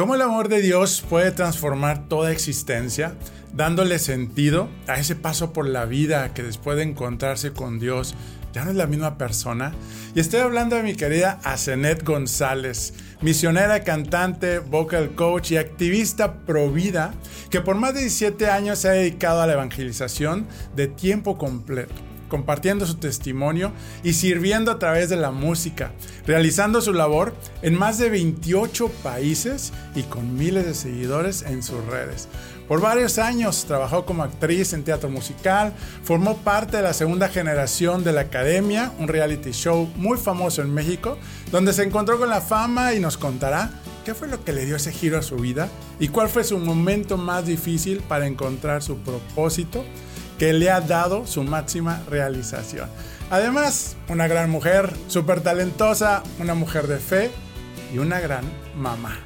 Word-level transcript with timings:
¿Cómo 0.00 0.14
el 0.14 0.22
amor 0.22 0.48
de 0.48 0.62
Dios 0.62 1.04
puede 1.06 1.30
transformar 1.30 2.08
toda 2.08 2.32
existencia, 2.32 3.12
dándole 3.52 3.98
sentido 3.98 4.70
a 4.86 4.98
ese 4.98 5.14
paso 5.14 5.52
por 5.52 5.68
la 5.68 5.84
vida 5.84 6.32
que 6.32 6.42
después 6.42 6.78
de 6.78 6.84
encontrarse 6.84 7.52
con 7.52 7.78
Dios 7.78 8.14
ya 8.54 8.64
no 8.64 8.70
es 8.70 8.78
la 8.78 8.86
misma 8.86 9.18
persona? 9.18 9.74
Y 10.14 10.20
estoy 10.20 10.40
hablando 10.40 10.76
de 10.76 10.84
mi 10.84 10.94
querida 10.94 11.38
Asenet 11.44 12.02
González, 12.02 12.94
misionera, 13.20 13.84
cantante, 13.84 14.60
vocal 14.60 15.14
coach 15.14 15.50
y 15.50 15.58
activista 15.58 16.46
pro 16.46 16.72
vida, 16.72 17.12
que 17.50 17.60
por 17.60 17.76
más 17.76 17.92
de 17.92 18.00
17 18.00 18.48
años 18.48 18.78
se 18.78 18.88
ha 18.88 18.92
dedicado 18.92 19.42
a 19.42 19.46
la 19.46 19.52
evangelización 19.52 20.46
de 20.74 20.86
tiempo 20.86 21.36
completo 21.36 22.09
compartiendo 22.30 22.86
su 22.86 22.94
testimonio 22.94 23.72
y 24.02 24.14
sirviendo 24.14 24.70
a 24.70 24.78
través 24.78 25.10
de 25.10 25.16
la 25.16 25.30
música, 25.32 25.92
realizando 26.26 26.80
su 26.80 26.94
labor 26.94 27.34
en 27.60 27.78
más 27.78 27.98
de 27.98 28.08
28 28.08 28.88
países 29.02 29.74
y 29.94 30.04
con 30.04 30.34
miles 30.38 30.64
de 30.64 30.72
seguidores 30.72 31.42
en 31.42 31.62
sus 31.62 31.84
redes. 31.84 32.28
Por 32.70 32.80
varios 32.80 33.18
años 33.18 33.64
trabajó 33.66 34.06
como 34.06 34.22
actriz 34.22 34.72
en 34.72 34.84
teatro 34.84 35.10
musical, 35.10 35.74
formó 36.04 36.36
parte 36.38 36.76
de 36.76 36.84
la 36.84 36.94
segunda 36.94 37.28
generación 37.28 38.04
de 38.04 38.12
la 38.12 38.20
Academia, 38.22 38.92
un 39.00 39.08
reality 39.08 39.50
show 39.50 39.90
muy 39.96 40.16
famoso 40.16 40.62
en 40.62 40.72
México, 40.72 41.18
donde 41.50 41.72
se 41.72 41.82
encontró 41.82 42.18
con 42.20 42.30
la 42.30 42.40
fama 42.40 42.94
y 42.94 43.00
nos 43.00 43.18
contará 43.18 43.72
qué 44.04 44.14
fue 44.14 44.28
lo 44.28 44.44
que 44.44 44.52
le 44.52 44.66
dio 44.66 44.76
ese 44.76 44.92
giro 44.92 45.18
a 45.18 45.22
su 45.22 45.34
vida 45.34 45.68
y 45.98 46.08
cuál 46.08 46.28
fue 46.28 46.44
su 46.44 46.58
momento 46.58 47.16
más 47.16 47.44
difícil 47.44 48.02
para 48.02 48.28
encontrar 48.28 48.84
su 48.84 48.98
propósito 48.98 49.84
que 50.40 50.54
le 50.54 50.70
ha 50.70 50.80
dado 50.80 51.26
su 51.26 51.42
máxima 51.44 52.02
realización. 52.08 52.88
Además, 53.28 53.98
una 54.08 54.26
gran 54.26 54.48
mujer, 54.48 54.90
súper 55.06 55.42
talentosa, 55.42 56.22
una 56.38 56.54
mujer 56.54 56.86
de 56.86 56.96
fe 56.96 57.30
y 57.92 57.98
una 57.98 58.20
gran 58.20 58.44
mamá. 58.74 59.18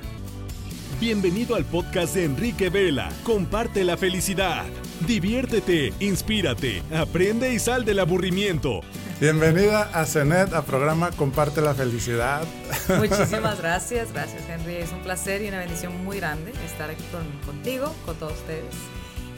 Bienvenido 0.99 1.55
al 1.55 1.67
podcast 1.67 2.17
de 2.17 2.25
Enrique 2.25 2.69
Vela. 2.69 3.11
Comparte 3.23 3.85
la 3.85 3.97
felicidad. 3.97 4.65
Diviértete, 5.07 5.93
inspírate, 6.01 6.83
aprende 6.93 7.55
y 7.55 7.61
sal 7.61 7.85
del 7.85 8.01
aburrimiento. 8.01 8.81
Bienvenida 9.21 9.83
a 9.95 10.07
CENET, 10.07 10.53
a 10.53 10.63
programa 10.63 11.13
Comparte 11.13 11.61
la 11.61 11.75
Felicidad. 11.75 12.43
Muchísimas 12.99 13.59
gracias, 13.59 14.13
gracias 14.13 14.43
Henry. 14.49 14.79
Es 14.79 14.91
un 14.91 15.05
placer 15.05 15.43
y 15.43 15.49
una 15.49 15.61
bendición 15.61 16.05
muy 16.05 16.17
grande 16.17 16.53
estar 16.67 16.91
aquí 16.91 17.05
contigo, 17.47 17.95
con 18.05 18.17
todos 18.17 18.33
ustedes 18.33 18.75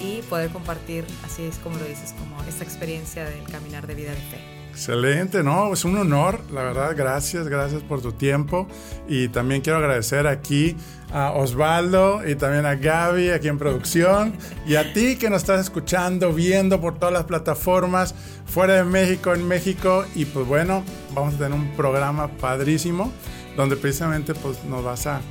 y 0.00 0.22
poder 0.22 0.50
compartir, 0.50 1.04
así 1.24 1.44
es 1.44 1.56
como 1.58 1.78
lo 1.78 1.84
dices, 1.84 2.14
como 2.18 2.42
esta 2.44 2.64
experiencia 2.64 3.24
del 3.24 3.44
caminar 3.44 3.86
de 3.86 3.94
vida 3.94 4.10
de 4.10 4.16
fe. 4.16 4.56
Excelente, 4.76 5.42
no, 5.42 5.72
es 5.72 5.86
un 5.86 5.96
honor, 5.96 6.38
la 6.52 6.62
verdad, 6.62 6.94
gracias, 6.94 7.48
gracias 7.48 7.82
por 7.82 8.02
tu 8.02 8.12
tiempo 8.12 8.68
y 9.08 9.28
también 9.28 9.62
quiero 9.62 9.78
agradecer 9.78 10.26
aquí 10.26 10.76
a 11.10 11.30
Osvaldo 11.30 12.20
y 12.28 12.34
también 12.34 12.66
a 12.66 12.74
Gaby 12.74 13.30
aquí 13.30 13.48
en 13.48 13.56
producción 13.56 14.34
y 14.66 14.74
a 14.74 14.92
ti 14.92 15.16
que 15.16 15.30
nos 15.30 15.40
estás 15.40 15.62
escuchando, 15.62 16.30
viendo 16.34 16.78
por 16.78 16.98
todas 16.98 17.14
las 17.14 17.24
plataformas 17.24 18.14
fuera 18.44 18.74
de 18.74 18.84
México, 18.84 19.32
en 19.32 19.48
México 19.48 20.04
y 20.14 20.26
pues 20.26 20.46
bueno, 20.46 20.84
vamos 21.14 21.36
a 21.36 21.38
tener 21.38 21.54
un 21.54 21.74
programa 21.74 22.28
padrísimo 22.28 23.10
donde 23.56 23.76
precisamente 23.76 24.34
pues 24.34 24.62
nos 24.64 24.84
vas 24.84 25.06
a, 25.06 25.22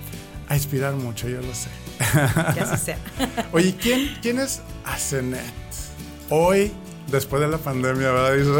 a 0.48 0.56
inspirar 0.56 0.96
mucho, 0.96 1.30
yo 1.30 1.40
lo 1.40 1.54
sé. 1.54 1.85
Que 2.54 2.60
así 2.60 2.78
sea. 2.78 2.98
Oye, 3.52 3.76
¿quién, 3.80 4.18
quién 4.22 4.40
es 4.40 4.62
Asenet? 4.84 5.42
Hoy, 6.30 6.72
después 7.08 7.42
de 7.42 7.48
la 7.48 7.58
pandemia, 7.58 8.12
¿verdad? 8.12 8.38
Uh, 8.40 8.60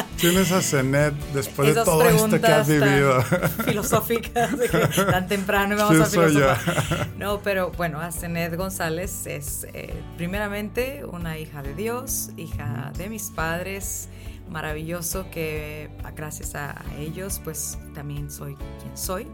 ¿Quién 0.18 0.38
es 0.38 0.52
Asenet 0.52 1.14
después 1.34 1.74
de 1.74 1.84
todo 1.84 2.02
esto 2.08 2.40
que 2.40 2.46
has 2.46 2.68
vivido? 2.68 3.22
filosóficas, 3.64 4.58
de 4.58 4.68
que 4.68 4.78
tan 5.04 5.26
temprano 5.28 5.76
vamos 5.76 6.00
a 6.00 6.06
filosofar. 6.06 7.08
No, 7.16 7.40
pero 7.40 7.70
bueno, 7.72 8.00
Asenet 8.00 8.56
González 8.56 9.26
es 9.26 9.66
eh, 9.72 9.94
primeramente 10.16 11.04
una 11.04 11.38
hija 11.38 11.62
de 11.62 11.74
Dios, 11.74 12.30
hija 12.36 12.92
de 12.96 13.08
mis 13.08 13.30
padres, 13.30 14.08
maravilloso 14.48 15.26
que 15.30 15.90
gracias 16.16 16.54
a 16.54 16.82
ellos 16.98 17.40
pues 17.42 17.78
también 17.94 18.30
soy 18.30 18.56
quien 18.80 18.96
soy. 18.96 19.26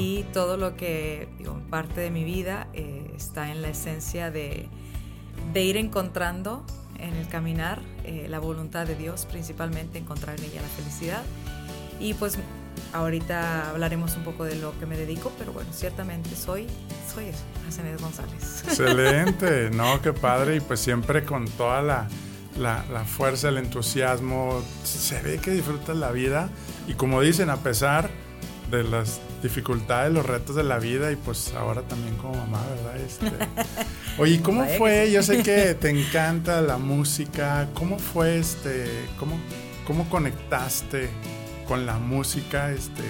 Y 0.00 0.24
todo 0.32 0.56
lo 0.56 0.76
que, 0.76 1.28
digo, 1.38 1.58
parte 1.70 2.00
de 2.00 2.10
mi 2.10 2.24
vida 2.24 2.68
eh, 2.72 3.12
está 3.16 3.50
en 3.50 3.62
la 3.62 3.68
esencia 3.68 4.30
de, 4.30 4.68
de, 5.52 5.62
ir 5.62 5.76
encontrando 5.76 6.64
en 6.98 7.14
el 7.14 7.28
caminar 7.28 7.80
eh, 8.04 8.26
la 8.28 8.40
voluntad 8.40 8.86
de 8.86 8.96
Dios, 8.96 9.26
principalmente 9.26 9.98
encontrar 9.98 10.38
en 10.38 10.46
ella 10.46 10.62
la 10.62 10.68
felicidad. 10.68 11.22
Y 12.00 12.14
pues 12.14 12.38
ahorita 12.92 13.70
hablaremos 13.70 14.16
un 14.16 14.24
poco 14.24 14.44
de 14.44 14.56
lo 14.56 14.76
que 14.78 14.86
me 14.86 14.96
dedico, 14.96 15.30
pero 15.38 15.52
bueno, 15.52 15.70
ciertamente 15.72 16.34
soy, 16.34 16.66
soy 17.12 17.26
eso, 17.26 17.44
Asenet 17.68 18.00
González. 18.00 18.64
Excelente, 18.66 19.70
no, 19.72 20.02
qué 20.02 20.12
padre, 20.12 20.56
y 20.56 20.60
pues 20.60 20.80
siempre 20.80 21.24
con 21.24 21.46
toda 21.46 21.82
la, 21.82 22.08
la, 22.58 22.84
la 22.92 23.04
fuerza, 23.04 23.48
el 23.50 23.58
entusiasmo, 23.58 24.62
se 24.82 25.22
ve 25.22 25.38
que 25.38 25.52
disfrutas 25.52 25.96
la 25.96 26.10
vida, 26.10 26.50
y 26.88 26.94
como 26.94 27.20
dicen, 27.20 27.50
a 27.50 27.58
pesar 27.58 28.10
de 28.70 28.82
las 28.84 29.20
dificultades, 29.42 30.12
los 30.12 30.24
retos 30.24 30.56
de 30.56 30.62
la 30.62 30.78
vida 30.78 31.10
y 31.10 31.16
pues 31.16 31.52
ahora 31.54 31.82
también 31.82 32.16
como 32.16 32.34
mamá, 32.34 32.64
¿verdad? 32.76 32.96
Este, 32.96 33.30
oye, 34.18 34.40
¿cómo 34.40 34.64
fue? 34.64 35.10
Yo 35.10 35.22
sé 35.22 35.42
que 35.42 35.74
te 35.80 35.90
encanta 35.90 36.60
la 36.60 36.78
música. 36.78 37.68
¿Cómo 37.74 37.98
fue 37.98 38.38
este? 38.38 38.86
¿Cómo, 39.18 39.38
cómo 39.86 40.08
conectaste 40.08 41.10
con 41.66 41.86
la 41.86 41.98
música 41.98 42.70
este, 42.70 43.02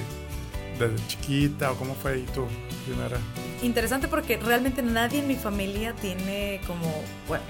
desde 0.78 1.06
chiquita 1.06 1.72
o 1.72 1.76
cómo 1.76 1.94
fue 1.94 2.12
ahí 2.12 2.26
tu 2.34 2.46
primera? 2.86 3.18
Interesante 3.62 4.08
porque 4.08 4.38
realmente 4.38 4.82
nadie 4.82 5.20
en 5.20 5.28
mi 5.28 5.36
familia 5.36 5.94
tiene 5.94 6.60
como, 6.66 6.90
bueno, 7.28 7.44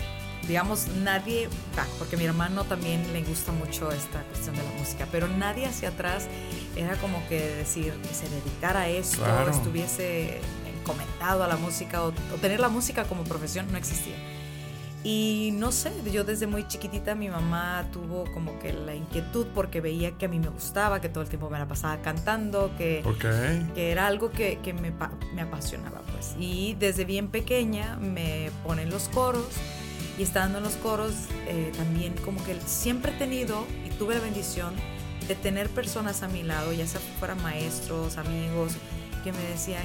digamos, 0.48 0.88
nadie, 0.88 1.48
porque 1.98 2.16
mi 2.16 2.24
hermano 2.24 2.64
también 2.64 3.12
le 3.12 3.22
gusta 3.22 3.52
mucho 3.52 3.90
esta 3.92 4.22
cuestión 4.22 4.56
de 4.56 4.62
la 4.62 4.70
música, 4.78 5.06
pero 5.10 5.28
nadie 5.28 5.66
hacia 5.66 5.90
atrás 5.90 6.26
era 6.76 6.96
como 6.96 7.26
que 7.28 7.40
decir 7.40 7.92
que 7.94 8.14
se 8.14 8.28
dedicara 8.28 8.80
a 8.80 8.88
esto, 8.88 9.22
o 9.22 9.48
estuviese 9.48 10.40
comentado 10.84 11.44
a 11.44 11.48
la 11.48 11.56
música, 11.56 12.02
o, 12.02 12.12
tener 12.40 12.60
la 12.60 12.68
música 12.68 13.04
como 13.04 13.24
profesión, 13.24 13.70
no 13.70 13.78
existía. 13.78 14.16
Y 15.04 15.50
no 15.54 15.72
sé, 15.72 15.92
yo 16.12 16.22
desde 16.22 16.46
muy 16.46 16.68
chiquitita 16.68 17.16
mi 17.16 17.28
mamá 17.28 17.88
tuvo 17.92 18.24
como 18.32 18.60
que 18.60 18.72
la 18.72 18.94
inquietud 18.94 19.48
porque 19.52 19.80
veía 19.80 20.12
que 20.12 20.26
a 20.26 20.28
mí 20.28 20.38
me 20.38 20.48
gustaba, 20.48 21.00
que 21.00 21.08
todo 21.08 21.24
el 21.24 21.28
tiempo 21.28 21.50
me 21.50 21.58
la 21.58 21.66
pasaba 21.66 22.00
cantando, 22.02 22.70
que, 22.78 23.02
que 23.74 23.90
era 23.90 24.06
algo 24.06 24.30
que, 24.30 24.60
que 24.62 24.72
me, 24.72 24.92
me, 25.34 25.42
apasionaba 25.42 26.02
pues. 26.12 26.36
Y 26.38 26.76
desde 26.78 27.04
bien 27.04 27.28
pequeña 27.28 27.96
me 27.96 28.52
ponen 28.64 28.90
los 28.90 29.08
coros 29.08 29.48
y 30.18 30.22
estando 30.22 30.58
en 30.58 30.64
los 30.64 30.74
coros 30.74 31.12
eh, 31.46 31.72
también 31.76 32.14
como 32.24 32.42
que 32.44 32.58
siempre 32.66 33.12
he 33.12 33.14
tenido 33.14 33.66
y 33.86 33.90
tuve 33.90 34.14
la 34.14 34.20
bendición 34.20 34.74
de 35.26 35.34
tener 35.34 35.68
personas 35.68 36.22
a 36.22 36.28
mi 36.28 36.42
lado, 36.42 36.72
ya 36.72 36.86
sea 36.86 37.00
fueran 37.18 37.40
maestros, 37.42 38.18
amigos, 38.18 38.72
que 39.22 39.32
me 39.32 39.42
decían, 39.44 39.84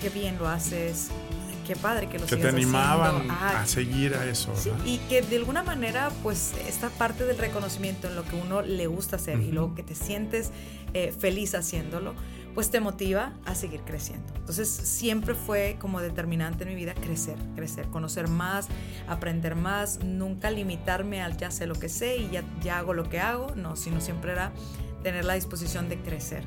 qué 0.00 0.08
bien 0.08 0.38
lo 0.38 0.48
haces, 0.48 1.10
qué 1.66 1.76
padre 1.76 2.08
que 2.08 2.18
lo 2.18 2.26
que 2.26 2.36
te 2.36 2.48
animaban 2.48 3.30
a 3.30 3.64
seguir 3.66 4.14
a 4.14 4.24
eso. 4.24 4.52
Sí, 4.56 4.70
y 4.84 4.98
que 5.08 5.22
de 5.22 5.36
alguna 5.36 5.62
manera, 5.62 6.10
pues, 6.22 6.52
esta 6.66 6.88
parte 6.88 7.24
del 7.24 7.38
reconocimiento 7.38 8.08
en 8.08 8.16
lo 8.16 8.24
que 8.24 8.36
uno 8.36 8.62
le 8.62 8.86
gusta 8.86 9.16
hacer 9.16 9.40
y 9.40 9.52
luego 9.52 9.74
que 9.74 9.82
te 9.82 9.94
sientes 9.94 10.50
eh, 10.94 11.14
feliz 11.16 11.54
haciéndolo, 11.54 12.14
pues 12.54 12.70
te 12.70 12.80
motiva 12.80 13.32
a 13.44 13.54
seguir 13.54 13.80
creciendo. 13.82 14.32
Entonces 14.36 14.68
siempre 14.68 15.34
fue 15.34 15.76
como 15.80 16.00
determinante 16.00 16.64
en 16.64 16.70
mi 16.70 16.74
vida 16.74 16.94
crecer, 16.94 17.36
crecer, 17.54 17.86
conocer 17.88 18.28
más, 18.28 18.68
aprender 19.08 19.54
más, 19.54 20.00
nunca 20.02 20.50
limitarme 20.50 21.22
al 21.22 21.36
ya 21.36 21.50
sé 21.50 21.66
lo 21.66 21.74
que 21.74 21.88
sé 21.88 22.16
y 22.16 22.30
ya, 22.30 22.44
ya 22.62 22.78
hago 22.78 22.94
lo 22.94 23.08
que 23.08 23.20
hago, 23.20 23.54
no, 23.54 23.76
sino 23.76 24.00
siempre 24.00 24.32
era 24.32 24.52
tener 25.02 25.24
la 25.24 25.34
disposición 25.34 25.88
de 25.88 26.00
crecer. 26.00 26.44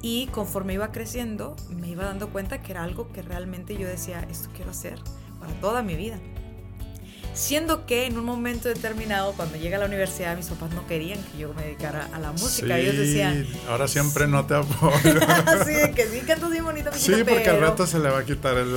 Y 0.00 0.26
conforme 0.28 0.74
iba 0.74 0.92
creciendo, 0.92 1.56
me 1.70 1.88
iba 1.88 2.04
dando 2.04 2.30
cuenta 2.30 2.62
que 2.62 2.72
era 2.72 2.84
algo 2.84 3.08
que 3.08 3.22
realmente 3.22 3.76
yo 3.76 3.88
decía, 3.88 4.26
esto 4.30 4.48
quiero 4.54 4.70
hacer 4.70 4.98
para 5.40 5.52
toda 5.54 5.82
mi 5.82 5.96
vida. 5.96 6.18
Siendo 7.38 7.86
que 7.86 8.06
en 8.06 8.18
un 8.18 8.24
momento 8.24 8.68
determinado, 8.68 9.32
cuando 9.34 9.56
llegué 9.56 9.76
a 9.76 9.78
la 9.78 9.86
universidad, 9.86 10.36
mis 10.36 10.46
papás 10.46 10.72
no 10.72 10.84
querían 10.88 11.22
que 11.22 11.38
yo 11.38 11.54
me 11.54 11.62
dedicara 11.62 12.08
a 12.12 12.18
la 12.18 12.32
música. 12.32 12.76
Ellos 12.76 12.96
decían. 12.96 13.46
Ahora 13.68 13.86
siempre 13.86 14.26
no 14.26 14.44
te 14.44 14.54
apoyo. 14.56 15.20
sí, 15.64 15.92
que 15.94 16.08
sí, 16.08 16.20
cantas 16.26 16.50
bien 16.50 16.64
bonito. 16.64 16.90
Sí, 16.94 17.12
porque 17.22 17.48
al 17.48 17.60
rato 17.60 17.86
se 17.86 18.00
le 18.00 18.10
va 18.10 18.18
a 18.18 18.24
quitar 18.24 18.56
el. 18.56 18.74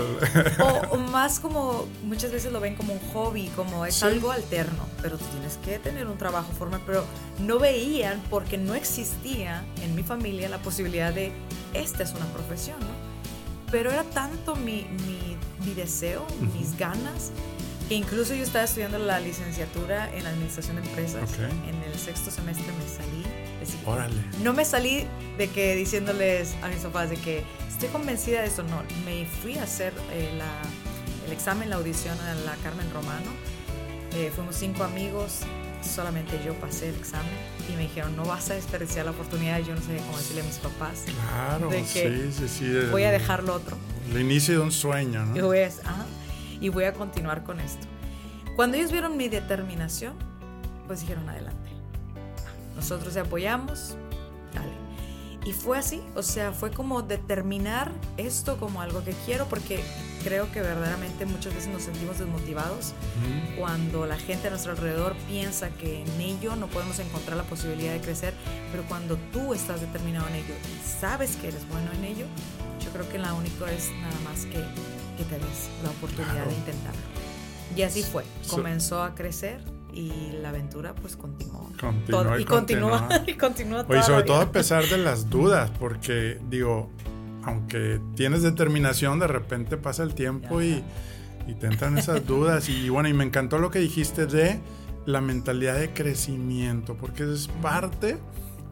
o, 0.92 0.98
más 1.12 1.40
como 1.40 1.88
muchas 2.04 2.32
veces 2.32 2.52
lo 2.52 2.60
ven 2.60 2.76
como 2.76 2.94
un 2.94 3.00
hobby, 3.14 3.48
como 3.56 3.84
es 3.88 4.04
algo 4.04 4.32
alterno, 4.32 4.86
pero 5.02 5.18
tú 5.18 5.26
tienes 5.32 5.58
que 5.58 5.80
tener 5.80 6.06
un 6.06 6.20
trabajo 6.20 6.54
formal. 6.54 6.82
Pero 6.86 7.04
no 7.40 7.58
veían 7.58 8.22
porque 8.30 8.60
no 8.60 8.76
existía 8.76 9.66
en 9.82 9.96
mi 9.96 10.04
familia 10.04 10.50
la 10.50 10.60
posibilidad 10.60 11.12
de 11.12 11.32
esta 11.74 12.04
es 12.04 12.12
una 12.12 12.28
profesión, 12.28 12.80
¿no? 12.80 13.12
Pero 13.72 13.90
era 13.90 14.04
tanto 14.04 14.56
mi, 14.56 14.86
mi, 15.08 15.36
mi 15.66 15.74
deseo, 15.74 16.28
mis 16.54 16.78
ganas 16.78 17.32
incluso 17.96 18.34
yo 18.34 18.44
estaba 18.44 18.66
estudiando 18.66 19.00
la 19.00 19.20
licenciatura 19.20 20.14
en 20.16 20.26
Administración 20.26 20.78
de 20.78 20.84
Empresas. 20.84 21.30
En 21.40 21.92
el 21.92 22.00
sexto 22.00 22.32
semestre 22.32 22.66
me 22.68 22.88
salí. 22.88 23.24
Órale. 23.86 24.16
No 24.44 24.54
me 24.54 24.66
salí 24.66 25.06
de 25.38 25.48
que 25.48 25.76
diciéndoles 25.76 26.56
a 26.62 26.68
mis 26.68 26.80
papás 26.80 27.10
de 27.10 27.18
que 27.18 27.44
estoy 27.68 27.90
convencida 27.90 28.42
de 28.42 28.48
eso. 28.48 28.64
No, 28.64 28.84
me 29.06 29.26
fui 29.26 29.58
a 29.58 29.64
hacer 29.64 29.94
eh, 30.12 30.34
la, 30.38 30.62
el 31.26 31.32
examen, 31.32 31.70
la 31.70 31.78
audición 31.78 32.20
a 32.20 32.36
la 32.36 32.56
Carmen 32.64 32.90
Romano. 32.92 33.32
Eh, 34.14 34.32
fuimos 34.36 34.56
cinco 34.56 34.84
amigos, 34.84 35.40
solamente 35.82 36.40
yo 36.46 36.54
pasé 36.56 36.90
el 36.90 36.96
examen 36.96 37.32
y 37.70 37.74
me 37.74 37.84
dijeron, 37.84 38.16
no 38.16 38.26
vas 38.26 38.50
a 38.50 38.56
desperdiciar 38.56 39.06
la 39.06 39.12
oportunidad. 39.12 39.60
Yo 39.60 39.74
no 39.74 39.82
sé 39.82 39.98
cómo 40.06 40.18
decirle 40.18 40.42
a 40.42 40.46
mis 40.46 40.58
papás. 40.58 41.04
Claro, 41.06 41.70
de 41.70 41.84
que 41.84 42.32
sí, 42.32 42.48
sí, 42.48 42.48
sí. 42.48 42.74
Voy 42.92 43.04
a 43.04 43.12
dejar 43.12 43.44
lo 43.44 43.54
otro. 43.54 43.78
El 44.12 44.22
inicio 44.22 44.56
de 44.56 44.60
un 44.60 44.72
sueño, 44.72 45.26
¿no? 45.26 45.38
Y 45.38 45.42
voy 45.42 45.60
a, 45.60 45.68
ajá, 45.68 46.06
y 46.62 46.70
voy 46.70 46.86
a 46.86 46.94
continuar 46.94 47.44
con 47.44 47.60
esto. 47.60 47.86
Cuando 48.56 48.78
ellos 48.78 48.92
vieron 48.92 49.18
mi 49.18 49.28
determinación, 49.28 50.14
pues 50.88 51.02
dijeron 51.02 51.28
adelante. 51.28 51.70
Nosotros 52.76 53.14
te 53.14 53.20
apoyamos, 53.20 53.98
dale. 54.54 54.72
Y 55.44 55.54
fue 55.54 55.78
así, 55.80 56.02
o 56.16 56.22
sea, 56.22 56.52
fue 56.52 56.72
como 56.72 57.02
determinar 57.02 57.92
esto 58.18 58.58
como 58.58 58.82
algo 58.82 59.04
que 59.04 59.14
quiero, 59.26 59.48
porque 59.48 59.84
creo 60.24 60.52
que 60.52 60.62
verdaderamente 60.62 61.26
muchas 61.26 61.56
veces 61.56 61.70
nos 61.70 61.82
sentimos 61.82 62.20
desmotivados 62.20 62.94
cuando 63.58 64.06
la 64.06 64.18
gente 64.18 64.48
a 64.48 64.50
nuestro 64.52 64.74
alrededor 64.74 65.16
piensa 65.28 65.70
que 65.70 66.04
en 66.04 66.22
ello 66.22 66.56
no 66.56 66.68
podemos 66.68 67.00
encontrar 67.00 67.38
la 67.38 67.44
posibilidad 67.44 67.94
de 67.94 68.02
crecer, 68.02 68.36
pero 68.72 68.84
cuando 68.84 69.18
tú 69.34 69.56
estás 69.56 69.82
determinado 69.82 70.28
en 70.28 70.36
ello 70.36 70.54
y 70.54 71.00
sabes 71.00 71.36
que 71.38 71.48
eres 71.48 71.68
bueno 71.70 71.92
en 71.94 72.04
ello, 72.04 72.26
yo 72.84 72.92
creo 72.92 73.10
que 73.10 73.18
la 73.18 73.34
única 73.34 73.72
es 73.72 73.92
nada 74.00 74.20
más 74.24 74.46
que, 74.46 74.64
que 75.24 75.36
te 75.36 75.36
des 75.36 75.70
la 75.84 75.90
oportunidad 75.90 76.34
Claro. 76.34 76.50
de 76.52 76.56
intentarlo. 76.58 77.02
Y 77.76 77.82
así 77.84 78.04
fue, 78.04 78.24
comenzó 78.50 79.02
a 79.04 79.16
crecer 79.16 79.62
y 79.94 80.12
la 80.42 80.50
aventura 80.50 80.94
pues 80.96 81.16
continuó. 81.16 81.70
Continúa 81.80 82.24
Todo- 82.24 82.40
y 82.40 82.42
y 82.42 82.46
continúa, 82.46 83.10
y 83.28 83.34
continúa 83.34 83.86
Oye, 83.88 84.04
sobre 84.04 84.20
la 84.20 84.26
todo 84.26 84.42
a 84.42 84.52
pesar 84.52 84.84
de 84.86 84.98
las 84.98 85.30
dudas, 85.30 85.72
porque 85.80 86.40
digo, 86.50 86.90
aunque 87.44 88.00
tienes 88.16 88.42
determinación, 88.42 89.20
de 89.20 89.28
repente 89.28 89.78
pasa 89.78 90.04
el 90.04 90.14
tiempo 90.16 90.62
y, 90.62 90.84
y 91.48 91.54
te 91.56 91.68
entran 91.68 91.98
esas 91.98 92.26
dudas. 92.26 92.68
Y 92.70 92.90
bueno, 92.90 93.10
y 93.10 93.14
me 93.14 93.24
encantó 93.24 93.58
lo 93.60 93.72
que 93.72 93.80
dijiste 93.80 94.26
de 94.28 94.60
la 95.06 95.22
mentalidad 95.22 95.76
de 95.80 95.92
crecimiento, 95.94 96.96
porque 96.96 97.24
es 97.24 97.48
parte 97.62 98.18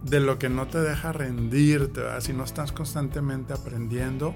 de 0.04 0.20
lo 0.20 0.40
que 0.40 0.50
no 0.50 0.68
te 0.68 0.80
deja 0.80 1.12
rendirte, 1.12 2.02
¿verdad? 2.02 2.22
si 2.22 2.32
no 2.34 2.44
estás 2.44 2.72
constantemente 2.72 3.54
aprendiendo 3.54 4.34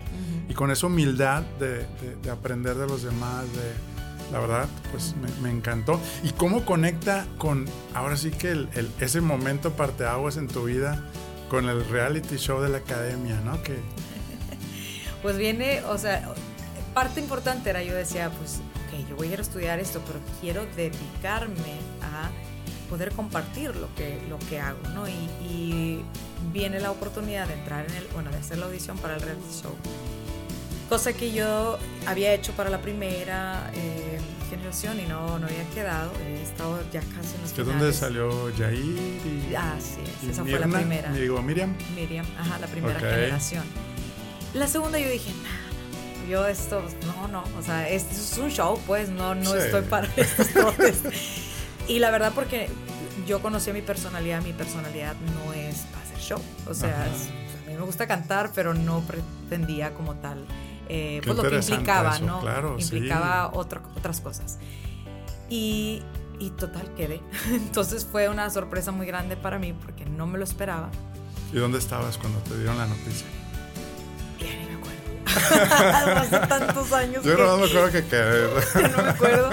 y 0.49 0.53
con 0.53 0.71
esa 0.71 0.87
humildad 0.87 1.43
de, 1.59 1.77
de- 1.79 2.15
de 2.21 2.29
aprender 2.31 2.75
de 2.75 2.85
los 2.87 3.03
demás, 3.03 3.45
de 3.53 3.93
la 4.31 4.39
verdad, 4.39 4.67
pues 4.91 5.15
me, 5.21 5.29
me 5.41 5.55
encantó. 5.55 5.99
¿Y 6.23 6.31
cómo 6.31 6.65
conecta 6.65 7.25
con, 7.37 7.65
ahora 7.93 8.17
sí 8.17 8.31
que 8.31 8.51
el, 8.51 8.69
el- 8.73 8.91
ese 8.99 9.21
momento 9.21 9.71
parteaguas 9.73 10.37
en 10.37 10.47
tu 10.47 10.65
vida 10.65 11.03
con 11.49 11.69
el 11.69 11.85
reality 11.87 12.37
show 12.37 12.61
de 12.61 12.69
la 12.69 12.79
academia, 12.79 13.39
¿no? 13.45 13.61
Que 13.63 13.77
Pues 15.21 15.37
viene, 15.37 15.81
o 15.85 15.97
sea, 15.97 16.33
parte 16.93 17.19
importante 17.21 17.69
era 17.69 17.81
yo 17.83 17.93
decía, 17.95 18.29
pues, 18.31 18.59
ok, 18.87 19.07
yo 19.09 19.15
voy 19.15 19.29
a 19.29 19.33
ir 19.33 19.39
a 19.39 19.41
estudiar 19.43 19.79
esto, 19.79 20.01
pero 20.05 20.19
quiero 20.41 20.65
dedicarme 20.75 21.79
a 22.01 22.29
poder 22.93 23.11
compartir 23.13 23.75
lo 23.75 23.87
que, 23.95 24.21
lo 24.29 24.37
que 24.37 24.59
hago, 24.59 24.77
¿no? 24.93 25.07
Y, 25.07 25.13
y 25.43 26.05
viene 26.53 26.79
la 26.79 26.91
oportunidad 26.91 27.47
de 27.47 27.55
entrar 27.55 27.87
en 27.89 27.95
el, 27.95 28.05
bueno, 28.13 28.29
de 28.29 28.37
hacer 28.37 28.59
la 28.59 28.67
audición 28.67 28.99
para 28.99 29.15
el 29.15 29.21
reality 29.21 29.51
show. 29.63 29.73
Cosa 30.89 31.11
que 31.13 31.31
yo 31.31 31.79
había 32.05 32.33
hecho 32.35 32.51
para 32.51 32.69
la 32.69 32.81
primera 32.83 33.71
eh, 33.73 34.19
generación 34.51 34.99
y 34.99 35.07
no, 35.07 35.39
no 35.39 35.47
había 35.47 35.67
quedado. 35.73 36.11
He 36.23 36.43
estado 36.43 36.81
ya 36.91 36.99
casi 36.99 37.33
en 37.35 37.41
los 37.41 37.57
es 37.57 37.65
donde 37.65 37.91
salió 37.93 38.51
Jair 38.55 38.77
y, 38.77 39.55
Ah, 39.57 39.73
sí, 39.79 40.01
es, 40.05 40.27
y 40.27 40.29
esa 40.29 40.43
fue 40.43 40.51
la 40.51 40.67
Mirna, 40.67 40.77
primera. 40.77 41.11
Digo, 41.13 41.41
Miriam. 41.41 41.75
Miriam, 41.95 42.27
ajá, 42.37 42.59
la 42.59 42.67
primera 42.67 42.99
Ok. 42.99 43.05
generación. 43.05 43.63
La 44.53 44.67
segunda 44.67 44.99
yo 44.99 45.09
dije, 45.09 45.31
nah, 45.41 46.29
yo 46.29 46.45
esto, 46.47 46.83
no, 47.07 47.27
no, 47.27 47.43
o 47.57 47.63
sea, 47.63 47.89
esto 47.89 48.13
es 48.13 48.37
un 48.37 48.51
show, 48.51 48.79
pues, 48.85 49.09
no, 49.09 49.33
no 49.33 49.51
Sí. 49.53 49.57
estoy 49.57 49.81
para 49.81 50.07
estos. 50.15 50.47
Y 51.87 51.99
la 51.99 52.11
verdad 52.11 52.31
porque 52.33 52.69
yo 53.27 53.41
conocí 53.41 53.71
mi 53.71 53.81
personalidad, 53.81 54.41
mi 54.41 54.53
personalidad 54.53 55.15
no 55.15 55.53
es 55.53 55.77
para 55.91 56.03
hacer 56.03 56.17
show, 56.19 56.41
o 56.67 56.73
sea, 56.73 57.07
es- 57.07 57.29
a 57.65 57.69
mí 57.69 57.75
me 57.75 57.81
gusta 57.85 58.07
cantar, 58.07 58.51
pero 58.53 58.73
no 58.73 59.01
pretendía 59.01 59.93
como 59.93 60.15
tal, 60.15 60.45
eh, 60.89 61.21
pues 61.23 61.37
lo 61.37 61.43
que 61.43 61.55
implicaba, 61.55 62.15
eso, 62.15 62.25
¿no? 62.25 62.39
claro, 62.41 62.75
sí. 62.77 62.83
implicaba 62.95 63.51
otro- 63.53 63.81
otras 63.95 64.19
cosas. 64.21 64.57
Y, 65.49 66.01
y 66.39 66.49
total 66.51 66.93
quedé. 66.95 67.21
Entonces 67.51 68.05
fue 68.09 68.27
una 68.29 68.49
sorpresa 68.49 68.91
muy 68.91 69.05
grande 69.05 69.37
para 69.37 69.59
mí 69.59 69.73
porque 69.73 70.05
no 70.05 70.25
me 70.27 70.37
lo 70.37 70.43
esperaba. 70.43 70.89
¿Y 71.51 71.57
dónde 71.57 71.77
estabas 71.77 72.17
cuando 72.17 72.39
te 72.39 72.57
dieron 72.57 72.77
la 72.77 72.87
noticia? 72.87 73.27
Ya 74.39 74.47
ni 74.55 74.65
me 74.65 74.73
acuerdo. 74.75 76.19
Hace 76.19 76.39
tantos 76.47 76.91
años 76.93 77.23
Yo 77.23 77.35
que, 77.35 77.43
no 77.43 77.57
me 77.57 77.65
acuerdo 77.65 77.91
que 77.91 78.05
quedé. 78.05 78.49
que 78.73 78.87
no 78.89 79.03
me 79.03 79.09
acuerdo. 79.09 79.49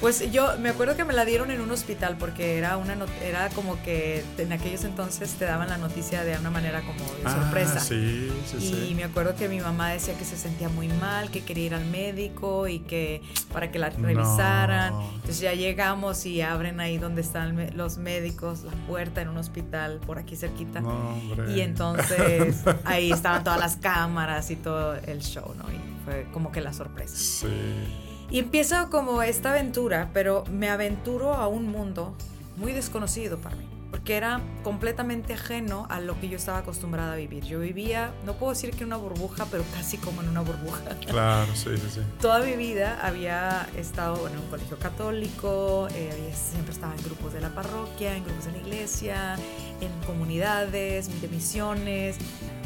Pues 0.00 0.32
yo 0.32 0.56
me 0.58 0.70
acuerdo 0.70 0.96
que 0.96 1.04
me 1.04 1.12
la 1.12 1.26
dieron 1.26 1.50
en 1.50 1.60
un 1.60 1.70
hospital 1.70 2.16
porque 2.18 2.56
era 2.56 2.78
una 2.78 2.96
era 3.22 3.50
como 3.50 3.80
que 3.82 4.24
en 4.38 4.50
aquellos 4.50 4.84
entonces 4.84 5.30
te 5.34 5.44
daban 5.44 5.68
la 5.68 5.76
noticia 5.76 6.24
de 6.24 6.38
una 6.38 6.48
manera 6.50 6.80
como 6.80 7.00
de 7.04 7.20
Ah, 7.26 7.34
sorpresa. 7.42 7.80
sí, 7.80 8.32
sí, 8.50 8.56
Y 8.56 8.60
sí. 8.88 8.94
me 8.94 9.04
acuerdo 9.04 9.36
que 9.36 9.46
mi 9.48 9.60
mamá 9.60 9.90
decía 9.90 10.16
que 10.16 10.24
se 10.24 10.38
sentía 10.38 10.70
muy 10.70 10.88
mal, 10.88 11.30
que 11.30 11.42
quería 11.44 11.66
ir 11.66 11.74
al 11.74 11.84
médico 11.84 12.66
y 12.66 12.78
que 12.78 13.20
para 13.52 13.70
que 13.70 13.78
la 13.78 13.90
No. 13.90 14.06
revisaran. 14.06 14.94
Entonces 15.16 15.40
ya 15.40 15.52
llegamos 15.52 16.24
y 16.24 16.40
abren 16.40 16.80
ahí 16.80 16.96
donde 16.96 17.20
están 17.20 17.76
los 17.76 17.98
médicos, 17.98 18.62
la 18.62 18.72
puerta 18.86 19.20
en 19.20 19.28
un 19.28 19.36
hospital 19.36 20.00
por 20.06 20.18
aquí 20.18 20.34
cerquita. 20.34 20.80
No. 20.80 21.14
Y 21.54 21.60
entonces 21.60 22.56
ahí 22.84 23.12
estaban 23.12 23.44
todas 23.44 23.60
las 23.60 23.76
cámaras 23.76 24.50
y 24.50 24.56
todo 24.56 24.94
el 24.94 25.20
show, 25.20 25.54
¿no? 25.58 25.64
Y 25.70 25.78
fue 26.06 26.26
como 26.32 26.50
que 26.52 26.62
la 26.62 26.72
sorpresa. 26.72 27.16
Sí. 27.16 27.46
Y 28.30 28.38
empieza 28.38 28.86
como 28.90 29.22
esta 29.22 29.50
aventura, 29.50 30.10
pero 30.12 30.44
me 30.50 30.68
aventuro 30.68 31.34
a 31.34 31.48
un 31.48 31.66
mundo 31.66 32.14
muy 32.56 32.72
desconocido 32.72 33.38
para 33.38 33.56
mí, 33.56 33.66
porque 33.90 34.16
era 34.16 34.40
completamente 34.62 35.34
ajeno 35.34 35.88
a 35.90 35.98
lo 35.98 36.18
que 36.20 36.28
yo 36.28 36.36
estaba 36.36 36.58
acostumbrada 36.58 37.14
a 37.14 37.16
vivir. 37.16 37.44
Yo 37.44 37.58
vivía, 37.58 38.12
no 38.24 38.34
puedo 38.34 38.52
decir 38.52 38.70
que 38.70 38.84
en 38.84 38.86
una 38.86 38.98
burbuja, 38.98 39.46
pero 39.50 39.64
casi 39.74 39.96
como 39.96 40.22
en 40.22 40.28
una 40.28 40.42
burbuja. 40.42 40.80
Claro, 41.06 41.50
sí, 41.56 41.70
sí, 41.76 41.90
sí. 41.92 42.00
Toda 42.20 42.38
mi 42.38 42.54
vida 42.54 43.00
había 43.02 43.68
estado 43.76 44.28
en 44.28 44.38
un 44.38 44.46
colegio 44.46 44.78
católico, 44.78 45.88
eh, 45.92 46.32
siempre 46.32 46.72
estaba 46.72 46.94
en 46.94 47.02
grupos 47.02 47.32
de 47.32 47.40
la 47.40 47.48
parroquia, 47.48 48.16
en 48.16 48.22
grupos 48.24 48.44
de 48.44 48.52
la 48.52 48.58
iglesia, 48.58 49.36
en 49.80 49.90
comunidades, 50.06 51.20
de 51.20 51.26
misiones. 51.26 52.16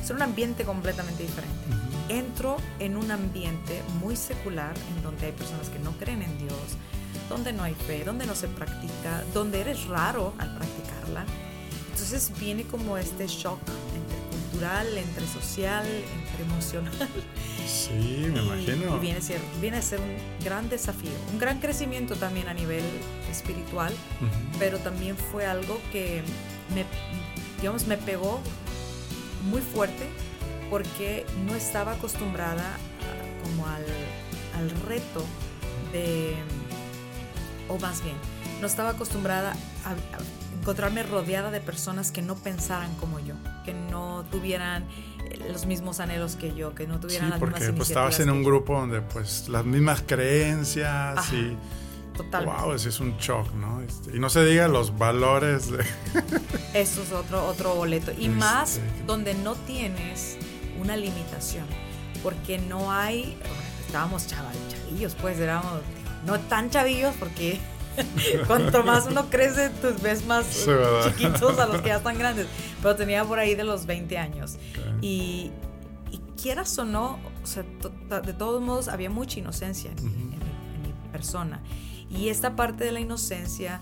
Es 0.03 0.11
un 0.11 0.21
ambiente 0.21 0.65
completamente 0.65 1.23
diferente. 1.23 1.84
Entro 2.09 2.57
en 2.81 2.97
un 2.97 3.11
ambiente 3.11 3.83
muy 4.01 4.15
secular, 4.17 4.75
en 4.97 5.03
donde 5.03 5.27
hay 5.27 5.33
personas 5.33 5.69
que 5.71 5.79
no 5.79 5.93
creen 5.93 6.23
en 6.23 6.37
Dios, 6.39 6.59
donde 7.31 7.53
no 7.53 7.63
hay 7.63 7.75
fe, 7.75 8.05
donde 8.05 8.27
no 8.27 8.35
se 8.35 8.49
practica, 8.49 9.25
donde 9.33 9.61
eres 9.63 9.87
raro 9.87 10.35
al 10.39 10.55
practicarla. 10.55 11.25
Entonces 11.93 12.31
viene 12.39 12.65
como 12.65 12.99
este 12.99 13.27
shock 13.27 13.59
entre 13.95 14.39
cultural, 14.51 14.99
entre 14.99 15.27
social, 15.27 15.87
entre 15.87 16.45
emocional. 16.45 16.93
Sí, 17.67 18.27
me 18.31 18.41
Y- 18.41 18.45
imagino. 18.45 18.97
Y 18.97 18.99
viene 19.01 19.19
a, 19.19 19.23
ser, 19.23 19.41
viene 19.61 19.77
a 19.79 19.83
ser 19.83 20.01
un 20.01 20.45
gran 20.45 20.69
desafío, 20.69 21.11
un 21.33 21.39
gran 21.39 21.61
crecimiento 21.61 22.17
también 22.17 22.49
a 22.49 22.55
nivel 22.55 22.85
espiritual, 23.31 23.93
Ujú. 24.21 24.59
pero 24.59 24.79
también 24.79 25.17
fue 25.17 25.47
algo 25.47 25.81
que 25.91 26.23
me, 26.75 26.85
digamos, 27.63 27.87
me 27.87 27.97
pegó 27.97 28.41
muy 29.51 29.63
fuerte 29.63 30.07
porque 30.71 31.27
no 31.47 31.55
estaba 31.55 31.93
acostumbrada 31.93 32.63
a- 32.75 33.45
como 33.49 33.67
al, 33.67 33.85
al 34.59 34.71
reto 34.87 35.25
de, 35.93 36.35
o 37.69 37.79
más 37.79 38.03
bien, 38.03 38.17
no 38.61 38.67
estaba 38.67 38.91
acostumbrada 38.91 39.53
a, 39.85 39.91
a 39.91 40.59
encontrarme 40.61 41.03
rodeada 41.03 41.51
de 41.51 41.61
personas 41.61 42.11
que 42.11 42.23
no 42.23 42.35
pensaran 42.37 42.95
como 42.97 43.21
yo, 43.21 43.35
que 43.65 43.75
no 43.75 44.25
tuvieran 44.31 44.85
eh, 45.31 45.49
los 45.53 45.67
mismos 45.67 46.01
anhelos 46.01 46.37
que 46.37 46.55
yo, 46.55 46.75
que 46.75 46.87
no 46.87 46.95
Sí, 46.95 47.01
tuvieran 47.03 47.31
las 47.31 47.39
porque 47.39 47.61
mismas 47.61 47.77
pues 47.77 47.89
estabas 47.91 48.21
en 48.21 48.31
un 48.31 48.43
yo. 48.43 48.47
grupo 48.49 48.79
donde 48.79 49.01
pues 49.03 49.49
las 49.49 49.65
mismas 49.65 50.03
creencias 50.07 51.19
Ajá, 51.19 51.35
y 51.35 51.57
Totalmente. 52.17 52.63
wow, 52.63 52.73
ese 52.75 52.89
es 52.91 53.01
un 53.01 53.17
shock, 53.19 53.53
¿no? 53.55 53.81
Este, 53.83 54.17
y 54.17 54.21
no 54.21 54.31
se 54.31 54.45
diga 54.45 54.69
los 54.69 54.97
valores 54.97 55.71
de 55.71 55.85
Eso 56.73 57.03
es 57.03 57.11
otro, 57.13 57.45
otro 57.47 57.75
boleto. 57.75 58.13
Y 58.13 58.27
Este. 58.27 58.29
más 58.29 58.81
donde 59.07 59.35
no 59.35 59.55
tienes 59.57 60.39
una 60.81 60.97
limitación. 60.97 61.65
Porque 62.23 62.59
no 62.59 62.91
hay. 62.93 63.37
estábamos 63.87 64.27
chaval, 64.27 64.55
chavillos, 64.69 65.15
pues 65.15 65.39
éramos. 65.39 65.81
No 66.27 66.41
tan 66.41 66.71
chavillos, 66.71 67.15
porque 67.19 67.59
cuanto 68.47 68.83
más 68.83 69.07
uno 69.07 69.29
crece, 69.31 69.71
tú 69.71 69.89
ves 70.03 70.25
más 70.27 70.67
chiquitos 71.05 71.59
a 71.59 71.67
los 71.67 71.83
que 71.83 71.89
ya 71.89 71.97
están 71.97 72.19
grandes. 72.19 72.47
Pero 72.83 72.97
tenía 72.97 73.25
por 73.25 73.39
ahí 73.39 73.55
de 73.55 73.65
los 73.65 73.85
20 73.87 74.17
años. 74.19 74.57
Y, 75.03 75.51
y 76.11 76.19
quieras 76.41 76.77
o 76.79 76.85
no, 76.85 77.19
o 77.43 77.47
sea, 77.47 77.63
de 78.23 78.33
todos 78.33 78.63
modos 78.63 78.89
había 78.89 79.11
mucha 79.11 79.39
inocencia 79.39 79.91
en, 79.91 80.05
mi- 80.05 80.11
Ujú. 80.11 80.21
en 80.21 80.29
mi, 80.31 80.35
en 80.37 80.83
mi 80.83 81.09
persona. 81.13 81.61
Y 82.11 82.29
esta 82.31 82.57
parte 82.57 82.85
de 82.85 82.93
la 82.93 83.01
inocencia 83.01 83.81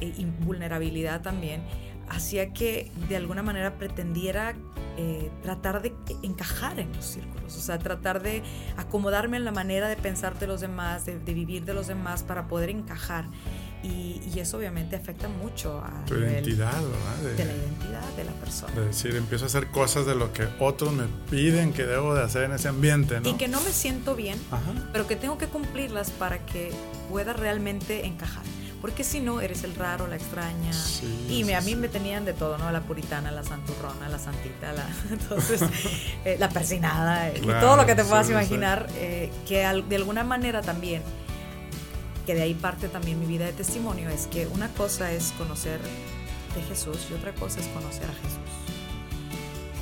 e 0.00 0.12
invulnerabilidad 0.18 1.22
también 1.22 1.62
hacía 2.08 2.52
que 2.52 2.90
de 3.08 3.16
alguna 3.16 3.42
manera 3.42 3.74
pretendiera 3.78 4.54
eh, 5.02 5.30
tratar 5.42 5.80
de 5.80 5.94
encajar 6.22 6.78
en 6.78 6.92
los 6.92 7.06
círculos, 7.06 7.56
o 7.56 7.60
sea, 7.60 7.78
tratar 7.78 8.22
de 8.22 8.42
acomodarme 8.76 9.38
en 9.38 9.46
la 9.46 9.50
manera 9.50 9.88
de 9.88 9.96
pensar 9.96 10.38
de 10.38 10.46
los 10.46 10.60
demás, 10.60 11.06
de, 11.06 11.16
vivir 11.16 11.64
de 11.64 11.72
los 11.72 11.86
demás 11.86 12.22
para 12.22 12.48
poder 12.48 12.68
encajar. 12.68 13.24
Y, 13.82 14.20
eso 14.38 14.58
obviamente 14.58 14.96
afecta 14.96 15.28
mucho 15.28 15.78
a 15.78 16.04
tu 16.06 16.16
identidad, 16.16 16.72
¿verdad? 16.72 17.36
De, 17.36 17.44
la 17.46 17.52
identidad 17.52 18.08
de 18.16 18.24
la 18.24 18.32
persona. 18.32 18.74
De 18.74 18.86
decir, 18.86 19.16
empiezo 19.16 19.44
a 19.44 19.46
hacer 19.46 19.68
cosas 19.68 20.04
de 20.04 20.14
lo 20.14 20.34
que 20.34 20.46
otros 20.58 20.92
me 20.92 21.04
piden 21.30 21.72
que 21.72 21.84
debo 21.84 22.14
de 22.14 22.22
hacer 22.22 22.44
en 22.44 22.52
ese 22.52 22.68
ambiente, 22.68 23.20
¿no? 23.20 23.28
Y 23.28 23.34
que 23.34 23.48
no 23.48 23.60
me 23.62 23.70
siento 23.70 24.14
bien, 24.14 24.38
pero 24.92 25.06
que 25.06 25.16
tengo 25.16 25.38
que 25.38 25.46
cumplirlas 25.46 26.10
para 26.10 26.44
que 26.44 26.72
pueda 27.08 27.32
realmente 27.32 28.06
encajar. 28.06 28.44
Porque 28.80 29.04
si 29.04 29.20
no, 29.20 29.42
eres 29.42 29.62
el 29.64 29.74
raro, 29.74 30.06
la 30.06 30.16
extraña. 30.16 30.70
y 31.28 31.44
me, 31.44 31.54
a 31.54 31.60
mí 31.60 31.76
me 31.76 31.88
tenían 31.88 32.24
de 32.24 32.32
todo, 32.32 32.56
¿no? 32.56 32.70
La 32.72 32.80
puritana, 32.80 33.30
la 33.30 33.44
santurrona, 33.44 34.08
la 34.08 34.18
santita, 34.18 34.72
la, 34.72 34.88
entonces, 35.10 35.60
eh, 36.24 36.36
la 36.38 36.48
persinada, 36.48 37.28
eh, 37.28 37.40
y 37.42 37.46
todo 37.46 37.76
lo 37.76 37.84
que 37.84 37.94
te 37.94 38.04
puedas 38.04 38.30
imaginar, 38.30 38.88
eh, 38.96 39.30
que 39.46 39.58
de 39.58 39.96
alguna 39.96 40.24
manera 40.24 40.62
también, 40.62 41.02
que 42.24 42.34
de 42.34 42.42
ahí 42.42 42.54
parte 42.54 42.88
también 42.88 43.20
mi 43.20 43.26
vida 43.26 43.44
de 43.44 43.52
testimonio, 43.52 44.08
es 44.08 44.26
que 44.26 44.46
una 44.46 44.68
cosa 44.68 45.12
es 45.12 45.32
conocer 45.32 45.80
de 46.54 46.62
Jesús 46.62 47.06
y 47.10 47.14
otra 47.14 47.34
cosa 47.34 47.60
es 47.60 47.66
conocer 47.68 48.04
a 48.04 48.14
Jesús. 48.14 48.40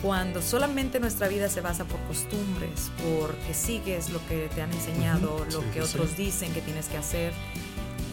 Cuando 0.03 0.43
solamente 0.43 1.01
nuestra 1.01 1.27
vida 1.27 1.49
se 1.49 1.61
basa 1.61 1.85
por 1.85 2.01
costumbres, 2.03 2.91
porque 3.03 3.53
sigues 3.53 4.11
lo 4.11 4.25
que 4.29 4.49
te 4.55 4.63
han 4.63 4.73
enseñado, 4.73 5.45
lo 5.53 5.69
que 5.73 5.83
otros 5.83 6.17
dicen 6.17 6.53
que 6.53 6.61
tienes 6.61 6.87
que 6.87 6.97
hacer, 6.97 7.33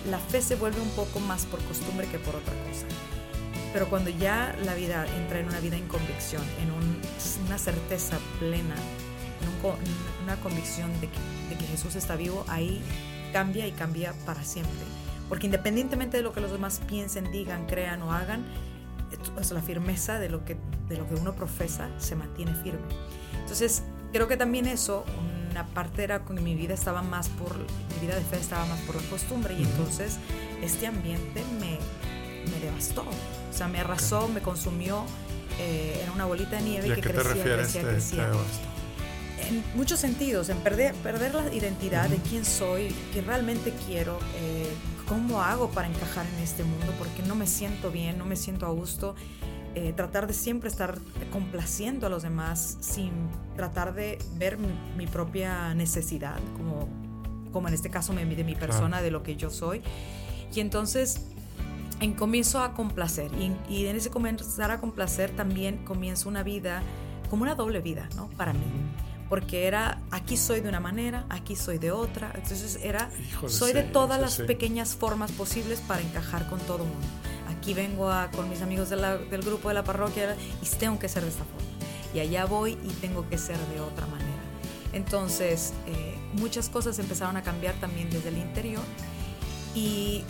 la 0.09 0.19
fe 0.19 0.41
se 0.41 0.55
vuelve 0.55 0.79
un 0.81 0.89
poco 0.89 1.19
más 1.19 1.45
por 1.45 1.61
costumbre 1.63 2.07
que 2.07 2.19
por 2.19 2.35
otra 2.35 2.53
cosa. 2.67 2.85
Pero 3.73 3.89
cuando 3.89 4.09
ya 4.09 4.55
la 4.63 4.73
vida 4.73 5.05
entra 5.17 5.39
en 5.39 5.47
una 5.47 5.59
vida 5.59 5.75
en 5.75 5.87
convicción, 5.87 6.43
en 6.61 6.71
una 7.45 7.57
certeza 7.57 8.17
plena, 8.39 8.75
en 9.41 10.23
una 10.23 10.35
convicción 10.37 10.91
de 11.01 11.09
que, 11.09 11.65
Jesús 11.65 11.95
está 11.95 12.15
vivo, 12.15 12.45
ahí 12.47 12.81
cambia 13.33 13.67
y 13.67 13.71
cambia 13.71 14.13
para 14.25 14.43
siempre. 14.43 14.73
Porque 15.27 15.47
independientemente 15.47 16.17
de 16.17 16.23
lo 16.23 16.31
que 16.31 16.41
los 16.41 16.51
demás 16.51 16.81
piensen, 16.87 17.31
digan, 17.31 17.65
crean 17.65 18.01
o 18.01 18.13
hagan, 18.13 18.45
es 19.39 19.51
la 19.51 19.61
firmeza 19.61 20.19
de 20.19 20.29
lo 20.29 20.45
que, 20.45 20.57
de 20.87 20.97
lo 20.97 21.07
que 21.07 21.15
uno 21.15 21.33
profesa 21.33 21.89
se 21.97 22.15
mantiene 22.15 22.53
firme. 22.55 22.79
Entonces, 23.41 23.83
creo 24.13 24.27
que 24.27 24.37
también 24.37 24.67
eso, 24.67 25.03
una 25.55 25.65
parte 25.67 26.03
era 26.03 26.25
que 26.25 26.33
mi 26.33 26.53
vida 26.53 26.73
estaba 26.73 27.01
más 27.01 27.29
por, 27.29 27.57
mi 27.57 27.99
vida 28.01 28.13
de 28.15 28.21
fe 28.25 28.37
estaba 28.37 28.65
más 28.65 28.79
por 28.81 29.01
la 29.01 29.09
costumbre 29.09 29.55
y 29.57 29.63
entonces 29.63 30.17
este 30.61 30.85
ambiente 30.85 31.41
me, 31.61 31.79
me 32.51 32.59
devastó, 32.59 33.03
o 33.03 33.53
sea, 33.57 33.69
me 33.69 33.79
arrasó, 33.79 34.27
me 34.27 34.41
consumió, 34.41 35.05
eh, 35.57 36.01
era 36.03 36.11
una 36.11 36.25
bolita 36.25 36.57
de 36.57 36.61
nieve 36.61 36.93
que 36.93 36.99
crecía, 36.99 37.55
crecía, 37.55 37.83
crecía. 37.83 38.31
en 39.47 39.63
muchos 39.75 39.97
sentidos, 39.97 40.49
en 40.49 40.57
perder, 40.57 40.93
perder 40.95 41.33
la 41.33 41.53
identidad 41.53 42.09
de 42.09 42.17
quién 42.17 42.43
soy, 42.43 42.93
qué 43.13 43.21
realmente 43.21 43.73
quiero, 43.87 44.19
eh, 44.35 44.67
cómo 45.07 45.41
hago 45.41 45.69
para 45.69 45.87
encajar 45.87 46.25
en 46.35 46.43
este 46.43 46.65
mundo, 46.65 46.93
porque 46.99 47.23
no 47.23 47.35
me 47.35 47.47
siento 47.47 47.91
bien, 47.91 48.17
no 48.17 48.25
me 48.25 48.35
siento 48.35 48.65
a 48.65 48.71
gusto. 48.71 49.15
Eh, 49.75 49.91
tratar 49.93 50.25
de 50.25 50.33
siempre 50.33 50.69
estar 50.69 50.97
complaciendo 51.33 52.07
a 52.07 52.09
los 52.09 52.23
demás 52.23 52.77
sin 52.79 53.11
tratar 53.57 53.93
de 53.93 54.17
ver 54.37 54.57
mi, 54.57 55.05
propia 55.05 55.73
necesidad, 55.75 56.39
como, 56.55 56.87
como 57.51 57.67
en 57.67 57.73
este 57.73 57.89
caso 57.89 58.13
me 58.13 58.25
de 58.25 58.45
mi 58.45 58.55
persona, 58.55 59.01
de 59.01 59.11
lo 59.11 59.21
que 59.21 59.35
yo 59.35 59.49
soy. 59.49 59.81
Y 60.53 60.61
entonces 60.61 61.25
en 61.99 62.13
comienzo 62.13 62.61
a 62.61 62.73
complacer 62.73 63.29
y, 63.33 63.51
y, 63.69 63.87
en 63.87 63.97
ese 63.97 64.09
comenzar 64.09 64.71
a 64.71 64.79
complacer 64.79 65.31
también 65.31 65.83
comienza 65.83 66.29
una 66.29 66.43
vida 66.43 66.81
como 67.29 67.43
una 67.43 67.55
doble 67.55 67.81
vida, 67.81 68.07
¿no? 68.15 68.29
Para 68.29 68.53
mí. 68.53 68.63
Porque 69.27 69.67
era, 69.67 69.99
aquí 70.09 70.37
soy 70.37 70.61
de 70.61 70.69
una 70.69 70.79
manera, 70.79 71.25
aquí 71.29 71.57
soy 71.57 71.79
de 71.79 71.91
otra. 71.91 72.31
Entonces 72.35 72.79
era, 72.81 73.09
soy 73.47 73.73
de 73.73 73.83
todas 73.83 74.21
las 74.21 74.37
pequeñas 74.37 74.95
formas 74.95 75.33
posibles 75.33 75.81
para 75.81 76.01
encajar 76.01 76.47
con 76.47 76.59
todo 76.59 76.83
el 76.83 76.89
mundo 76.89 77.07
aquí 77.65 77.73
vengo 77.73 78.11
a, 78.11 78.29
con 78.29 78.47
mis 78.47 78.61
amigos 78.61 78.91
del 78.91 79.41
grupo 79.41 79.69
de 79.69 79.73
la 79.73 79.83
parroquia 79.83 80.37
y 80.61 80.67
tengo 80.77 80.99
que 80.99 81.09
ser 81.09 81.23
de 81.23 81.29
esta 81.29 81.43
forma. 81.45 81.67
Y 82.13 82.19
allá 82.19 82.45
voy 82.45 82.73
y 82.73 82.89
tengo 83.01 83.27
que 83.27 83.39
ser 83.39 83.57
de 83.57 83.81
otra 83.81 84.05
manera. 84.05 84.29
Entonces, 84.93 85.73
eh, 85.87 86.15
muchas 86.33 86.69
cosas 86.69 86.99
empezaron 86.99 87.37
a 87.37 87.41
cambiar 87.41 87.73
también 87.81 88.11
desde 88.11 88.29
el 88.29 88.37
interior 88.37 88.83
y 89.73 90.23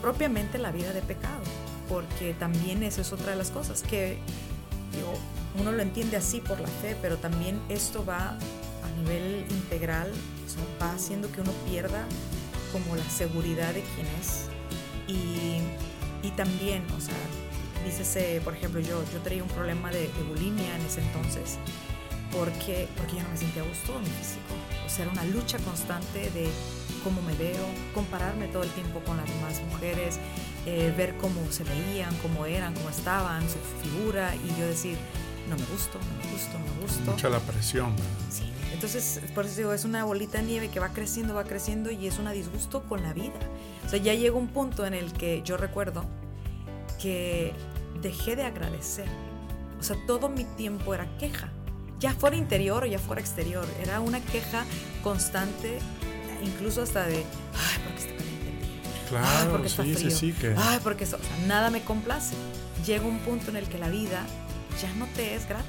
propiamente 0.00 0.58
la 0.58 0.70
vida 0.70 0.92
de 0.92 1.02
pecado, 1.02 1.42
porque 1.88 2.34
también 2.34 2.84
eso 2.84 3.00
es 3.00 3.12
otra 3.12 3.32
de 3.32 3.36
las 3.36 3.50
cosas 3.50 3.82
que 3.82 4.18
uno 5.60 5.72
lo 5.72 5.82
entiende 5.82 6.16
así 6.16 6.40
por 6.40 6.60
la 6.60 6.68
fe, 6.68 6.96
pero 7.02 7.16
también 7.16 7.60
esto 7.68 8.04
va 8.06 8.28
a 8.28 9.00
nivel 9.00 9.44
integral, 9.50 10.12
va 10.80 10.92
haciendo 10.92 11.32
que 11.32 11.40
uno 11.40 11.50
pierda 11.68 12.06
como 12.72 12.94
la 12.94 13.10
seguridad 13.10 13.74
de 13.74 13.82
quién 13.82 14.06
es 14.20 14.46
y 15.08 15.60
y 16.26 16.30
también, 16.30 16.84
o 16.96 17.00
sea, 17.00 17.14
dícese, 17.84 18.40
por 18.42 18.54
ejemplo, 18.54 18.80
yo, 18.80 19.04
yo 19.12 19.20
tenía 19.20 19.42
un 19.42 19.48
problema 19.48 19.90
de, 19.90 20.10
bulimia 20.28 20.74
en 20.74 20.82
ese 20.82 21.00
entonces, 21.00 21.58
porque, 22.32 22.88
porque 22.96 23.16
yo 23.16 23.22
no 23.22 23.28
me 23.28 23.36
sentía 23.36 23.62
a 23.62 23.66
gusto 23.66 23.94
en 23.96 24.02
mi 24.02 24.10
físico. 24.10 24.54
O 24.84 24.88
sea, 24.88 25.04
era 25.04 25.12
una 25.12 25.24
lucha 25.24 25.58
constante 25.58 26.30
de 26.30 26.50
cómo 27.04 27.22
me 27.22 27.34
veo, 27.34 27.64
compararme 27.94 28.48
todo 28.48 28.64
el 28.64 28.70
tiempo 28.70 29.00
con 29.00 29.16
las 29.16 29.26
demás 29.26 29.62
mujeres, 29.70 30.18
eh, 30.66 30.92
ver 30.96 31.16
cómo 31.18 31.40
se 31.50 31.62
veían, 31.62 32.14
cómo 32.16 32.44
eran, 32.44 32.74
cómo 32.74 32.90
estaban, 32.90 33.42
su 33.48 33.58
figura, 33.82 34.34
y 34.34 34.58
yo 34.58 34.66
decir, 34.66 34.98
no 35.48 35.56
me 35.56 35.64
gusto, 35.66 35.98
no 35.98 36.24
me 36.24 36.32
gusto, 36.32 36.58
no 36.58 36.74
me 36.74 36.80
gusto. 36.80 37.10
Mucha 37.12 37.28
la 37.28 37.38
presión. 37.38 37.94
Sí, 38.30 38.50
entonces, 38.76 39.22
por 39.34 39.46
eso 39.46 39.56
digo, 39.56 39.72
es 39.72 39.86
una 39.86 40.04
bolita 40.04 40.36
de 40.36 40.44
nieve 40.44 40.68
que 40.68 40.80
va 40.80 40.90
creciendo, 40.90 41.32
va 41.32 41.44
creciendo 41.44 41.90
y 41.90 42.06
es 42.06 42.18
un 42.18 42.30
disgusto 42.30 42.82
con 42.82 43.02
la 43.02 43.14
vida. 43.14 43.38
O 43.86 43.88
sea, 43.88 43.98
ya 43.98 44.12
llegó 44.12 44.38
un 44.38 44.48
punto 44.48 44.84
en 44.84 44.92
el 44.92 45.14
que 45.14 45.40
yo 45.42 45.56
recuerdo 45.56 46.04
que 47.00 47.54
dejé 48.02 48.36
de 48.36 48.44
agradecer. 48.44 49.06
O 49.80 49.82
sea, 49.82 49.96
todo 50.06 50.28
mi 50.28 50.44
tiempo 50.44 50.92
era 50.92 51.06
queja. 51.16 51.48
Ya 52.00 52.12
fuera 52.12 52.36
interior 52.36 52.82
o 52.82 52.86
ya 52.86 52.98
fuera 52.98 53.22
exterior. 53.22 53.64
Era 53.82 54.00
una 54.00 54.20
queja 54.20 54.66
constante, 55.02 55.78
incluso 56.44 56.82
hasta 56.82 57.06
de, 57.06 57.16
ay, 57.16 57.82
porque 57.82 57.98
está 57.98 58.14
caliente 58.14 59.08
Claro, 59.08 59.26
ay, 59.26 59.48
porque 59.52 59.66
está 59.68 59.82
frío. 59.84 59.96
Sí, 59.98 60.10
sí, 60.10 60.32
que... 60.34 60.54
Ay, 60.54 60.80
porque 60.84 61.04
o 61.04 61.06
sea, 61.06 61.18
nada 61.46 61.70
me 61.70 61.80
complace. 61.80 62.34
Llega 62.84 63.06
un 63.06 63.20
punto 63.20 63.48
en 63.48 63.56
el 63.56 63.66
que 63.70 63.78
la 63.78 63.88
vida 63.88 64.26
ya 64.82 64.92
no 64.98 65.06
te 65.16 65.34
es 65.34 65.48
grata 65.48 65.64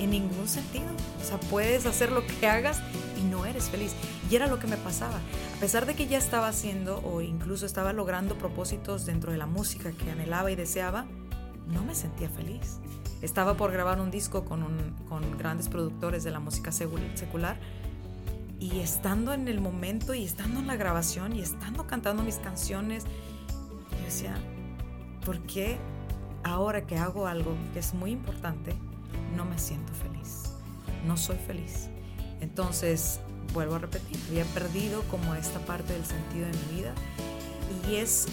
en 0.00 0.10
ningún 0.10 0.48
sentido. 0.48 0.86
O 1.20 1.24
sea, 1.24 1.38
puedes 1.38 1.86
hacer 1.86 2.12
lo 2.12 2.26
que 2.26 2.46
hagas 2.46 2.80
y 3.20 3.24
no 3.24 3.46
eres 3.46 3.64
feliz. 3.64 3.94
Y 4.30 4.36
era 4.36 4.46
lo 4.46 4.58
que 4.58 4.66
me 4.66 4.76
pasaba. 4.76 5.16
A 5.16 5.60
pesar 5.60 5.86
de 5.86 5.94
que 5.94 6.06
ya 6.06 6.18
estaba 6.18 6.48
haciendo 6.48 7.00
o 7.04 7.20
incluso 7.20 7.66
estaba 7.66 7.92
logrando 7.92 8.36
propósitos 8.36 9.06
dentro 9.06 9.32
de 9.32 9.38
la 9.38 9.46
música 9.46 9.92
que 9.92 10.10
anhelaba 10.10 10.50
y 10.50 10.56
deseaba, 10.56 11.06
no 11.68 11.84
me 11.84 11.94
sentía 11.94 12.28
feliz. 12.28 12.78
Estaba 13.20 13.56
por 13.56 13.70
grabar 13.70 14.00
un 14.00 14.10
disco 14.10 14.44
con, 14.44 14.64
con 15.08 15.38
grandes 15.38 15.68
productores 15.68 16.24
de 16.24 16.32
la 16.32 16.40
música 16.40 16.72
secular 16.72 17.58
y 18.58 18.80
estando 18.80 19.32
en 19.32 19.48
el 19.48 19.60
momento 19.60 20.14
y 20.14 20.24
estando 20.24 20.60
en 20.60 20.66
la 20.68 20.76
grabación 20.76 21.34
y 21.34 21.40
estando 21.40 21.86
cantando 21.86 22.22
mis 22.22 22.36
canciones, 22.36 23.04
yo 23.90 24.04
decía, 24.04 24.34
¿por 25.24 25.40
qué 25.40 25.78
ahora 26.44 26.86
que 26.86 26.96
hago 26.96 27.26
algo 27.26 27.56
que 27.72 27.80
es 27.80 27.94
muy 27.94 28.10
importante, 28.10 28.74
no 29.36 29.44
me 29.44 29.58
siento 29.58 29.92
feliz, 29.94 30.52
no 31.06 31.16
soy 31.16 31.36
feliz. 31.36 31.88
Entonces, 32.40 33.20
vuelvo 33.52 33.76
a 33.76 33.78
repetir, 33.78 34.18
había 34.28 34.44
perdido 34.46 35.02
como 35.10 35.34
esta 35.34 35.60
parte 35.60 35.92
del 35.92 36.04
sentido 36.04 36.46
de 36.46 36.52
mi 36.52 36.80
vida 36.80 36.94
y 37.88 37.96
es, 37.96 38.26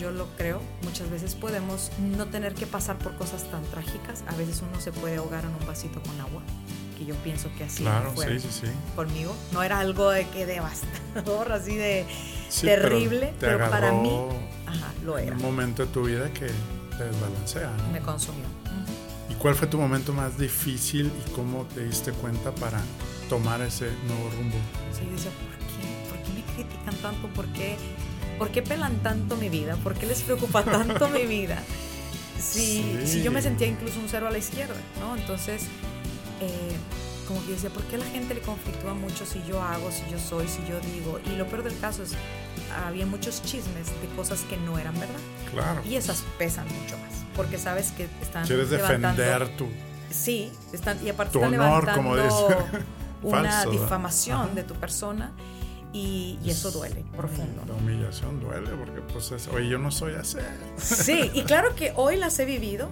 yo 0.00 0.10
lo 0.10 0.26
creo, 0.36 0.60
muchas 0.82 1.10
veces 1.10 1.34
podemos 1.34 1.90
no 1.98 2.26
tener 2.26 2.54
que 2.54 2.66
pasar 2.66 2.98
por 2.98 3.16
cosas 3.16 3.44
tan 3.50 3.62
trágicas, 3.64 4.24
a 4.26 4.34
veces 4.36 4.62
uno 4.68 4.80
se 4.80 4.92
puede 4.92 5.16
ahogar 5.16 5.44
en 5.44 5.50
un 5.50 5.66
vasito 5.66 6.00
con 6.02 6.18
agua, 6.20 6.42
que 6.96 7.04
yo 7.04 7.14
pienso 7.16 7.50
que 7.56 7.64
así 7.64 7.84
fue 8.14 8.40
conmigo, 8.94 9.34
no 9.52 9.62
era 9.62 9.80
algo 9.80 10.10
de 10.10 10.26
que 10.28 10.46
devastador, 10.46 11.52
así 11.52 11.76
de 11.76 12.06
terrible, 12.60 13.34
pero, 13.40 13.68
para 13.70 13.92
mí 13.92 14.18
lo 15.04 15.18
era. 15.18 15.36
Un 15.36 15.42
momento 15.42 15.84
de 15.84 15.92
tu 15.92 16.04
vida 16.04 16.32
que 16.32 16.46
te 16.96 17.04
desbalancea. 17.04 17.70
Me 17.92 18.00
consumió. 18.00 18.46
¿Y 19.44 19.46
cuál 19.46 19.56
fue 19.56 19.68
tu 19.68 19.76
momento 19.76 20.14
más 20.14 20.38
difícil 20.38 21.12
y 21.26 21.30
cómo 21.32 21.66
te 21.74 21.84
diste 21.84 22.12
cuenta 22.12 22.50
para 22.54 22.80
tomar 23.28 23.60
ese 23.60 23.90
nuevo 24.06 24.30
rumbo? 24.30 24.56
Sí, 24.90 25.04
decía, 25.04 25.30
¿por 25.32 25.58
qué? 25.58 26.08
¿Por 26.08 26.18
qué 26.22 26.32
me 26.32 26.54
critican 26.54 26.94
tanto? 27.02 27.28
¿Por 27.28 27.46
qué, 27.48 27.76
¿Por 28.38 28.48
qué 28.48 28.62
pelan 28.62 29.02
tanto 29.02 29.36
mi 29.36 29.50
vida? 29.50 29.76
¿Por 29.76 29.96
qué 29.96 30.06
les 30.06 30.22
preocupa 30.22 30.64
tanto 30.64 31.10
mi 31.10 31.26
vida? 31.26 31.62
Si, 32.40 33.02
si 33.04 33.22
yo 33.22 33.30
me 33.30 33.42
sentía 33.42 33.66
incluso 33.66 34.00
un 34.00 34.08
cero 34.08 34.28
a 34.28 34.30
la 34.30 34.38
izquierda, 34.38 34.80
¿no? 34.98 35.14
Entonces, 35.14 35.64
eh, 36.40 36.76
como 37.24 37.44
que 37.44 37.52
decía, 37.52 37.70
¿por 37.70 37.82
qué 37.84 37.98
la 37.98 38.06
gente 38.06 38.34
le 38.34 38.40
conflictúa 38.40 38.94
mucho 38.94 39.26
si 39.26 39.42
yo 39.48 39.60
hago, 39.62 39.90
si 39.90 40.02
yo 40.10 40.18
soy, 40.18 40.46
si 40.48 40.60
yo 40.68 40.78
digo? 40.80 41.20
Y 41.32 41.36
lo 41.36 41.46
peor 41.46 41.62
del 41.62 41.78
caso 41.78 42.02
es, 42.02 42.12
había 42.86 43.06
muchos 43.06 43.42
chismes 43.42 43.86
de 44.00 44.08
cosas 44.16 44.42
que 44.42 44.56
no 44.56 44.78
eran 44.78 44.94
verdad. 44.98 45.20
Claro. 45.52 45.82
Y 45.84 45.96
esas 45.96 46.24
pesan 46.38 46.66
mucho 46.66 46.96
más 46.98 47.24
porque 47.36 47.58
sabes 47.58 47.90
que 47.92 48.08
están 48.22 48.46
Quieres 48.46 48.70
defender 48.70 49.48
tu 49.56 49.68
Sí, 50.10 50.52
están, 50.72 51.04
y 51.04 51.10
aparte 51.10 51.32
Tu 51.32 51.38
están 51.42 51.54
honor, 51.54 51.84
levantando 51.84 51.96
como 51.96 52.16
dice. 52.16 52.84
una 53.22 53.50
Falso, 53.50 53.70
difamación 53.70 54.40
Ajá. 54.40 54.54
de 54.54 54.62
tu 54.62 54.74
persona 54.74 55.32
y, 55.92 56.38
y 56.44 56.50
eso 56.50 56.70
duele 56.70 57.04
profundo. 57.16 57.62
La 57.66 57.74
humillación 57.74 58.40
duele 58.40 58.70
porque 58.70 59.00
pues 59.00 59.32
es, 59.32 59.48
oye, 59.48 59.68
yo 59.68 59.78
no 59.78 59.90
soy 59.90 60.14
así. 60.14 60.38
Sí, 60.76 61.30
y 61.34 61.42
claro 61.42 61.74
que 61.76 61.92
hoy 61.96 62.16
las 62.16 62.38
he 62.38 62.44
vivido 62.44 62.88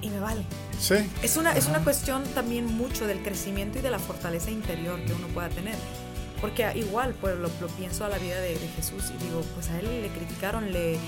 y 0.00 0.08
me 0.08 0.20
vale. 0.20 0.42
Sí. 0.78 0.94
Es 1.22 1.36
una, 1.36 1.52
es 1.52 1.66
una 1.68 1.80
cuestión 1.82 2.22
también 2.34 2.66
mucho 2.66 3.06
del 3.06 3.22
crecimiento 3.22 3.78
y 3.78 3.82
de 3.82 3.90
la 3.90 3.98
fortaleza 3.98 4.50
interior 4.50 5.00
que 5.04 5.12
uno 5.12 5.26
pueda 5.28 5.48
tener. 5.48 5.76
Porque 6.40 6.70
igual, 6.74 7.14
pues 7.20 7.34
lo, 7.36 7.48
lo 7.60 7.66
pienso 7.78 8.04
a 8.04 8.08
la 8.08 8.18
vida 8.18 8.38
de, 8.40 8.50
de 8.58 8.68
Jesús 8.76 9.04
y 9.18 9.24
digo, 9.24 9.40
pues 9.54 9.70
a 9.70 9.78
él 9.80 10.02
le 10.02 10.08
criticaron, 10.08 10.70
le, 10.70 10.98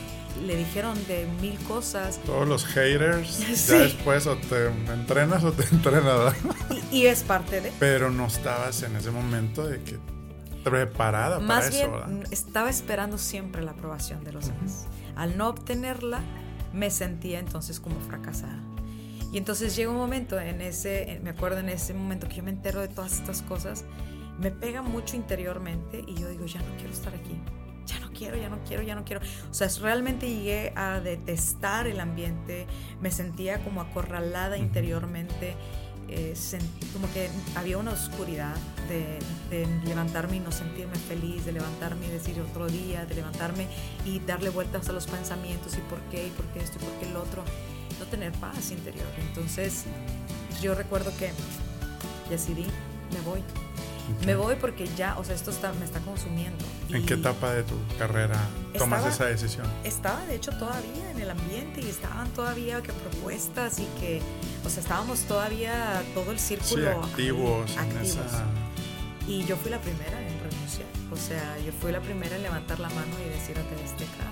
le 0.46 0.56
dijeron 0.56 0.96
de 1.06 1.26
mil 1.42 1.58
cosas 1.64 2.18
Todos 2.24 2.48
los 2.48 2.64
haters, 2.64 3.28
Sí. 3.54 3.72
ya 3.72 3.78
después 3.80 4.26
o 4.26 4.36
te 4.36 4.68
entrenas 4.90 5.44
o 5.44 5.52
te 5.52 5.64
entrenas, 5.74 6.34
y, 6.90 7.00
y 7.00 7.06
es 7.06 7.22
parte 7.24 7.60
de... 7.60 7.70
Pero 7.78 8.10
no 8.10 8.26
estabas 8.26 8.82
en 8.82 8.96
ese 8.96 9.10
momento 9.10 9.66
de 9.66 9.82
que 9.82 9.98
preparada 10.64 11.38
Más 11.40 11.64
para 11.66 11.70
bien, 11.70 11.82
eso, 11.82 11.92
¿verdad? 11.92 12.32
estaba 12.32 12.70
esperando 12.70 13.18
siempre 13.18 13.62
la 13.62 13.72
aprobación 13.72 14.24
de 14.24 14.32
los 14.32 14.46
demás. 14.46 14.86
Al 15.14 15.36
no 15.36 15.48
obtenerla, 15.48 16.20
me 16.72 16.90
sentía 16.90 17.38
entonces 17.38 17.80
como 17.80 18.00
fracasada. 18.00 18.58
Y 19.32 19.38
entonces 19.38 19.76
llega 19.76 19.90
un 19.90 19.96
momento 19.96 20.38
en 20.40 20.60
ese, 20.60 21.20
me 21.22 21.30
acuerdo 21.30 21.58
en 21.58 21.68
ese 21.68 21.92
momento 21.94 22.28
que 22.28 22.36
yo 22.36 22.42
me 22.42 22.50
entero 22.50 22.80
de 22.80 22.88
todas 22.88 23.12
estas 23.12 23.42
cosas, 23.42 23.84
me 24.40 24.50
pega 24.50 24.82
mucho 24.82 25.16
interiormente 25.16 26.02
y 26.06 26.14
yo 26.14 26.28
digo, 26.28 26.46
ya 26.46 26.60
no 26.60 26.76
quiero 26.76 26.92
estar 26.92 27.14
aquí. 27.14 27.38
Ya 27.86 27.98
no 28.00 28.10
quiero, 28.12 28.36
ya 28.36 28.50
no 28.50 28.58
quiero, 28.66 28.82
ya 28.82 28.94
no 28.94 29.04
quiero. 29.04 29.22
O 29.50 29.54
sea, 29.54 29.68
realmente 29.80 30.28
llegué 30.28 30.72
a 30.76 31.00
detestar 31.00 31.86
el 31.86 32.00
ambiente, 32.00 32.66
me 33.00 33.10
sentía 33.10 33.64
como 33.64 33.80
acorralada 33.80 34.58
interiormente, 34.58 35.54
eh, 36.08 36.34
sen- 36.34 36.60
como 36.92 37.10
que 37.12 37.30
había 37.54 37.78
una 37.78 37.92
oscuridad 37.92 38.54
de, 38.88 39.18
de 39.50 39.66
levantarme 39.86 40.36
y 40.36 40.40
no 40.40 40.52
sentirme 40.52 40.96
feliz, 40.96 41.46
de 41.46 41.52
levantarme 41.52 42.06
y 42.06 42.10
decir 42.10 42.38
otro 42.40 42.66
día, 42.66 43.06
de 43.06 43.14
levantarme 43.14 43.66
y 44.04 44.18
darle 44.20 44.50
vueltas 44.50 44.88
a 44.90 44.92
los 44.92 45.06
pensamientos 45.06 45.76
y 45.76 45.80
por 45.88 46.00
qué, 46.10 46.26
y 46.26 46.30
por 46.30 46.44
qué 46.46 46.60
esto, 46.60 46.78
y 46.80 46.84
por 46.84 46.92
qué 47.00 47.08
el 47.08 47.16
otro, 47.16 47.42
no 47.98 48.04
tener 48.06 48.32
paz 48.32 48.70
interior. 48.70 49.06
Entonces, 49.28 49.84
yo 50.62 50.74
recuerdo 50.74 51.12
que 51.18 51.30
decidí, 52.30 52.66
me 53.12 53.20
voy. 53.22 53.42
Me 54.24 54.34
voy 54.34 54.56
porque 54.56 54.88
ya, 54.96 55.18
o 55.18 55.24
sea, 55.24 55.34
esto 55.34 55.50
está, 55.50 55.70
me 55.74 55.84
está 55.84 56.00
consumiendo. 56.00 56.64
¿En 56.88 57.04
qué 57.04 57.12
etapa 57.14 57.52
de 57.52 57.62
tu 57.62 57.74
carrera 57.98 58.36
tomas 58.78 59.00
Estaba- 59.00 59.14
esa 59.14 59.24
decisión? 59.26 59.66
Estaba 59.84 60.24
de 60.24 60.34
hecho 60.36 60.50
todavía 60.52 61.10
en 61.10 61.20
el 61.20 61.28
ambiente 61.30 61.82
y 61.82 61.88
estaban 61.88 62.26
todavía 62.30 62.80
que 62.82 62.90
propuestas 62.94 63.78
y 63.80 63.86
que, 64.00 64.22
o 64.64 64.70
sea, 64.70 64.82
estábamos 64.82 65.20
todavía 65.24 66.02
todo 66.14 66.32
el 66.32 66.38
Sí, 66.38 66.56
círculo 66.56 67.04
activos 67.04 67.70
en 67.72 67.78
activos. 67.80 68.08
esa... 68.26 68.44
Y 69.26 69.44
yo 69.44 69.56
fui 69.58 69.70
la 69.70 69.78
primera 69.78 70.18
en 70.26 70.40
renunciar. 70.42 70.88
O 71.12 71.16
sea, 71.16 71.58
yo 71.58 71.70
fui 71.78 71.92
la 71.92 72.00
primera 72.00 72.34
en 72.36 72.42
levantar 72.44 72.80
la 72.80 72.88
mano 72.88 73.12
y 73.26 73.28
decir 73.28 73.58
a 73.58 73.62
TV 73.62 73.84
Azteca, 73.84 74.24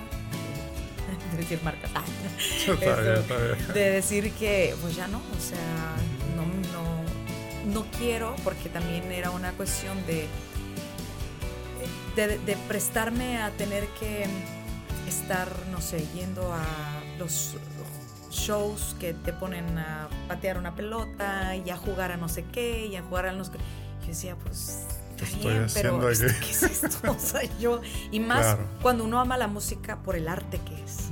de 1.31 1.37
decir 1.43 1.59
marca, 1.63 1.87
ah, 1.95 2.03
bien. 2.79 3.73
de 3.73 3.89
decir 3.91 4.31
que 4.33 4.75
pues 4.81 4.95
ya 4.95 5.07
no, 5.07 5.17
o 5.17 5.41
sea, 5.41 5.95
no, 6.35 6.45
no, 6.71 7.73
no 7.73 7.91
quiero 7.97 8.35
porque 8.43 8.69
también 8.69 9.11
era 9.11 9.31
una 9.31 9.51
cuestión 9.53 9.97
de, 10.05 10.27
de, 12.15 12.37
de 12.39 12.57
prestarme 12.67 13.41
a 13.41 13.51
tener 13.51 13.87
que 13.99 14.25
estar, 15.07 15.49
no 15.71 15.81
sé, 15.81 16.05
yendo 16.13 16.53
a 16.53 16.63
los 17.17 17.55
shows 18.31 18.95
que 18.99 19.13
te 19.13 19.33
ponen 19.33 19.77
a 19.77 20.09
patear 20.27 20.57
una 20.57 20.75
pelota 20.75 21.55
y 21.55 21.69
a 21.69 21.77
jugar 21.77 22.11
a 22.11 22.17
no 22.17 22.29
sé 22.29 22.43
qué 22.51 22.85
y 22.85 22.95
a 22.95 23.01
jugar 23.01 23.27
a 23.27 23.31
no 23.31 23.43
sé 23.43 23.51
qué. 23.53 23.57
Yo 24.01 24.07
decía, 24.07 24.35
pues 24.35 24.85
¿Qué 25.17 25.23
está 25.25 25.37
estoy 25.37 25.51
bien, 25.53 25.63
haciendo 25.65 25.99
pero 25.99 26.07
aquí? 26.09 26.25
¿esto 26.25 26.39
¿qué 26.45 26.51
es 26.51 26.63
esto? 26.83 27.11
O 27.11 27.19
sea, 27.19 27.41
yo, 27.59 27.81
y 28.11 28.19
más 28.19 28.39
Claro. 28.39 28.67
cuando 28.81 29.03
uno 29.03 29.19
ama 29.19 29.37
la 29.37 29.47
música 29.47 29.97
por 30.03 30.15
el 30.15 30.27
arte 30.27 30.59
que 30.59 30.75
es, 30.83 31.09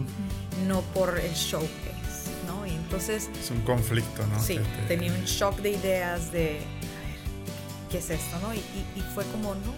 no 0.68 0.82
por 0.94 1.20
el 1.20 1.34
show 1.34 1.62
que 1.62 1.90
es, 2.08 2.26
¿no? 2.48 2.66
Y 2.66 2.72
entonces, 2.72 3.30
Es 3.40 3.52
un 3.52 3.62
conflicto, 3.62 4.26
¿no? 4.28 4.40
sí, 4.42 4.58
te- 4.60 4.96
tenía 4.96 5.12
un 5.12 5.24
shock 5.26 5.58
de 5.58 5.72
ideas 5.72 6.32
de, 6.32 6.60
a 6.60 6.62
ver, 6.62 7.90
¿qué 7.92 7.98
es 7.98 8.10
esto, 8.10 8.38
no? 8.42 8.54
Y, 8.54 8.58
y- 8.60 9.00
y 9.00 9.02
fue 9.14 9.24
como, 9.26 9.56
no, 9.56 9.72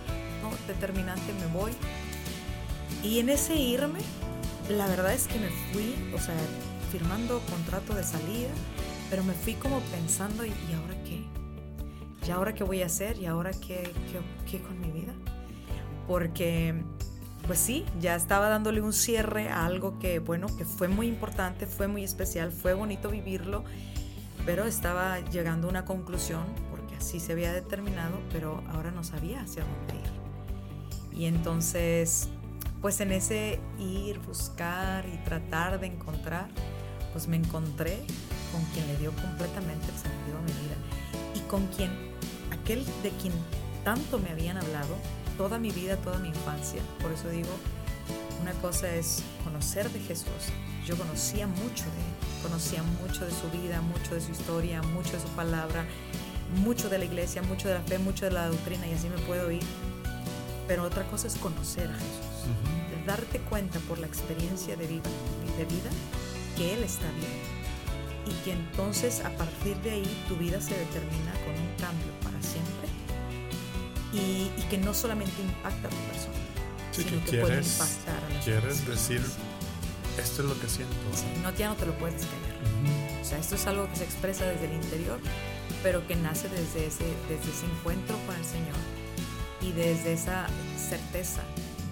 no, 0.44 0.56
determinante, 0.68 1.34
me 1.34 1.48
voy. 1.48 1.72
Y 3.04 3.20
en 3.20 3.30
ese 3.30 3.56
irme, 3.56 4.00
la 4.70 4.88
verdad 4.88 5.14
es 5.14 5.28
que 5.28 5.40
me 5.40 5.50
fui, 5.72 5.96
o 6.14 6.20
sea, 6.20 6.36
firmando 6.92 7.40
contrato 7.50 7.94
de 7.96 8.04
salida, 8.04 8.50
pero 9.10 9.24
me 9.24 9.34
fui 9.34 9.54
como 9.54 9.80
pensando, 9.82 10.46
¿y, 10.46 10.50
y 10.50 10.74
ahora 10.74 10.96
qué? 11.06 11.24
¿Y 12.28 12.32
ahora 12.32 12.54
qué 12.54 12.64
voy 12.64 12.82
a 12.82 12.88
hacer? 12.88 13.18
¿Y 13.20 13.26
ahora 13.26 13.52
qué, 13.52 13.84
qué, 14.12 14.20
qué 14.50 14.62
con 14.62 14.80
mi 14.82 14.92
vida? 14.92 15.14
Porque, 16.08 16.76
pues 17.46 17.58
sí, 17.58 17.86
ya 18.02 18.16
estaba 18.16 18.50
dándole 18.50 18.82
un 18.82 18.92
cierre 18.92 19.50
a 19.50 19.66
algo 19.66 19.98
que, 19.98 20.20
bueno, 20.20 20.48
que 20.58 20.66
fue 20.66 20.90
muy 20.90 21.08
importante, 21.08 21.68
fue 21.68 21.88
muy 21.88 22.04
especial, 22.04 22.52
fue 22.52 22.74
bonito 22.74 23.10
vivirlo, 23.10 23.64
pero 24.46 24.66
estaba 24.66 25.20
llegando 25.20 25.68
a 25.68 25.70
una 25.70 25.86
conclusión, 25.86 26.44
porque 26.70 26.96
así 26.96 27.20
se 27.20 27.32
había 27.32 27.54
determinado, 27.54 28.20
pero 28.32 28.64
ahora 28.70 28.92
no 28.92 29.04
sabía 29.04 29.42
hacia 29.42 29.64
dónde 29.64 29.96
ir. 29.96 31.20
Y 31.20 31.26
entonces, 31.26 32.30
pues 32.82 33.00
en 33.00 33.12
ese 33.12 33.60
ir, 33.80 34.20
buscar 34.20 35.06
y 35.08 35.18
tratar 35.24 35.80
de 35.80 35.88
encontrar, 35.88 36.50
pues 37.14 37.28
me 37.28 37.38
encontré 37.38 37.98
con 38.52 38.64
quien 38.74 38.86
le 38.88 38.98
dio 38.98 39.12
completamente 39.14 39.88
el 39.88 39.98
sentido 39.98 40.38
a 40.38 40.42
mi 40.42 40.52
vida 40.52 40.76
y 41.36 41.40
con 41.50 41.66
quien, 41.68 42.07
aquel 42.68 42.86
de 43.02 43.12
quien 43.12 43.32
tanto 43.86 44.20
me 44.20 44.30
habían 44.30 44.58
hablado 44.58 44.98
toda 45.38 45.58
mi 45.58 45.72
vida, 45.72 45.96
toda 45.96 46.20
mi 46.20 46.28
infancia. 46.28 46.82
Por 47.02 47.14
eso 47.14 47.30
digo, 47.30 47.48
una 48.42 48.52
cosa 48.56 48.94
es 48.94 49.24
conocer 49.46 49.90
de 49.90 50.02
Jesús. 50.02 50.52
Yo 50.86 50.98
conocía 50.98 51.48
mucho 51.48 51.86
de 51.86 51.92
él, 51.92 52.44
conocía 52.44 52.84
mucho 52.84 53.26
de 53.26 53.32
su 53.32 53.50
vida, 53.58 53.80
mucho 53.80 54.16
de 54.16 54.20
su 54.20 54.34
historia, 54.34 54.82
mucho 54.82 55.14
de 55.14 55.22
su 55.22 55.30
palabra, 55.30 55.86
mucho 56.62 56.90
de 56.90 56.98
la 56.98 57.06
iglesia, 57.06 57.42
mucho 57.42 57.70
de 57.70 57.76
la 57.76 57.82
fe, 57.82 58.00
mucho 58.00 58.26
de 58.26 58.32
la 58.32 58.48
doctrina 58.50 58.86
y 58.86 58.92
así 58.92 59.08
me 59.08 59.18
puedo 59.20 59.50
ir. 59.50 59.64
Pero 60.68 60.84
otra 60.84 61.08
cosa 61.10 61.28
es 61.28 61.36
conocer 61.36 61.90
a 61.90 61.94
Jesús, 61.94 62.52
de 62.90 63.06
darte 63.06 63.40
cuenta 63.40 63.80
por 63.88 63.98
la 63.98 64.08
experiencia 64.08 64.76
de 64.76 64.88
vida, 64.88 65.10
de 65.58 65.64
vida 65.64 65.90
que 66.58 66.74
Él 66.74 66.84
está 66.84 67.10
bien 67.12 67.32
y 68.28 68.44
que 68.44 68.52
entonces 68.52 69.24
a 69.24 69.30
partir 69.38 69.78
de 69.78 69.92
ahí 69.92 70.26
tu 70.28 70.36
vida 70.36 70.60
se 70.60 70.78
determina 70.78 71.32
con 71.46 71.54
un 71.54 71.74
cambio 71.80 72.17
y, 74.18 74.52
y 74.58 74.62
que 74.70 74.78
no 74.78 74.94
solamente 74.94 75.42
impacta 75.42 75.88
a 75.88 75.92
tu 75.92 75.98
persona, 75.98 76.36
Sí, 76.92 77.04
sino 77.04 77.20
que 77.20 77.32
que 77.32 77.42
quieres, 77.42 77.74
impactar 77.74 78.24
a 78.24 78.34
las 78.34 78.44
quieres 78.44 78.88
decir, 78.88 79.22
esto 80.18 80.42
es 80.42 80.50
lo 80.50 80.60
que 80.60 80.68
siento. 80.68 80.96
Sí, 81.14 81.26
no, 81.44 81.54
ya 81.54 81.70
no 81.70 81.76
te 81.76 81.86
lo 81.86 81.98
puedes 81.98 82.26
callar. 82.26 82.58
Ujú. 82.84 83.22
O 83.22 83.26
sea, 83.26 83.38
esto 83.38 83.56
es 83.56 83.68
algo 83.68 83.88
que 83.90 83.98
se 83.98 84.04
expresa 84.04 84.46
desde 84.46 84.66
el 84.66 84.74
interior, 84.74 85.20
pero 85.84 86.06
que 86.08 86.16
nace 86.16 86.50
desde 86.50 86.88
ese, 86.88 87.06
desde 87.30 87.52
ese 87.52 87.66
encuentro 87.66 88.18
con 88.26 88.36
el 88.36 88.46
Señor 88.46 88.76
y 89.62 89.72
desde 89.74 90.14
esa 90.14 90.48
certeza 90.78 91.42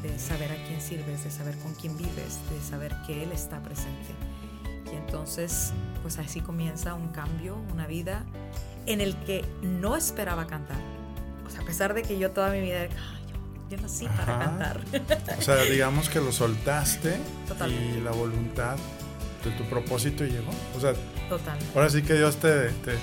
de 0.02 0.18
saber 0.20 0.52
a 0.52 0.56
quién 0.68 0.82
sirves, 0.82 1.24
de 1.24 1.32
saber 1.32 1.58
con 1.60 1.74
quién 1.76 1.98
vives, 1.98 2.40
de 2.50 2.62
saber 2.68 2.96
que 3.06 3.24
Él 3.24 3.32
está 3.32 3.62
presente. 3.62 4.14
Y 4.92 4.96
entonces, 4.96 5.74
pues 6.02 6.18
así 6.20 6.42
comienza 6.42 6.94
un 6.94 7.10
cambio, 7.10 7.58
una 7.74 7.88
vida 7.88 8.24
en 8.86 9.02
el 9.02 9.16
que 9.26 9.44
no 9.62 9.96
esperaba 9.96 10.48
cantar. 10.48 10.94
O 11.45 11.49
sea, 11.49 11.62
a 11.62 11.65
pesar 11.65 11.93
de 11.93 12.01
que 12.03 12.17
yo 12.17 12.31
toda 12.31 12.49
mi 12.51 12.62
vida, 12.62 12.84
"Ah, 12.84 13.19
yo, 13.69 13.75
yo 13.77 13.81
nací 13.81 14.08
para 14.08 14.39
cantar. 14.39 14.81
O 15.38 15.41
sea, 15.41 15.55
digamos 15.63 16.10
que 16.10 16.19
lo 16.19 16.31
soltaste 16.31 17.17
Totalmente. 17.47 17.97
y 17.99 18.01
la 18.01 18.12
voluntad 18.12 18.75
de 19.43 19.51
tu 19.51 19.63
propósito 19.65 20.23
llegó. 20.25 20.51
O 20.75 20.79
sea, 20.81 20.93
Total. 21.29 21.58
ahora 21.75 21.89
sí 21.89 22.01
que 22.01 22.13
Dios 22.15 22.38
te, 22.38 22.69
te, 22.69 22.95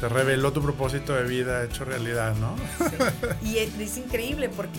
te 0.00 0.08
reveló 0.08 0.52
tu 0.52 0.62
propósito 0.62 1.14
de 1.14 1.24
vida 1.24 1.64
hecho 1.64 1.84
realidad, 1.84 2.34
¿no? 2.36 2.54
Sí. 3.42 3.48
Y 3.50 3.58
es, 3.58 3.74
es 3.78 3.96
increíble 3.96 4.48
porque, 4.50 4.78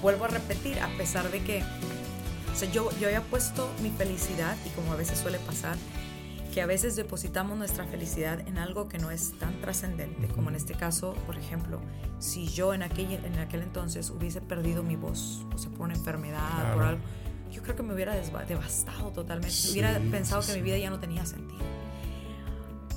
vuelvo 0.00 0.24
a 0.24 0.28
repetir, 0.28 0.80
a 0.80 0.88
pesar 0.96 1.30
de 1.30 1.42
que 1.42 1.62
o 1.62 2.54
sea, 2.54 2.70
yo, 2.70 2.90
yo 3.00 3.06
había 3.08 3.22
puesto 3.22 3.70
mi 3.82 3.90
felicidad, 3.90 4.56
y 4.66 4.68
como 4.70 4.92
a 4.92 4.96
veces 4.96 5.18
suele 5.18 5.38
pasar, 5.38 5.76
que 6.52 6.60
a 6.60 6.66
veces 6.66 6.96
depositamos 6.96 7.56
nuestra 7.56 7.86
felicidad 7.86 8.40
en 8.46 8.58
algo 8.58 8.88
que 8.88 8.98
no 8.98 9.10
es 9.10 9.32
tan 9.38 9.60
trascendente, 9.62 10.28
como 10.28 10.50
en 10.50 10.56
este 10.56 10.74
caso, 10.74 11.14
por 11.26 11.36
ejemplo, 11.38 11.80
si 12.18 12.46
yo 12.46 12.74
en 12.74 12.82
aquel, 12.82 13.12
en 13.24 13.38
aquel 13.38 13.62
entonces 13.62 14.10
hubiese 14.10 14.40
perdido 14.42 14.82
mi 14.82 14.96
voz, 14.96 15.46
o 15.54 15.58
sea, 15.58 15.70
por 15.70 15.80
una 15.82 15.94
enfermedad, 15.94 16.74
por 16.74 16.82
algo, 16.82 17.00
yo 17.50 17.62
creo 17.62 17.74
que 17.74 17.82
me 17.82 17.94
hubiera 17.94 18.14
devastado 18.14 19.10
totalmente, 19.12 19.54
Sí, 19.54 19.72
hubiera 19.72 19.98
pensado 20.10 20.42
sí, 20.42 20.52
que 20.52 20.58
mi 20.58 20.64
vida 20.64 20.76
ya 20.78 20.90
no 20.90 20.98
tenía 21.00 21.24
sentido. 21.24 21.60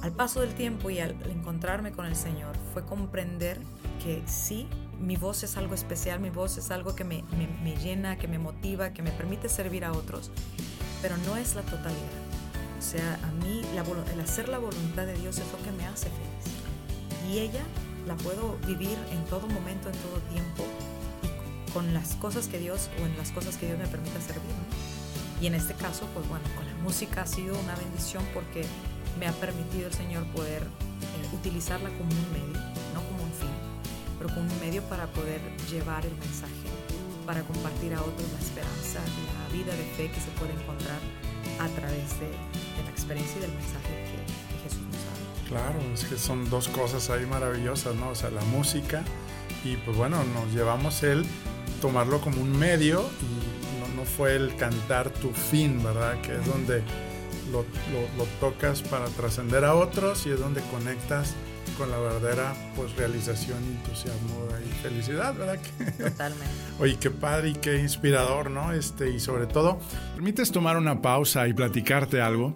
Al 0.01 0.11
paso 0.11 0.41
del 0.41 0.53
tiempo 0.53 0.89
y 0.89 0.99
al 0.99 1.15
encontrarme 1.31 1.91
con 1.91 2.05
el 2.05 2.15
Señor 2.15 2.55
fue 2.73 2.85
comprender 2.85 3.59
que 4.03 4.21
sí, 4.27 4.67
mi 4.99 5.15
voz 5.15 5.43
es 5.43 5.57
algo 5.57 5.73
especial, 5.73 6.19
mi 6.19 6.29
voz 6.29 6.57
es 6.57 6.69
algo 6.71 6.93
que 6.95 7.03
me, 7.03 7.23
me- 7.37 7.47
me 7.63 7.75
llena, 7.77 8.17
que 8.17 8.27
me 8.27 8.37
motiva, 8.37 8.91
que 8.93 9.01
me 9.01 9.11
permite 9.11 9.49
servir 9.49 9.83
a 9.85 9.93
otros, 9.93 10.29
pero 11.01 11.15
no 11.25 11.37
es 11.37 11.55
la 11.55 11.61
totalidad. 11.63 12.24
O 12.85 12.87
sea, 12.87 13.19
a 13.23 13.31
mí 13.43 13.61
el 13.73 14.19
hacer 14.19 14.47
la 14.47 14.59
voluntad 14.59 15.07
de 15.07 15.15
Dios 15.15 15.39
es 15.39 15.51
lo 15.51 15.57
que 15.63 15.71
me 15.71 15.87
hace 15.87 16.05
feliz. 16.05 17.33
Y 17.33 17.39
ella 17.39 17.63
la 18.05 18.15
puedo 18.15 18.57
vivir 18.67 18.95
en 19.09 19.25
todo 19.25 19.47
momento, 19.47 19.89
en 19.89 19.97
todo 19.97 20.19
tiempo, 20.31 20.63
con 21.73 21.95
las 21.95 22.13
cosas 22.17 22.47
que 22.47 22.59
Dios, 22.59 22.91
o 23.01 23.05
en 23.07 23.17
las 23.17 23.31
cosas 23.31 23.57
que 23.57 23.65
Dios 23.65 23.79
me 23.79 23.87
permita 23.87 24.21
servir. 24.21 24.53
Y 25.41 25.47
en 25.47 25.55
este 25.55 25.73
caso, 25.73 26.07
pues 26.13 26.29
bueno, 26.29 26.45
con 26.55 26.67
la 26.67 26.75
música 26.83 27.23
ha 27.23 27.25
sido 27.25 27.59
una 27.59 27.73
bendición 27.73 28.23
porque 28.35 28.63
me 29.19 29.25
ha 29.25 29.31
permitido 29.31 29.87
el 29.87 29.93
Señor 29.93 30.23
poder 30.27 30.61
eh, 30.61 31.35
utilizarla 31.35 31.89
como 31.89 32.11
un 32.11 32.31
medio, 32.33 32.61
no 32.93 33.01
como 33.01 33.23
un 33.23 33.33
fin, 33.33 33.55
pero 34.19 34.29
como 34.29 34.41
un 34.41 34.59
medio 34.59 34.83
para 34.83 35.07
poder 35.07 35.41
llevar 35.71 36.05
el 36.05 36.13
mensaje, 36.17 36.69
para 37.25 37.41
compartir 37.41 37.95
a 37.95 38.01
otros 38.01 38.31
la 38.31 38.39
esperanza, 38.39 38.99
la 39.01 39.51
vida 39.51 39.73
de 39.75 39.85
fe 39.97 40.11
que 40.11 40.21
se 40.21 40.29
puede 40.37 40.53
encontrar 40.53 40.99
a 41.59 41.67
través 41.69 42.19
de, 42.19 42.29
experiencia 43.05 43.37
y 43.37 43.41
del 43.41 43.51
mensaje 43.51 43.89
que, 44.09 44.63
Jesús 44.63 44.81
nos 44.81 44.93
da. 44.93 45.49
Claro, 45.49 45.79
es 45.93 46.03
que 46.05 46.17
son 46.17 46.49
dos 46.49 46.67
cosas 46.69 47.09
ahí 47.11 47.25
maravillosas, 47.25 47.95
¿no? 47.95 48.09
O 48.09 48.15
sea, 48.15 48.31
la 48.31 48.41
música 48.45 49.03
y 49.63 49.75
pues 49.77 49.95
bueno, 49.95 50.23
nos 50.23 50.51
llevamos 50.53 51.03
el 51.03 51.25
tomarlo 51.81 52.19
como 52.21 52.41
un 52.41 52.57
medio 52.57 53.01
y 53.21 53.79
no, 53.79 54.01
no 54.01 54.05
fue 54.05 54.35
el 54.35 54.55
cantar 54.55 55.09
tu 55.11 55.31
fin, 55.31 55.83
¿verdad? 55.83 56.19
Que 56.21 56.35
es 56.35 56.45
donde 56.45 56.81
lo, 57.51 57.63
lo, 58.17 58.25
tocas 58.39 58.81
para 58.81 59.05
trascender 59.05 59.65
a 59.65 59.75
otros 59.75 60.25
y 60.25 60.31
es 60.31 60.39
donde 60.39 60.61
conectas 60.71 61.35
con 61.77 61.91
la 61.91 61.97
verdadera 61.97 62.53
pues 62.75 62.95
realización, 62.95 63.57
entusiasmo 63.63 64.47
y 64.65 64.71
felicidad, 64.81 65.35
¿verdad? 65.35 65.59
Totalmente. 65.97 66.53
Oye, 66.79 66.97
qué 66.99 67.11
padre 67.11 67.49
y 67.49 67.53
qué 67.53 67.77
inspirador, 67.77 68.49
¿no? 68.49 68.71
Este, 68.71 69.11
y 69.11 69.19
sobre 69.19 69.45
todo, 69.45 69.79
¿permites 70.15 70.51
tomar 70.51 70.77
una 70.77 71.01
pausa 71.01 71.47
y 71.47 71.53
platicarte 71.53 72.21
algo? 72.21 72.55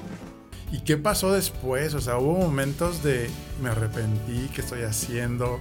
¿Y 0.71 0.79
qué 0.79 0.97
pasó 0.97 1.33
después? 1.33 1.93
O 1.93 2.01
sea, 2.01 2.17
hubo 2.17 2.37
momentos 2.37 3.03
de 3.03 3.29
me 3.61 3.69
arrepentí, 3.69 4.49
¿qué 4.53 4.61
estoy 4.61 4.83
haciendo? 4.83 5.59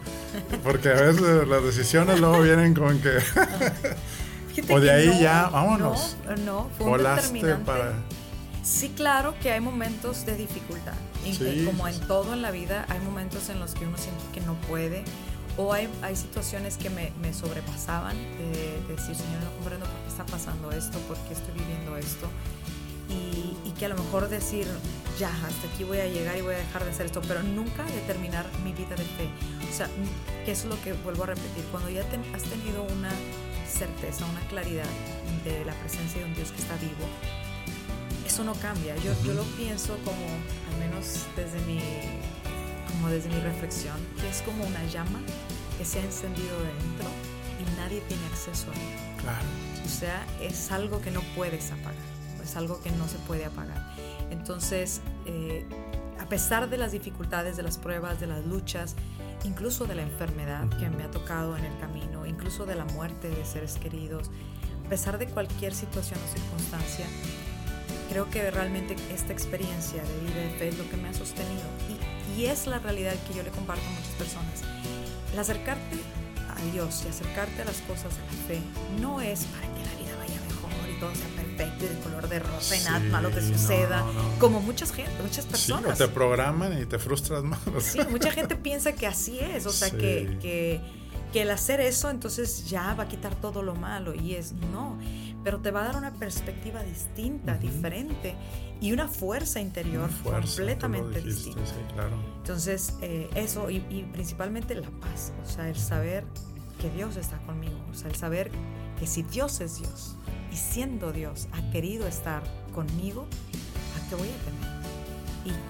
Porque 0.62 0.88
a 0.88 0.94
veces 0.94 1.48
las 1.48 1.64
decisiones 1.64 2.20
luego 2.20 2.40
vienen 2.42 2.74
con 2.74 3.00
que 3.00 3.18
o 4.68 4.80
de 4.80 4.90
ahí 4.90 5.20
ya, 5.20 5.48
vámonos. 5.48 6.16
No, 6.24 6.36
no 6.36 6.70
fue 6.76 6.86
un 6.86 6.98
determinante. 6.98 7.64
Para... 7.64 7.92
Sí, 8.62 8.92
claro 8.94 9.34
que 9.40 9.52
hay 9.52 9.60
momentos 9.60 10.26
de 10.26 10.36
dificultad. 10.36 10.94
como 11.64 11.88
en 11.88 12.00
todo 12.00 12.34
en 12.34 12.42
la 12.42 12.50
vida, 12.50 12.86
hay 12.88 13.00
momentos 13.00 13.48
en 13.48 13.58
los 13.58 13.74
que 13.74 13.86
uno 13.86 13.96
siente 13.96 14.22
que 14.32 14.40
no 14.40 14.54
puede. 14.68 15.04
O 15.56 15.72
hay, 15.72 15.88
hay 16.02 16.14
situaciones 16.14 16.76
que 16.76 16.88
me, 16.90 17.12
me 17.20 17.34
sobrepasaban, 17.34 18.16
de, 18.38 18.94
decir, 18.94 19.16
Señor, 19.16 19.42
no 19.42 19.50
comprendo 19.56 19.86
por 19.86 19.96
qué 20.02 20.08
está 20.08 20.24
pasando 20.24 20.70
esto, 20.70 20.98
por 21.00 21.16
qué 21.18 21.34
estoy 21.34 21.54
viviendo 21.54 21.96
esto. 21.96 22.28
Y, 23.10 23.68
y, 23.68 23.72
que 23.72 23.86
a 23.86 23.88
lo 23.88 23.96
mejor 23.96 24.28
decir, 24.28 24.66
ya, 25.18 25.28
hasta 25.28 25.68
aquí 25.72 25.84
voy 25.84 25.98
a 25.98 26.06
llegar 26.06 26.38
y 26.38 26.42
voy 26.42 26.54
a 26.54 26.58
dejar 26.58 26.84
de 26.84 26.90
hacer 26.90 27.06
esto, 27.06 27.20
pero 27.26 27.42
nunca 27.42 27.84
determinar 27.84 28.46
mi 28.62 28.72
vida 28.72 28.94
de 28.94 29.04
fe. 29.04 29.28
O 29.68 29.76
sea, 29.76 29.88
que 30.44 30.52
es 30.52 30.64
lo 30.64 30.80
que 30.82 30.92
vuelvo 30.92 31.24
a 31.24 31.26
repetir, 31.26 31.64
cuando 31.70 31.90
ya 31.90 32.02
has 32.02 32.42
tenido 32.44 32.84
una 32.84 33.10
certeza, 33.68 34.24
una 34.26 34.40
claridad 34.48 34.88
de 35.44 35.64
la 35.64 35.72
presencia 35.74 36.20
de 36.20 36.26
un 36.26 36.34
Dios 36.34 36.52
que 36.52 36.62
está 36.62 36.76
vivo, 36.76 37.06
eso 38.26 38.44
no 38.44 38.54
cambia. 38.54 38.94
Yo, 38.96 39.12
yo 39.24 39.34
lo 39.34 39.42
pienso 39.56 39.96
como, 40.04 40.24
al 40.70 40.78
menos 40.78 41.26
desde 41.36 41.58
mi, 41.66 41.80
como 42.88 43.08
desde 43.08 43.28
mi 43.28 43.40
reflexión, 43.40 43.96
que 44.20 44.28
es 44.28 44.42
como 44.42 44.64
una 44.64 44.84
llama 44.86 45.20
que 45.78 45.84
se 45.84 45.98
ha 45.98 46.04
encendido 46.04 46.56
dentro 46.58 47.08
y 47.58 47.80
nadie 47.80 48.00
tiene 48.02 48.24
acceso 48.26 48.70
a 48.70 48.74
él. 48.74 49.16
Claro. 49.22 49.46
O 49.84 49.88
sea, 49.88 50.26
es 50.40 50.70
algo 50.70 51.00
que 51.00 51.10
no 51.10 51.22
puedes 51.34 51.72
apagar, 51.72 51.94
es 52.42 52.56
algo 52.56 52.80
que 52.82 52.90
no 52.90 53.08
se 53.08 53.18
puede 53.18 53.44
apagar. 53.44 53.94
Entonces, 54.30 55.00
eh, 55.26 55.66
a 56.18 56.26
pesar 56.28 56.68
de 56.68 56.76
las 56.76 56.92
dificultades, 56.92 57.56
de 57.56 57.62
las 57.62 57.78
pruebas, 57.78 58.20
de 58.20 58.26
las 58.26 58.44
luchas, 58.44 58.94
incluso 59.44 59.86
de 59.86 59.94
la 59.94 60.02
enfermedad 60.02 60.68
que 60.78 60.88
me 60.90 61.02
ha 61.02 61.10
tocado 61.10 61.56
en 61.56 61.64
el 61.64 61.78
camino, 61.78 62.26
incluso 62.26 62.66
de 62.66 62.74
la 62.74 62.84
muerte 62.84 63.28
de 63.28 63.44
seres 63.44 63.76
queridos, 63.76 64.30
a 64.86 64.88
pesar 64.88 65.18
de 65.18 65.26
cualquier 65.26 65.74
situación 65.74 66.18
o 66.24 66.32
circunstancia, 66.36 67.06
creo 68.10 68.28
que 68.28 68.50
realmente 68.50 68.96
esta 69.14 69.32
experiencia 69.32 70.02
de 70.02 70.18
vida 70.20 70.40
de 70.40 70.50
fe 70.50 70.68
es 70.68 70.78
lo 70.78 70.88
que 70.90 70.96
me 70.96 71.08
ha 71.08 71.14
sostenido 71.14 71.62
y, 71.88 72.40
y 72.40 72.46
es 72.46 72.66
la 72.66 72.78
realidad 72.80 73.14
que 73.26 73.34
yo 73.34 73.42
le 73.42 73.50
comparto 73.50 73.86
a 73.86 73.90
muchas 73.90 74.14
personas. 74.14 74.62
El 75.32 75.38
acercarte 75.38 75.96
a 76.48 76.72
Dios 76.72 77.04
y 77.06 77.08
acercarte 77.08 77.62
a 77.62 77.64
las 77.64 77.80
cosas 77.82 78.12
de 78.16 78.22
la 78.24 78.46
fe 78.48 78.60
no 79.00 79.20
es 79.20 79.44
para 79.44 79.69
de 82.30 82.38
rosa 82.38 82.76
y 82.76 82.84
nada 82.84 83.00
malo 83.00 83.28
te 83.30 83.42
suceda, 83.42 84.04
como 84.38 84.60
muchas 84.60 84.92
gente, 84.92 85.12
muchas 85.22 85.44
personas. 85.44 85.98
Sí, 85.98 86.04
te 86.04 86.08
programan 86.08 86.80
y 86.80 86.86
te 86.86 86.98
frustras 86.98 87.42
más. 87.44 87.60
Sí, 87.80 87.98
mucha 88.10 88.30
gente 88.30 88.56
piensa 88.56 88.92
que 88.92 89.06
así 89.06 89.38
es, 89.38 89.66
o 89.66 89.70
sea, 89.70 89.90
que, 89.90 90.38
que 90.40 90.80
que 91.32 91.42
el 91.42 91.50
hacer 91.50 91.80
eso 91.80 92.10
entonces 92.10 92.68
ya 92.68 92.94
va 92.94 93.04
a 93.04 93.08
quitar 93.08 93.34
todo 93.36 93.62
lo 93.62 93.74
malo 93.74 94.14
y 94.14 94.34
es 94.34 94.52
no, 94.52 94.98
pero 95.44 95.60
te 95.60 95.70
va 95.70 95.82
a 95.82 95.84
dar 95.84 95.96
una 95.96 96.12
perspectiva 96.14 96.82
distinta, 96.82 97.56
diferente 97.56 98.34
y 98.80 98.92
una 98.92 99.08
fuerza 99.08 99.60
interior 99.60 100.10
completamente 100.22 101.20
distinta. 101.20 101.60
Entonces 102.38 102.94
eh, 103.00 103.28
eso 103.34 103.70
y, 103.70 103.76
y, 103.90 104.08
principalmente 104.12 104.74
la 104.74 104.90
paz, 104.90 105.32
o 105.42 105.48
sea, 105.48 105.68
el 105.68 105.76
saber 105.76 106.24
que 106.80 106.90
Dios 106.90 107.16
está 107.16 107.38
conmigo, 107.38 107.78
o 107.90 107.94
sea, 107.94 108.10
el 108.10 108.16
saber 108.16 108.50
que 108.98 109.06
si 109.06 109.22
Dios 109.22 109.60
es 109.60 109.78
Dios 109.78 110.16
y 110.52 110.56
siendo 110.56 111.12
Dios 111.12 111.48
ha 111.52 111.70
querido 111.70 112.06
estar 112.06 112.42
conmigo, 112.74 113.26
¿a 113.96 114.08
qué 114.08 114.14
voy 114.16 114.28
a 114.28 114.44
temer? 114.44 114.70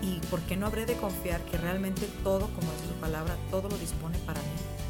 Y, 0.03 0.07
y 0.07 0.21
por 0.31 0.41
qué 0.41 0.57
no 0.57 0.67
habré 0.67 0.87
de 0.87 0.95
confiar 0.95 1.45
que 1.45 1.57
realmente 1.57 2.09
todo, 2.25 2.47
como 2.49 2.73
es 2.73 2.89
su 2.89 3.01
palabra, 3.01 3.37
todo 3.51 3.69
lo 3.69 3.77
dispone 3.79 4.19
para 4.21 4.41
mí 4.41 4.81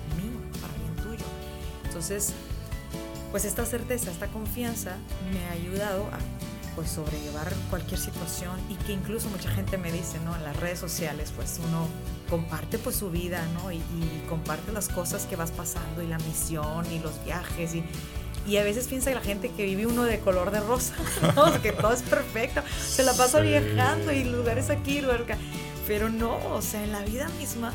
entonces, 2.01 2.33
pues 3.31 3.45
esta 3.45 3.67
certeza, 3.67 4.11
esta 4.11 4.29
confianza 4.29 4.97
me 5.31 5.45
ha 5.47 5.53
ayudado 5.53 6.05
a 6.07 6.19
pues 6.75 6.89
sobrellevar 6.89 7.53
cualquier 7.69 8.01
situación 8.01 8.59
y 8.71 8.77
que 8.77 8.93
incluso 8.95 9.29
mucha 9.29 9.51
gente 9.51 9.77
me 9.77 9.93
dice, 9.93 10.19
¿no? 10.25 10.35
En 10.35 10.43
las 10.43 10.57
redes 10.57 10.79
sociales, 10.79 11.31
pues 11.37 11.61
uno 11.63 11.87
comparte 12.31 12.79
pues 12.79 12.97
su 12.97 13.11
vida, 13.11 13.45
¿no? 13.55 13.73
Y, 13.73 13.83
comparte 14.29 14.71
las 14.71 14.89
cosas 14.89 15.27
que 15.27 15.35
vas 15.35 15.51
pasando 15.51 16.03
y 16.03 16.07
la 16.07 16.19
misión 16.19 16.87
y 16.93 17.01
los 17.01 17.23
viajes 17.25 17.75
y, 17.75 17.83
y 18.47 18.59
a 18.59 18.63
veces 18.63 18.87
piensa 18.87 19.11
la 19.11 19.21
gente 19.21 19.51
que 19.51 19.65
vive 19.65 19.87
uno 19.87 20.05
de 20.05 20.21
color 20.21 20.53
de 20.53 20.61
rosa, 20.61 20.95
¿no? 21.37 21.61
que 21.61 21.73
todo 21.73 21.93
es 21.93 22.03
perfecto, 22.03 22.63
se 22.81 23.03
la 23.03 23.13
pasa 23.13 23.41
viajando 23.41 24.13
y 24.13 24.23
lugares 24.23 24.71
aquí, 24.71 25.01
lugares 25.01 25.25
acá. 25.25 25.39
Pero 25.89 26.09
no, 26.09 26.39
o 26.55 26.63
sea, 26.63 26.85
en 26.85 26.93
la 26.93 27.01
vida 27.01 27.29
misma 27.41 27.73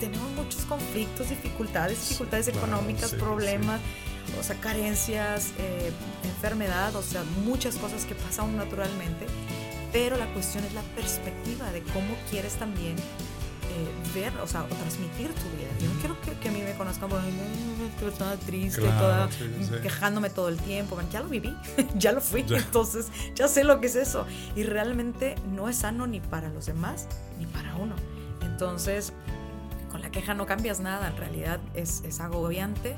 tenemos 0.00 0.30
muchos 0.32 0.64
conflictos, 0.64 1.28
dificultades, 1.28 2.00
dificultades 2.00 2.48
económicas, 2.48 3.12
problemas, 3.14 3.80
o 4.40 4.42
sea, 4.42 4.56
carencias, 4.56 5.52
eh, 5.58 5.92
enfermedad, 6.24 6.96
o 6.96 7.02
sea, 7.02 7.22
muchas 7.44 7.76
cosas 7.76 8.06
que 8.06 8.14
pasan 8.14 8.56
naturalmente, 8.56 9.26
pero 9.92 10.16
la 10.16 10.32
cuestión 10.32 10.64
es 10.64 10.72
la 10.72 10.82
perspectiva 10.96 11.70
de 11.72 11.82
cómo 11.82 12.16
quieres 12.30 12.54
también 12.54 12.96
ver, 14.14 14.32
o 14.38 14.46
sea, 14.46 14.62
o 14.62 14.66
transmitir 14.66 15.28
tu 15.28 15.56
vida. 15.56 15.68
Yo 15.80 15.92
no 15.92 16.00
quiero 16.00 16.20
que, 16.20 16.32
que 16.32 16.48
a 16.48 16.52
mí 16.52 16.62
me 16.62 16.74
conozcan 16.74 17.08
por 17.08 17.20
toda 18.12 18.36
triste, 18.36 18.82
toda 18.82 19.28
quejándome 19.82 20.30
todo 20.30 20.48
el 20.48 20.56
tiempo. 20.58 20.98
Ya 21.10 21.20
lo 21.20 21.28
viví, 21.28 21.56
ya 21.96 22.12
lo 22.12 22.20
fui, 22.20 22.44
entonces 22.48 23.08
ya 23.34 23.48
sé 23.48 23.64
lo 23.64 23.80
que 23.80 23.86
es 23.86 23.96
eso. 23.96 24.26
Y 24.56 24.62
realmente 24.62 25.34
no 25.54 25.68
es 25.68 25.76
sano 25.76 26.06
ni 26.06 26.20
para 26.20 26.48
los 26.48 26.66
demás 26.66 27.08
ni 27.38 27.46
para 27.46 27.76
uno. 27.76 27.94
Entonces, 28.42 29.12
con 29.90 30.02
la 30.02 30.10
queja 30.10 30.34
no 30.34 30.46
cambias 30.46 30.80
nada, 30.80 31.08
en 31.08 31.16
realidad 31.16 31.60
es, 31.74 32.02
es 32.04 32.20
agobiante. 32.20 32.96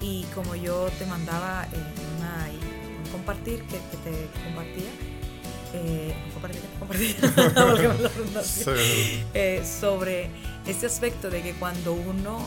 Y 0.00 0.24
como 0.34 0.54
yo 0.54 0.88
te 0.98 1.06
mandaba 1.06 1.64
eh, 1.64 1.76
una, 2.16 2.48
un 3.04 3.10
compartir 3.10 3.62
que, 3.62 3.76
que 3.76 3.96
te 4.04 4.28
compartía, 4.44 4.90
eh, 5.76 6.14
sí. 8.44 9.24
eh, 9.34 9.62
sobre 9.64 10.30
este 10.66 10.86
aspecto 10.86 11.30
de 11.30 11.42
que 11.42 11.52
cuando 11.54 11.92
uno 11.92 12.38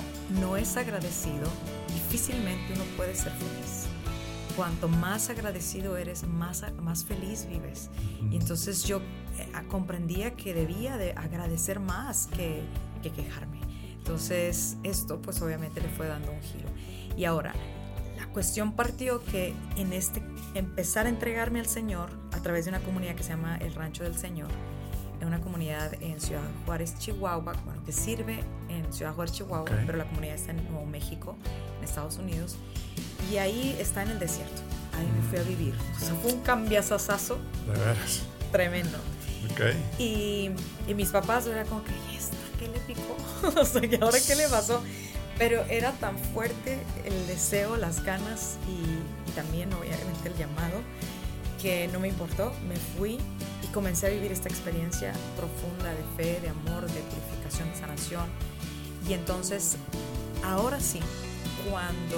no 0.41 0.57
es 0.57 0.77
agradecido, 0.77 1.47
difícilmente 1.93 2.73
uno 2.73 2.83
puede 2.97 3.15
ser 3.15 3.31
feliz. 3.33 3.85
Cuanto 4.55 4.89
más 4.89 5.29
agradecido 5.29 5.95
eres, 5.97 6.23
más, 6.27 6.65
más 6.81 7.05
feliz 7.05 7.47
vives. 7.47 7.89
Y 8.31 8.35
entonces 8.35 8.83
yo 8.83 8.97
eh, 9.37 9.47
comprendía 9.69 10.35
que 10.35 10.53
debía 10.53 10.97
de 10.97 11.13
agradecer 11.13 11.79
más 11.79 12.27
que, 12.27 12.61
que 13.01 13.11
quejarme. 13.11 13.59
Entonces 13.97 14.77
esto 14.83 15.21
pues 15.21 15.41
obviamente 15.41 15.81
le 15.81 15.89
fue 15.89 16.07
dando 16.07 16.31
un 16.31 16.41
giro. 16.41 16.69
Y 17.15 17.25
ahora, 17.25 17.53
cuestión 18.33 18.73
partió 18.73 19.23
que 19.23 19.53
en 19.75 19.93
este 19.93 20.21
empezar 20.53 21.05
a 21.05 21.09
entregarme 21.09 21.59
al 21.59 21.67
Señor 21.67 22.09
a 22.31 22.41
través 22.41 22.65
de 22.65 22.69
una 22.69 22.79
comunidad 22.79 23.15
que 23.15 23.23
se 23.23 23.29
llama 23.29 23.57
El 23.57 23.73
Rancho 23.75 24.03
del 24.03 24.17
Señor, 24.17 24.49
en 25.21 25.27
una 25.27 25.41
comunidad 25.41 25.93
en 26.01 26.19
Ciudad 26.19 26.41
Juárez, 26.65 26.97
Chihuahua, 26.97 27.53
bueno, 27.65 27.83
que 27.85 27.91
sirve 27.91 28.39
en 28.69 28.91
Ciudad 28.93 29.13
Juárez, 29.13 29.33
Chihuahua, 29.33 29.61
okay. 29.61 29.83
pero 29.85 29.97
la 29.97 30.05
comunidad 30.05 30.35
está 30.35 30.51
en 30.51 30.63
Nuevo 30.69 30.85
México, 30.85 31.35
en 31.77 31.83
Estados 31.83 32.17
Unidos, 32.17 32.55
y 33.31 33.37
ahí 33.37 33.75
está 33.79 34.03
en 34.03 34.11
el 34.11 34.19
desierto. 34.19 34.61
Ahí 34.97 35.07
me 35.07 35.21
fui 35.29 35.39
a 35.39 35.43
vivir. 35.43 35.75
O 35.95 35.99
sea, 35.99 36.15
fue 36.15 36.33
un 36.33 36.41
cambiazazazo. 36.41 37.37
De 37.65 37.79
veras. 37.79 38.21
Tremendo. 38.51 38.97
Okay. 39.51 39.73
Y, 39.97 40.51
y, 40.89 40.93
mis 40.95 41.09
papás 41.09 41.47
era 41.47 41.63
como 41.63 41.83
que, 41.83 41.91
¿y 42.11 42.17
esta 42.17 42.35
qué 42.57 42.67
le 42.67 42.79
picó? 42.79 43.15
o 43.59 43.65
sea, 43.65 43.85
¿y 43.85 43.95
ahora 44.01 44.17
qué 44.25 44.35
le 44.35 44.47
pasó? 44.49 44.81
Pero 45.39 45.63
era 45.69 45.93
tan 45.93 46.17
fuerte 46.17 46.77
el 47.05 47.27
deseo, 47.27 47.77
las 47.77 48.03
ganas 48.03 48.57
y, 48.67 49.33
también 49.33 49.71
obviamente 49.73 50.27
el 50.27 50.35
llamado 50.35 50.81
que 51.61 51.87
no 51.87 51.99
me 51.99 52.09
importó. 52.09 52.51
Me 52.67 52.75
fui 52.75 53.17
y 53.63 53.67
comencé 53.67 54.07
a 54.07 54.09
vivir 54.09 54.31
esta 54.31 54.49
experiencia 54.49 55.13
profunda 55.37 55.91
de 55.91 56.03
fe, 56.17 56.41
de 56.41 56.49
amor, 56.49 56.85
de 56.91 56.99
purificación, 56.99 57.71
de 57.71 57.75
sanación. 57.77 58.25
Y 59.07 59.13
entonces, 59.13 59.77
ahora 60.43 60.79
sí, 60.81 60.99
cuando 61.69 62.17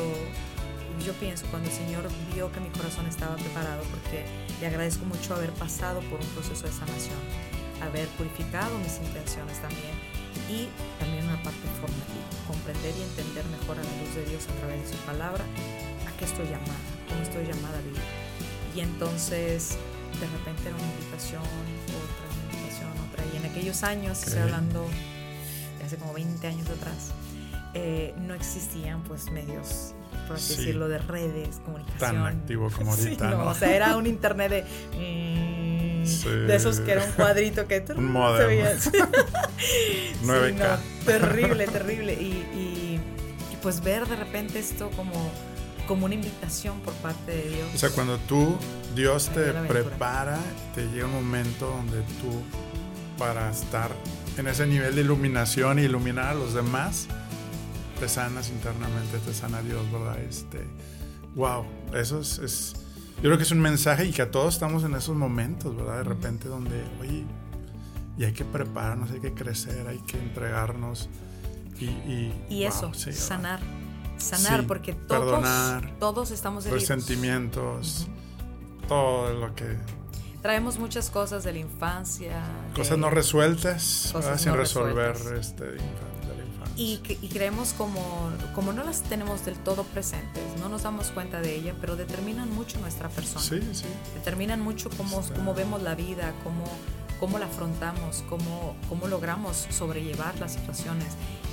yo 1.05 1.13
pienso, 1.13 1.45
cuando 1.51 1.69
el 1.69 1.75
Señor 1.75 2.07
vio 2.33 2.51
que 2.51 2.59
mi 2.59 2.69
corazón 2.69 3.05
estaba 3.07 3.35
preparado, 3.35 3.83
porque 3.91 4.25
le 4.59 4.67
agradezco 4.67 5.05
mucho 5.05 5.35
haber 5.35 5.51
pasado 5.51 5.99
por 6.09 6.19
un 6.19 6.27
proceso 6.27 6.65
de 6.65 6.73
sanación, 6.73 7.19
haber 7.81 8.07
purificado 8.09 8.77
mis 8.79 8.97
intenciones 8.97 9.59
también 9.61 9.93
y 10.49 10.69
también 10.99 11.25
una 11.25 11.41
parte 11.41 11.65
formativa, 11.79 12.20
comprender 12.81 12.95
y 12.99 13.03
entender 13.03 13.45
mejor 13.45 13.77
a 13.77 13.83
la 13.83 14.01
luz 14.01 14.15
de 14.15 14.25
Dios 14.25 14.43
a 14.49 14.59
través 14.59 14.81
de 14.81 14.89
su 14.89 14.97
palabra 15.05 15.43
a 16.07 16.17
qué 16.17 16.25
estoy 16.25 16.45
llamada, 16.45 16.79
cómo 17.07 17.21
estoy 17.21 17.45
llamada 17.45 17.77
a 17.77 17.81
vivir. 17.81 18.01
Y 18.75 18.79
entonces 18.79 19.77
de 20.19 20.27
repente 20.27 20.63
era 20.67 20.75
una 20.75 20.91
invitación, 20.97 21.41
otra, 21.41 22.25
una 22.33 22.57
invitación, 22.57 22.91
otra. 23.07 23.23
Y 23.33 23.37
en 23.37 23.45
aquellos 23.51 23.83
años, 23.83 24.17
okay. 24.17 24.29
estoy 24.29 24.43
hablando 24.43 24.87
de 25.79 25.85
hace 25.85 25.97
como 25.97 26.13
20 26.13 26.47
años 26.47 26.67
atrás, 26.69 27.11
eh, 27.73 28.13
no 28.17 28.33
existían 28.33 29.03
pues 29.03 29.31
medios, 29.31 29.93
por 30.27 30.37
así 30.37 30.53
sí. 30.53 30.59
decirlo, 30.59 30.87
de 30.87 30.97
redes, 30.97 31.61
comunicación. 31.63 31.99
Tan 31.99 32.25
activo 32.25 32.69
como 32.71 32.91
ahorita. 32.93 33.09
Sí, 33.09 33.17
no, 33.35 33.43
¿no? 33.43 33.49
O 33.49 33.53
sea, 33.53 33.75
era 33.75 33.95
un 33.95 34.07
internet 34.07 34.51
de... 34.51 36.01
Mm, 36.01 36.05
sí. 36.05 36.29
De 36.29 36.55
esos 36.55 36.79
que 36.79 36.93
era 36.93 37.05
un 37.05 37.11
cuadrito 37.11 37.67
que... 37.67 37.85
un 37.95 38.11
modem. 38.11 38.79
Se 38.79 38.91
veía. 38.91 39.37
9K. 40.23 40.57
No, 40.57 41.05
terrible, 41.05 41.67
terrible. 41.67 42.13
Y, 42.13 42.25
y, 42.25 42.70
y 42.70 42.70
pues 43.61 43.81
ver 43.81 44.07
de 44.07 44.15
repente 44.15 44.59
esto 44.59 44.89
como 44.95 45.31
como 45.87 46.05
una 46.05 46.15
invitación 46.15 46.79
por 46.81 46.93
parte 46.95 47.31
de 47.31 47.49
Dios. 47.49 47.67
O 47.75 47.77
sea, 47.77 47.89
cuando 47.89 48.17
tú, 48.19 48.55
Dios 48.95 49.29
te 49.29 49.51
prepara, 49.51 50.39
te 50.73 50.85
llega 50.87 51.05
un 51.05 51.13
momento 51.13 51.67
donde 51.67 51.99
tú, 52.21 52.41
para 53.17 53.51
estar 53.51 53.91
en 54.37 54.47
ese 54.47 54.65
nivel 54.67 54.95
de 54.95 55.01
iluminación 55.01 55.79
y 55.79 55.81
iluminar 55.81 56.27
a 56.27 56.33
los 56.33 56.53
demás, 56.53 57.07
te 57.99 58.07
sanas 58.07 58.49
internamente, 58.49 59.17
te 59.19 59.33
sana 59.33 59.61
Dios, 59.61 59.91
¿verdad? 59.91 60.17
Este, 60.21 60.65
wow, 61.35 61.65
eso 61.93 62.21
es, 62.21 62.39
es, 62.39 62.73
yo 63.17 63.23
creo 63.23 63.37
que 63.37 63.43
es 63.43 63.51
un 63.51 63.59
mensaje 63.59 64.05
y 64.05 64.11
que 64.11 64.21
a 64.21 64.31
todos 64.31 64.53
estamos 64.53 64.83
en 64.83 64.95
esos 64.95 65.15
momentos, 65.15 65.75
¿verdad? 65.75 65.97
De 65.97 66.03
repente 66.03 66.47
donde, 66.47 66.83
oye, 67.01 67.25
y 68.17 68.23
hay 68.23 68.33
que 68.33 68.45
prepararnos, 68.45 69.11
hay 69.11 69.19
que 69.19 69.33
crecer, 69.33 69.87
hay 69.87 69.99
que 69.99 70.17
entregarnos. 70.17 71.09
Y, 71.81 71.85
y, 71.85 72.45
y 72.49 72.63
eso, 72.65 72.87
wow, 72.87 72.93
sí, 72.93 73.11
sanar. 73.13 73.59
sanar 74.17 74.61
Sí, 74.61 74.65
porque 74.67 74.93
todos, 74.93 75.23
perdonar, 75.41 75.91
todos 75.99 76.31
estamos 76.31 76.65
heridos. 76.65 76.81
resentimientos, 76.81 78.07
todo 78.87 79.33
lo 79.33 79.53
que 79.55 79.77
Traemos 80.41 80.79
muchas 80.79 81.09
cosas 81.11 81.43
de 81.43 81.53
la 81.53 81.59
infancia. 81.59 82.41
cosas 82.75 82.91
de- 82.91 82.97
no 82.97 83.09
resueltas, 83.11 84.09
cosas 84.11 84.41
sin 84.41 84.51
no 84.51 84.57
resolver 84.57 85.13
resueltas. 85.13 85.47
este, 85.47 85.63
de, 85.65 85.77
la 85.77 86.43
infancia. 86.43 86.73
Y, 86.75 86.99
y 87.21 87.27
creemos 87.29 87.73
como, 87.73 88.31
como 88.55 88.73
no 88.73 88.83
las 88.83 89.03
tenemos 89.03 89.45
del 89.45 89.55
todo 89.59 89.83
presentes, 89.83 90.41
no 90.59 90.67
nos 90.67 90.81
damos 90.83 91.07
cuenta 91.11 91.41
de 91.41 91.55
ella, 91.55 91.75
pero 91.79 91.95
determinan 91.95 92.49
mucho 92.55 92.79
nuestra 92.79 93.07
persona. 93.09 93.41
sí, 93.45 93.59
sí. 93.71 93.85
Determinan 94.15 94.61
mucho 94.61 94.89
cómo, 94.97 95.21
cómo 95.35 95.53
vemos 95.53 95.83
la 95.83 95.93
vida, 95.93 96.33
cómo, 96.43 96.63
cómo 97.19 97.37
la 97.37 97.45
afrontamos, 97.45 98.23
cómo, 98.27 98.75
cómo 98.89 99.07
logramos 99.07 99.67
sobrellevar 99.69 100.39
las 100.39 100.53
situaciones. 100.53 101.07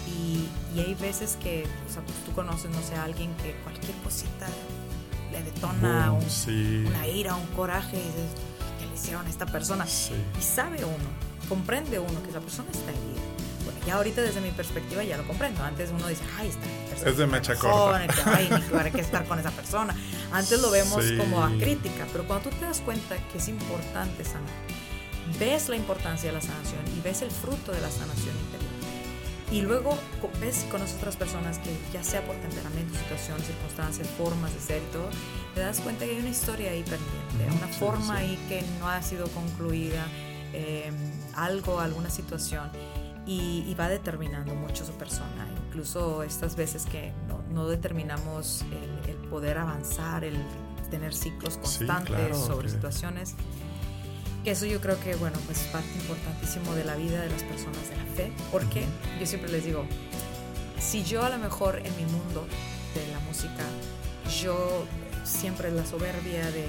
Y, 0.09 0.49
y 0.75 0.81
hay 0.81 0.94
veces 0.94 1.37
que, 1.42 1.66
o 1.88 1.92
sea, 1.92 2.03
pues 2.03 2.16
tú 2.25 2.33
conoces, 2.33 2.71
no 2.71 2.81
sé, 2.83 2.94
a 2.94 3.05
alguien 3.05 3.35
que 3.37 3.55
cualquier 3.62 3.92
cosita 3.99 4.47
le 5.33 5.42
detona 5.42 6.11
Boom, 6.11 6.23
un- 6.25 6.31
sí, 6.31 6.85
una 6.87 7.07
ira, 7.07 7.35
un 7.35 7.47
coraje, 7.49 7.97
y 7.99 8.03
dices, 8.03 8.31
¿qué 8.79 8.87
le 8.87 8.94
hicieron 8.94 9.27
a 9.27 9.31
esta 9.31 9.47
persona? 9.47 9.87
sí. 9.87 10.14
Y 10.38 10.42
sabe 10.42 10.85
uno, 10.85 11.09
comprende 11.49 11.99
uno 11.99 12.23
que 12.23 12.31
esa 12.31 12.40
persona 12.40 12.68
está 12.71 12.90
herida. 12.90 13.23
Bueno, 13.64 13.81
ya 13.87 13.97
ahorita 13.97 14.23
desde 14.23 14.40
mi 14.40 14.51
perspectiva 14.51 15.05
ya 15.05 15.18
lo 15.18 15.27
comprendo. 15.27 15.62
Antes 15.62 15.90
uno 15.90 16.07
dice, 16.09 16.23
ay, 16.38 16.49
esta 16.49 16.62
persona. 16.88 17.11
Es 17.11 17.16
de 17.18 17.27
mecha 17.27 17.55
corta. 17.57 18.07
que, 18.07 18.31
Ay, 18.31 18.49
ni 18.51 18.79
hay 18.79 18.90
que 18.90 19.01
estar 19.03 19.27
con 19.27 19.38
esa 19.38 19.51
persona. 19.51 19.94
Antes 20.33 20.61
lo 20.62 20.71
vemos 20.71 21.05
Sí. 21.05 21.16
como 21.18 21.44
a 21.44 21.51
crítica, 21.51 22.07
pero 22.12 22.27
cuando 22.27 22.49
tú 22.49 22.57
te 22.57 22.64
das 22.64 22.81
cuenta 22.81 23.16
que 23.31 23.37
es 23.38 23.49
importante 23.49 24.25
sanar, 24.25 24.49
ves 25.38 25.68
la 25.68 25.77
importancia 25.77 26.31
de 26.31 26.35
la 26.35 26.40
sanación 26.40 26.81
y 26.97 27.01
ves 27.03 27.21
el 27.21 27.31
fruto 27.31 27.73
de 27.73 27.81
la 27.83 27.90
sanación 27.90 28.35
interior. 28.47 28.78
Y 29.51 29.63
luego 29.63 29.97
ves 30.41 30.67
con 30.71 30.81
las 30.81 30.95
otras 30.95 31.17
personas 31.17 31.59
que 31.59 31.71
ya 31.93 32.05
sea 32.05 32.23
por 32.27 32.37
temperamento, 32.37 32.95
situación, 32.99 33.41
circunstancias, 33.41 34.07
formas 34.19 34.53
de 34.53 34.61
ser 34.61 34.83
y 34.83 34.93
todo, 34.93 35.09
te 35.55 35.61
das 35.61 35.81
cuenta 35.81 36.05
que 36.05 36.11
hay 36.13 36.19
una 36.19 36.29
historia 36.29 36.71
ahí 36.71 36.83
pendiente, 36.83 37.57
una 37.57 37.73
sí, 37.73 37.79
forma 37.81 38.19
sí. 38.19 38.25
ahí 38.25 38.39
que 38.49 38.63
no 38.79 38.89
ha 38.89 39.01
sido 39.03 39.27
concluida, 39.29 40.07
eh, 40.53 40.93
algo, 41.35 41.81
alguna 41.81 42.11
situación, 42.11 42.71
y, 43.27 43.65
y 43.67 43.75
va 43.75 43.89
determinando 43.89 44.55
mucho 44.55 44.85
su 44.85 44.93
persona. 44.93 45.47
Incluso 45.69 46.23
estas 46.23 46.55
veces 46.57 46.85
que 46.85 47.13
no, 47.27 47.43
no 47.51 47.67
determinamos 47.69 48.63
el, 48.71 49.11
el 49.11 49.17
poder 49.29 49.57
avanzar, 49.59 50.25
el 50.25 50.37
tener 50.91 51.15
ciclos 51.15 51.55
Sí, 51.55 51.61
constantes 51.61 52.07
claro, 52.17 52.35
sobre 52.47 52.67
que- 52.69 52.75
situaciones. 52.75 53.35
Que 54.44 54.53
eso 54.53 54.66
yo 54.66 54.81
creo 54.81 54.98
que, 55.01 55.14
bueno, 55.16 55.38
pues 55.46 55.61
es 55.61 55.66
parte 55.68 55.90
importantísimo 55.94 56.74
de 56.74 56.85
la 56.85 56.96
vida 56.96 57.20
de 57.20 57.29
las 57.29 57.42
personas 57.42 57.88
de 57.90 57.96
la 57.96 58.05
fe. 58.05 58.33
Porque 58.51 58.85
yo 59.20 59.27
siempre 59.27 59.51
les 59.51 59.64
digo, 59.64 59.85
si 60.81 61.05
yo 61.05 61.24
a 61.24 61.29
lo 61.29 61.38
mejor 61.38 61.81
en 61.85 61.94
mi 61.96 62.05
mundo 62.05 62.46
de 62.94 63.12
la 63.12 63.18
música, 63.20 63.64
yo 64.40 64.87
siempre 65.24 65.70
la 65.70 65.85
soberbia 65.85 66.51
de 66.51 66.64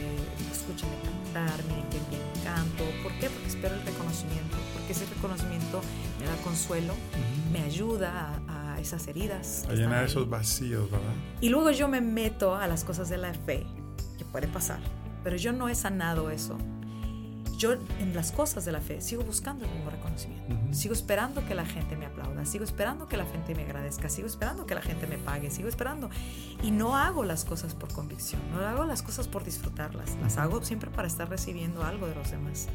escúchame 0.51 0.93
cantar, 1.03 1.63
miren 1.65 1.87
que 1.89 1.99
bien 2.09 2.21
canto. 2.43 2.83
¿Por 3.03 3.13
qué? 3.13 3.29
Porque 3.29 3.47
espero 3.47 3.75
el 3.75 3.81
reconocimiento. 3.85 4.57
Porque 4.73 4.93
ese 4.93 5.05
reconocimiento 5.05 5.81
me 6.19 6.25
da 6.25 6.35
consuelo, 6.43 6.93
me 7.51 7.61
ayuda 7.61 8.41
a, 8.47 8.73
a 8.73 8.79
esas 8.79 9.07
heridas. 9.07 9.65
A 9.69 9.73
llenar 9.73 10.05
esos 10.05 10.29
vacíos, 10.29 10.89
¿verdad? 10.89 11.13
Y 11.41 11.49
luego 11.49 11.71
yo 11.71 11.87
me 11.87 12.01
meto 12.01 12.55
a 12.55 12.67
las 12.67 12.83
cosas 12.83 13.09
de 13.09 13.17
la 13.17 13.33
fe, 13.33 13.65
que 14.17 14.25
puede 14.25 14.47
pasar, 14.47 14.79
pero 15.23 15.35
yo 15.37 15.53
no 15.53 15.69
he 15.69 15.75
sanado 15.75 16.29
eso. 16.29 16.57
Yo 17.59 17.73
en 17.73 18.15
las 18.15 18.31
cosas 18.31 18.63
de 18.63 18.71
la 18.71 18.79
fe 18.79 19.01
sigo 19.01 19.23
buscando 19.23 19.65
el 19.65 19.71
mismo 19.71 19.89
reconocimiento. 19.89 20.55
Sigo 20.71 20.93
esperando 20.93 21.45
que 21.45 21.53
la 21.53 21.65
gente 21.65 21.97
me 21.97 22.05
aplauda, 22.05 22.45
sigo 22.45 22.63
esperando 22.63 23.09
que 23.09 23.17
la 23.17 23.25
gente 23.25 23.53
me 23.53 23.63
agradezca, 23.63 24.07
sigo 24.07 24.27
esperando 24.27 24.65
que 24.65 24.75
la 24.75 24.81
gente 24.81 25.07
me 25.07 25.17
pague, 25.17 25.51
sigo 25.51 25.67
esperando. 25.67 26.09
Y 26.63 26.71
no 26.71 26.95
hago 26.95 27.25
las 27.25 27.43
cosas 27.43 27.75
por 27.75 27.91
convicción, 27.91 28.41
no 28.53 28.65
hago 28.65 28.85
las 28.85 29.01
cosas 29.01 29.27
por 29.27 29.43
disfrutarlas, 29.43 30.15
las 30.21 30.37
hago 30.37 30.63
siempre 30.63 30.89
para 30.89 31.09
estar 31.09 31.27
recibiendo 31.27 31.83
algo 31.83 32.07
de 32.07 32.15
los 32.15 32.31
demás. 32.31 32.69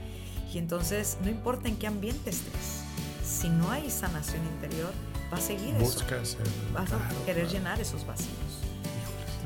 Y 0.53 0.59
entonces, 0.59 1.17
no 1.23 1.31
importa 1.31 1.69
en 1.69 1.77
qué 1.77 1.87
ambiente 1.87 2.29
estés, 2.29 2.83
si 3.25 3.49
no 3.49 3.71
hay 3.71 3.91
sanación 3.91 4.45
interior, 4.45 4.93
va 5.33 5.39
a 5.39 5.41
seguir 5.41 5.75
eso. 5.77 5.79
Buscas 5.79 6.37
el... 6.39 6.75
Vas 6.75 6.93
a 6.93 6.99
claro, 6.99 7.25
querer 7.25 7.45
claro. 7.45 7.59
llenar 7.59 7.81
esos 7.81 8.07
vacíos. 8.07 8.61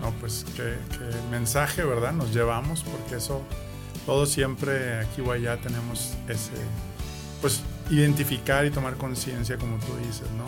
No, 0.01 0.11
pues 0.21 0.45
qué, 0.57 0.77
qué 0.91 1.31
mensaje, 1.31 1.85
¿verdad? 1.85 2.13
Nos 2.13 2.35
llevamos 2.35 2.83
porque 2.83 3.17
eso, 3.17 3.43
todos 4.09 4.31
siempre 4.31 5.01
aquí 5.01 5.21
o 5.21 5.31
allá 5.31 5.59
tenemos 5.59 6.15
ese, 6.31 6.53
pues 7.43 7.61
identificar 7.91 8.65
y 8.65 8.71
tomar 8.71 8.95
conciencia, 8.95 9.59
como 9.59 9.77
tú 9.77 9.95
dices, 9.99 10.27
¿no? 10.31 10.47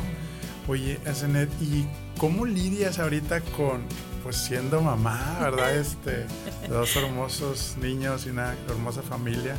Oye, 0.73 0.99
Asenet, 1.07 1.51
¿y 1.61 1.87
cómo 2.17 2.47
lidias 2.47 2.99
ahorita 2.99 3.43
con 3.43 3.83
pues 4.23 4.37
siendo 4.37 4.81
mamá, 4.81 5.37
¿verdad? 5.43 5.77
Este, 5.79 6.25
dos 6.71 6.97
hermosos 6.97 7.77
niños 7.79 8.25
y 8.25 8.31
una 8.31 8.55
hermosa 8.67 9.03
familia. 9.03 9.55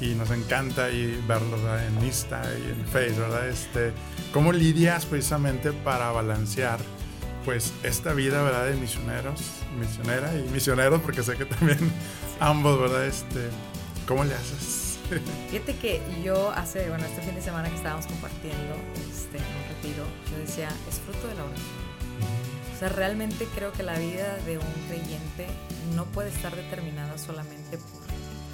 Y 0.00 0.14
nos 0.14 0.30
encanta 0.30 0.90
y 0.90 1.22
verlos 1.28 1.60
en 1.86 2.02
Insta 2.02 2.42
y 2.58 2.70
en 2.70 2.86
Facebook, 2.86 3.28
¿verdad? 3.28 3.48
Este, 3.50 3.92
¿Cómo 4.32 4.54
lidias 4.54 5.04
precisamente 5.04 5.72
para 5.72 6.10
balancear 6.12 6.78
pues 7.44 7.74
esta 7.82 8.14
vida, 8.14 8.42
¿verdad? 8.42 8.68
De 8.68 8.76
misioneros, 8.76 9.42
misionera 9.78 10.32
y 10.34 10.50
misioneros, 10.50 11.02
porque 11.02 11.22
sé 11.22 11.36
que 11.36 11.44
también 11.44 11.92
ambos, 12.40 12.80
¿verdad? 12.80 13.06
Este, 13.06 13.50
¿Cómo 14.06 14.24
le 14.24 14.34
haces? 14.34 14.98
Fíjate 15.50 15.76
que 15.76 16.00
yo 16.22 16.50
hace, 16.50 16.88
bueno, 16.88 17.04
este 17.04 17.22
fin 17.22 17.34
de 17.34 17.42
semana 17.42 17.68
que 17.68 17.76
estábamos 17.76 18.06
compartiendo 18.06 18.74
este, 19.08 19.38
un 19.38 19.74
retiro, 19.74 20.04
yo 20.30 20.38
decía, 20.38 20.68
es 20.88 21.00
fruto 21.00 21.28
de 21.28 21.34
la 21.34 21.44
oración. 21.44 21.84
O 22.74 22.78
sea, 22.78 22.88
realmente 22.88 23.46
creo 23.54 23.72
que 23.72 23.82
la 23.82 23.98
vida 23.98 24.36
de 24.46 24.58
un 24.58 24.72
creyente 24.88 25.46
no 25.94 26.06
puede 26.06 26.30
estar 26.30 26.54
determinada 26.56 27.16
solamente 27.18 27.78
por 27.78 28.02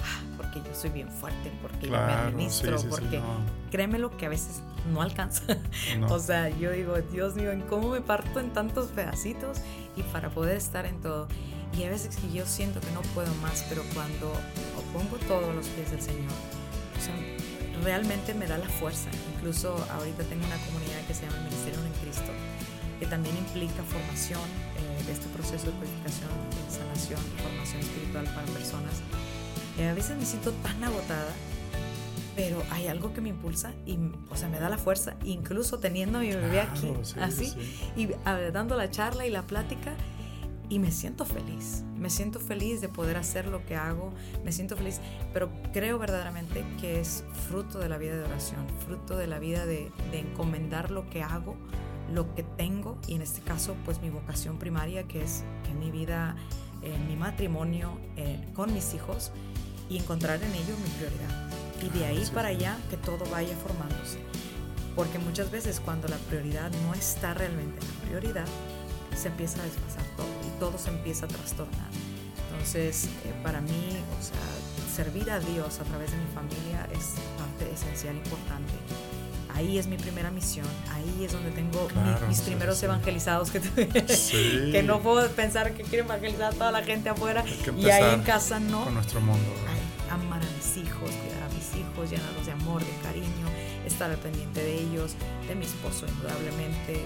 ah, 0.03 0.21
porque 0.37 0.59
yo 0.59 0.75
soy 0.75 0.91
bien 0.91 1.09
fuerte, 1.09 1.51
porque 1.61 1.87
yo 1.87 1.93
me 1.93 1.97
administro, 1.97 2.77
porque 2.87 3.19
créeme 3.71 3.97
lo 3.97 4.15
que 4.15 4.27
a 4.27 4.29
veces 4.29 4.61
no 4.93 5.01
alcanza. 5.01 5.43
o 6.07 6.19
sea, 6.19 6.49
yo 6.49 6.71
digo, 6.71 6.97
Dios 7.11 7.35
mío, 7.35 7.51
¿en 7.51 7.61
cómo 7.61 7.89
me 7.89 8.01
parto 8.01 8.39
en 8.39 8.51
tantos 8.51 8.89
pedacitos? 8.89 9.57
Y 9.95 10.03
para 10.03 10.29
poder 10.29 10.57
estar 10.57 10.85
en 10.85 11.01
todo. 11.01 11.27
Y 11.77 11.83
a 11.83 11.89
veces 11.89 12.15
que 12.17 12.31
yo 12.31 12.45
siento 12.45 12.79
que 12.81 12.91
no 12.91 13.01
puedo 13.13 13.33
más, 13.35 13.65
pero 13.69 13.83
cuando 13.93 14.33
pongo 14.93 15.17
todos 15.27 15.55
los 15.55 15.67
pies 15.67 15.91
del 15.91 16.01
Señor, 16.01 16.31
o 16.97 17.01
sea, 17.01 17.15
realmente 17.83 18.33
me 18.33 18.45
da 18.45 18.57
la 18.57 18.67
fuerza. 18.67 19.09
Incluso 19.35 19.75
ahorita 19.91 20.23
tengo 20.23 20.45
una 20.45 20.57
comunidad 20.65 21.05
que 21.07 21.13
se 21.13 21.25
llama 21.25 21.37
Ministerio 21.43 21.79
en 21.85 21.93
Cristo, 22.03 22.31
que 22.99 23.05
también 23.05 23.37
implica 23.37 23.83
formación 23.83 24.41
eh, 24.77 25.03
de 25.05 25.13
este 25.13 25.27
proceso 25.29 25.67
de 25.67 25.71
purificación, 25.71 26.29
de 26.51 26.71
sanación, 26.75 27.19
formación 27.41 27.81
espiritual 27.81 28.25
para 28.25 28.45
personas. 28.47 29.01
Eh, 29.77 29.87
a 29.87 29.93
veces 29.93 30.17
me 30.17 30.25
siento 30.25 30.51
tan 30.63 30.83
agotada, 30.83 31.31
pero 32.35 32.61
hay 32.71 32.87
algo 32.87 33.13
que 33.13 33.21
me 33.21 33.29
impulsa 33.29 33.73
y, 33.85 33.97
o 34.29 34.35
sea, 34.35 34.49
me 34.49 34.59
da 34.59 34.69
la 34.69 34.77
fuerza, 34.77 35.15
incluso 35.23 35.79
teniendo 35.79 36.19
a 36.19 36.21
mi 36.21 36.31
bebé 36.31 36.61
aquí, 36.61 36.93
así, 37.19 37.53
y 37.95 38.09
dando 38.51 38.75
la 38.75 38.89
charla 38.89 39.25
y 39.25 39.29
la 39.29 39.43
plática 39.43 39.95
y 40.71 40.79
me 40.79 40.89
siento 40.89 41.25
feliz. 41.25 41.83
Me 41.97 42.09
siento 42.09 42.39
feliz 42.39 42.79
de 42.79 42.87
poder 42.87 43.17
hacer 43.17 43.45
lo 43.45 43.65
que 43.65 43.75
hago, 43.75 44.13
me 44.45 44.53
siento 44.53 44.77
feliz, 44.77 45.01
pero 45.33 45.51
creo 45.73 45.99
verdaderamente 45.99 46.63
que 46.79 47.01
es 47.01 47.25
fruto 47.49 47.77
de 47.77 47.89
la 47.89 47.97
vida 47.97 48.15
de 48.15 48.23
oración, 48.23 48.65
fruto 48.85 49.17
de 49.17 49.27
la 49.27 49.37
vida 49.37 49.65
de, 49.65 49.91
encomendar 50.13 50.89
lo 50.89 51.09
que 51.09 51.23
hago, 51.23 51.57
lo 52.13 52.33
que 52.35 52.43
tengo 52.43 52.97
y 53.05 53.15
en 53.15 53.21
este 53.21 53.41
caso 53.41 53.75
pues 53.83 54.01
mi 54.01 54.09
vocación 54.09 54.59
primaria 54.59 55.03
que 55.03 55.21
es 55.21 55.43
que 55.65 55.73
mi 55.73 55.91
vida, 55.91 56.37
en 56.81 57.05
mi 57.05 57.17
matrimonio, 57.17 57.99
con 58.55 58.73
mis 58.73 58.93
hijos 58.93 59.33
y 59.89 59.97
encontrar 59.97 60.41
en 60.41 60.53
ellos 60.53 60.79
mi 60.79 60.89
prioridad. 60.97 61.51
Y 61.83 61.99
de 61.99 62.05
ahí 62.05 62.23
para 62.33 62.47
allá 62.47 62.77
que 62.89 62.95
todo 62.95 63.25
vaya 63.29 63.57
formándose. 63.57 64.19
Porque 64.95 65.19
muchas 65.19 65.51
veces 65.51 65.81
cuando 65.81 66.07
la 66.07 66.17
prioridad 66.17 66.71
no 66.85 66.93
está 66.93 67.33
realmente 67.33 67.77
en 67.81 67.87
la 67.87 68.07
prioridad, 68.07 68.47
se 69.17 69.27
empieza 69.27 69.61
a 69.61 69.65
desfasar 69.65 70.03
todo 70.15 70.40
todo 70.61 70.77
se 70.77 70.89
empieza 70.89 71.25
a 71.25 71.27
trastornar. 71.27 71.89
Entonces, 72.51 73.05
eh, 73.25 73.33
para 73.41 73.61
mí, 73.61 73.97
o 74.19 74.23
sea, 74.23 74.37
servir 74.95 75.31
a 75.31 75.39
Dios 75.39 75.79
a 75.79 75.83
través 75.85 76.11
de 76.11 76.17
mi 76.17 76.27
familia 76.35 76.87
es 76.93 77.15
parte 77.35 77.73
esencial, 77.73 78.15
importante. 78.15 78.71
Ahí 79.55 79.79
es 79.79 79.87
mi 79.87 79.97
primera 79.97 80.29
misión, 80.29 80.67
ahí 80.91 81.25
es 81.25 81.33
donde 81.33 81.49
tengo 81.49 81.87
mis 82.27 82.41
primeros 82.41 82.81
evangelizados 82.83 83.49
que, 83.49 83.59
que 84.71 84.83
no 84.83 85.01
puedo 85.01 85.27
pensar 85.31 85.73
que 85.73 85.81
quiero 85.81 86.05
evangelizar 86.05 86.53
a 86.53 86.55
toda 86.55 86.71
la 86.71 86.83
gente 86.83 87.09
afuera 87.09 87.43
y 87.75 87.89
ahí 87.89 88.13
en 88.13 88.21
casa 88.21 88.59
no. 88.59 88.83
Con 88.83 88.93
nuestro 88.93 89.19
mundo. 89.19 89.49
amar 90.11 90.43
a 90.43 90.51
mis 90.57 90.77
hijos, 90.77 91.09
cuidar 91.09 91.41
a 91.41 91.49
mis 91.55 91.75
hijos, 91.75 92.11
llenarlos 92.11 92.45
de 92.45 92.51
amor, 92.51 92.85
de 92.85 92.95
cariño, 93.01 93.47
estar 93.83 94.11
al 94.11 94.17
pendiente 94.17 94.63
de 94.63 94.75
ellos, 94.79 95.15
de 95.47 95.55
mi 95.55 95.65
esposo 95.65 96.05
indudablemente, 96.07 97.03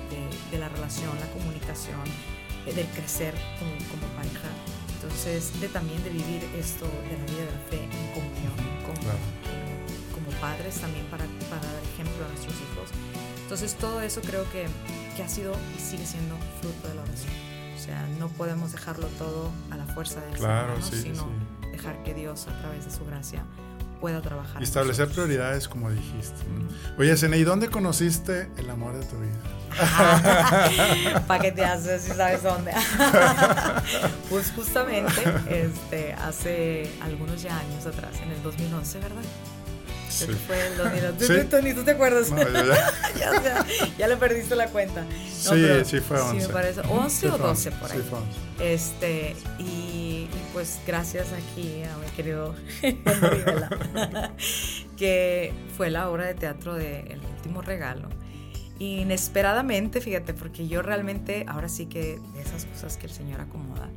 de, 0.52 0.60
la 0.60 0.68
relación, 0.68 1.18
la 1.22 1.28
comunicación, 1.32 2.04
del 2.74 2.88
crecer 2.88 3.34
como, 3.60 3.72
como, 3.90 4.08
pareja. 4.16 4.50
Entonces, 4.96 5.60
de 5.62 5.68
también 5.68 6.04
de 6.04 6.10
vivir 6.10 6.44
esto 6.58 6.86
de 6.86 7.18
la 7.18 7.26
vida 7.26 7.46
de 7.46 7.52
la 7.52 7.64
fe 7.70 7.84
en 7.84 8.08
comunión, 8.14 8.54
como, 8.86 9.00
como 10.14 10.42
padres 10.42 10.76
también 10.76 11.06
para, 11.08 11.26
para, 11.50 11.62
dar 11.62 11.84
ejemplo 11.94 12.26
a 12.26 12.30
nuestros 12.30 12.56
hijos. 12.56 12.90
Entonces, 13.44 13.76
todo 13.76 14.02
eso 14.02 14.22
creo 14.22 14.50
que, 14.52 14.66
que 15.16 15.24
ha 15.24 15.30
sido 15.30 15.54
y 15.78 15.80
sigue 15.80 16.06
siendo 16.06 16.36
fruto 16.62 16.88
de 16.88 16.96
la 16.96 17.02
oración. 17.04 17.34
O 17.76 17.80
sea, 17.80 18.08
no 18.20 18.30
podemos 18.30 18.72
dejarlo 18.72 19.08
todo 19.20 19.52
a 19.70 19.78
la 19.78 19.86
fuerza 19.86 20.22
del 20.22 20.34
claro, 20.34 20.82
Señor, 20.82 21.18
sino 21.18 21.30
dejar 21.72 22.02
que 22.04 22.14
Dios, 22.16 22.48
a 22.48 22.60
través 22.62 22.86
de 22.86 22.92
su 22.92 23.06
gracia, 23.06 23.44
pueda 24.02 24.22
trabajar. 24.22 24.62
Y 24.62 24.64
establecer 24.64 25.10
prioridades, 25.10 25.68
como 25.68 25.92
dijiste. 25.92 26.42
Oye, 26.98 27.16
Sene, 27.18 27.38
¿y 27.38 27.44
dónde 27.44 27.70
conociste 27.70 28.50
el 28.58 28.70
amor 28.70 28.94
de 28.98 29.06
tu 29.06 29.18
vida? 29.18 29.34
¿Para 31.28 31.42
qué 31.42 31.52
te 31.52 31.66
haces 31.66 32.04
si 32.04 32.12
sabes 32.12 32.44
dónde? 32.44 32.72
pues 34.30 34.52
justamente 34.56 35.22
este, 35.50 36.14
hace 36.14 36.90
algunos 37.02 37.42
ya 37.42 37.58
años 37.58 37.86
atrás, 37.86 38.12
en 38.24 38.32
el 38.32 38.42
2011, 38.44 39.00
¿verdad? 39.00 39.22
Sí. 40.10 40.28
Fue 40.48 40.68
el 40.68 40.78
2011. 40.78 41.50
¿Sí? 41.50 41.58
Ni 41.64 41.74
tú 41.74 41.84
te 41.84 41.92
acuerdas. 41.92 42.32
No, 42.32 42.38
ya, 42.38 43.42
ya, 43.44 43.66
ya, 43.98 44.08
le 44.08 44.16
perdiste 44.18 44.56
la 44.56 44.68
cuenta. 44.68 45.04
sí, 45.30 45.66
sí 45.84 46.00
fue 46.00 46.20
11. 46.20 46.42
Sí, 46.42 46.48
me 46.48 46.54
parece. 46.54 46.82
11 46.82 47.30
o 47.30 47.38
12 47.38 47.72
por 47.72 47.92
ahí. 47.92 47.98
Sí, 47.98 48.04
fue 48.10 48.20
11. 48.20 48.74
Este, 48.74 49.36
y, 49.60 50.30
pues 50.54 50.80
gracias 50.88 51.28
aquí 51.34 51.84
a 51.84 51.98
mi 51.98 52.10
querido 52.16 52.56
que 54.98 55.54
fue 55.76 55.90
la 55.90 56.10
obra 56.10 56.28
de 56.28 56.36
teatro 56.36 56.76
de 56.76 57.02
El 57.02 57.20
último 57.36 57.62
regalo. 57.62 58.08
Inesperadamente, 58.80 60.02
fíjate, 60.02 60.34
porque 60.34 60.68
yo 60.68 60.82
realmente, 60.82 61.46
ahora 61.48 61.70
sí 61.70 61.86
que 61.86 62.20
de 62.34 62.42
esas 62.42 62.66
cosas 62.66 62.98
que 62.98 63.08
el 63.08 63.14
Señor 63.14 63.42
acomoda 63.42 63.90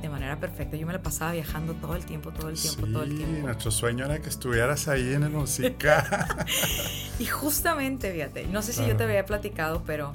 de 0.00 0.08
manera 0.08 0.38
perfecta. 0.40 0.76
Yo 0.76 0.86
me 0.86 0.92
la 0.92 1.02
pasaba 1.02 1.32
viajando 1.32 1.74
todo 1.74 1.94
el 1.94 2.04
tiempo, 2.04 2.30
todo 2.30 2.48
el 2.48 2.58
tiempo, 2.58 2.86
todo 2.86 3.02
el 3.02 3.16
tiempo. 3.16 3.46
Nuestro 3.46 3.70
sueño 3.70 4.04
era 4.06 4.20
que 4.20 4.28
estuvieras 4.28 4.88
ahí 4.88 5.12
en 5.12 5.24
el 5.24 5.30
música. 5.30 6.46
y 7.18 7.26
justamente, 7.26 8.12
fíjate, 8.12 8.46
no 8.46 8.62
sé 8.62 8.72
si 8.72 8.86
yo 8.86 8.96
te 8.96 9.04
había 9.04 9.26
platicado, 9.26 9.82
pero 9.84 10.14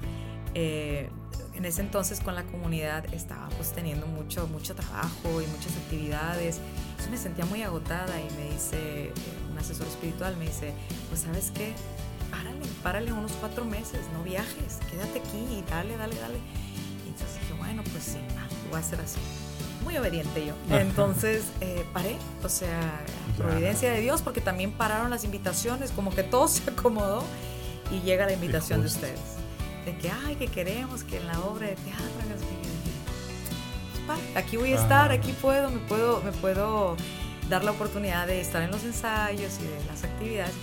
eh, 0.53 1.09
en 1.53 1.65
ese 1.65 1.81
entonces 1.81 2.19
con 2.19 2.35
la 2.35 2.43
comunidad 2.43 3.05
estaba 3.13 3.47
pues 3.49 3.73
teniendo 3.73 4.07
mucho, 4.07 4.47
mucho 4.47 4.75
trabajo 4.75 5.41
y 5.41 5.47
muchas 5.47 5.75
actividades. 5.77 6.59
Yo 7.03 7.11
me 7.11 7.17
sentía 7.17 7.45
muy 7.45 7.61
agotada 7.61 8.19
y 8.19 8.33
me 8.35 8.51
dice, 8.51 8.77
eh, 9.05 9.13
un 9.51 9.57
asesor 9.57 9.87
espiritual 9.87 10.35
me 10.37 10.45
dice, 10.45 10.73
pues 11.09 11.21
sabes 11.21 11.51
qué, 11.51 11.73
párale, 12.35 12.65
párale 12.83 13.13
unos 13.13 13.31
cuatro 13.33 13.65
meses, 13.65 14.01
no 14.13 14.23
viajes, 14.23 14.79
quédate 14.89 15.19
aquí 15.19 15.37
y 15.37 15.63
dale, 15.69 15.97
dale, 15.97 16.15
dale. 16.15 16.37
Y 17.05 17.09
entonces 17.09 17.39
dije, 17.41 17.53
bueno, 17.57 17.83
pues 17.91 18.03
sí, 18.03 18.19
voy 18.69 18.77
a 18.77 18.79
hacer 18.79 18.99
así. 19.01 19.19
Muy 19.83 19.97
obediente 19.97 20.45
yo. 20.45 20.53
Entonces 20.75 21.43
eh, 21.61 21.85
paré, 21.93 22.17
o 22.43 22.49
sea, 22.49 23.05
providencia 23.37 23.91
de 23.91 24.01
Dios, 24.01 24.21
porque 24.21 24.41
también 24.41 24.71
pararon 24.71 25.09
las 25.11 25.23
invitaciones, 25.23 25.91
como 25.91 26.13
que 26.13 26.23
todo 26.23 26.47
se 26.49 26.69
acomodó 26.69 27.23
y 27.91 28.01
llega 28.01 28.25
la 28.25 28.33
invitación 28.33 28.81
de 28.81 28.87
ustedes 28.87 29.35
de 29.85 29.95
que, 29.97 30.09
ay, 30.09 30.35
que 30.35 30.47
queremos 30.47 31.03
que 31.03 31.17
en 31.17 31.27
la 31.27 31.39
obra 31.41 31.67
de 31.67 31.75
teatro 31.75 32.11
pues, 34.07 34.19
aquí 34.35 34.57
voy 34.57 34.73
a 34.73 34.75
estar, 34.75 35.11
aquí 35.11 35.31
puedo, 35.33 35.69
me 35.69 35.79
puedo, 35.79 36.21
me 36.21 36.31
puedo 36.31 36.95
dar 37.49 37.63
la 37.63 37.71
oportunidad 37.71 38.27
de 38.27 38.41
estar 38.41 38.61
en 38.61 38.71
los 38.71 38.83
ensayos 38.83 39.59
y 39.59 39.63
de 39.63 39.85
las 39.87 40.03
actividades. 40.03 40.53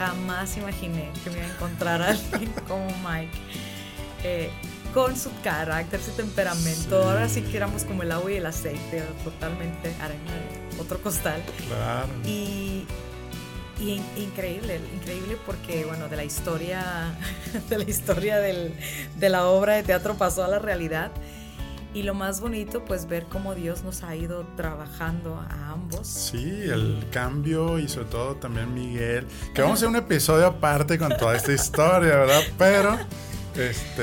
Jamás 0.00 0.56
imaginé 0.56 1.10
que 1.22 1.28
me 1.28 1.36
iba 1.36 1.46
a 1.46 1.50
encontrar 1.50 2.00
a 2.00 2.08
alguien 2.08 2.50
como 2.68 2.86
Mike. 3.06 3.36
Eh, 4.24 4.50
con 4.94 5.14
su 5.14 5.30
carácter, 5.42 6.00
su 6.00 6.12
temperamento. 6.12 7.02
Ahora 7.02 7.28
sí 7.28 7.42
que 7.42 7.58
éramos 7.58 7.84
como 7.84 8.02
el 8.02 8.10
agua 8.10 8.32
y 8.32 8.36
el 8.36 8.46
aceite, 8.46 9.02
totalmente 9.22 9.94
arena 10.00 10.32
de 10.72 10.80
otro 10.80 11.02
costal. 11.02 11.42
Claro. 11.68 12.08
Y, 12.24 12.86
y 13.78 14.02
increíble, 14.16 14.80
increíble 14.94 15.36
porque, 15.44 15.84
bueno, 15.84 16.08
de 16.08 16.16
la 16.16 16.24
historia, 16.24 17.14
de 17.68 17.76
la 17.76 17.84
historia 17.84 18.38
del, 18.38 18.72
de 19.18 19.28
la 19.28 19.48
obra 19.48 19.74
de 19.74 19.82
teatro 19.82 20.14
pasó 20.14 20.44
a 20.44 20.48
la 20.48 20.58
realidad. 20.58 21.10
Y 21.92 22.04
lo 22.04 22.14
más 22.14 22.40
bonito, 22.40 22.84
pues 22.84 23.08
ver 23.08 23.24
cómo 23.24 23.54
Dios 23.54 23.82
nos 23.82 24.04
ha 24.04 24.14
ido 24.14 24.46
trabajando 24.56 25.34
a 25.34 25.72
ambos. 25.72 26.06
Sí, 26.06 26.62
el 26.64 27.04
cambio 27.10 27.80
y 27.80 27.88
sobre 27.88 28.06
todo 28.06 28.36
también 28.36 28.72
Miguel. 28.72 29.26
Que 29.54 29.62
vamos 29.62 29.78
a 29.78 29.78
hacer 29.78 29.88
un 29.88 29.96
episodio 29.96 30.46
aparte 30.46 30.98
con 30.98 31.16
toda 31.16 31.36
esta 31.36 31.52
historia, 31.52 32.16
¿verdad? 32.16 32.42
Pero 32.56 32.96
este, 33.56 34.02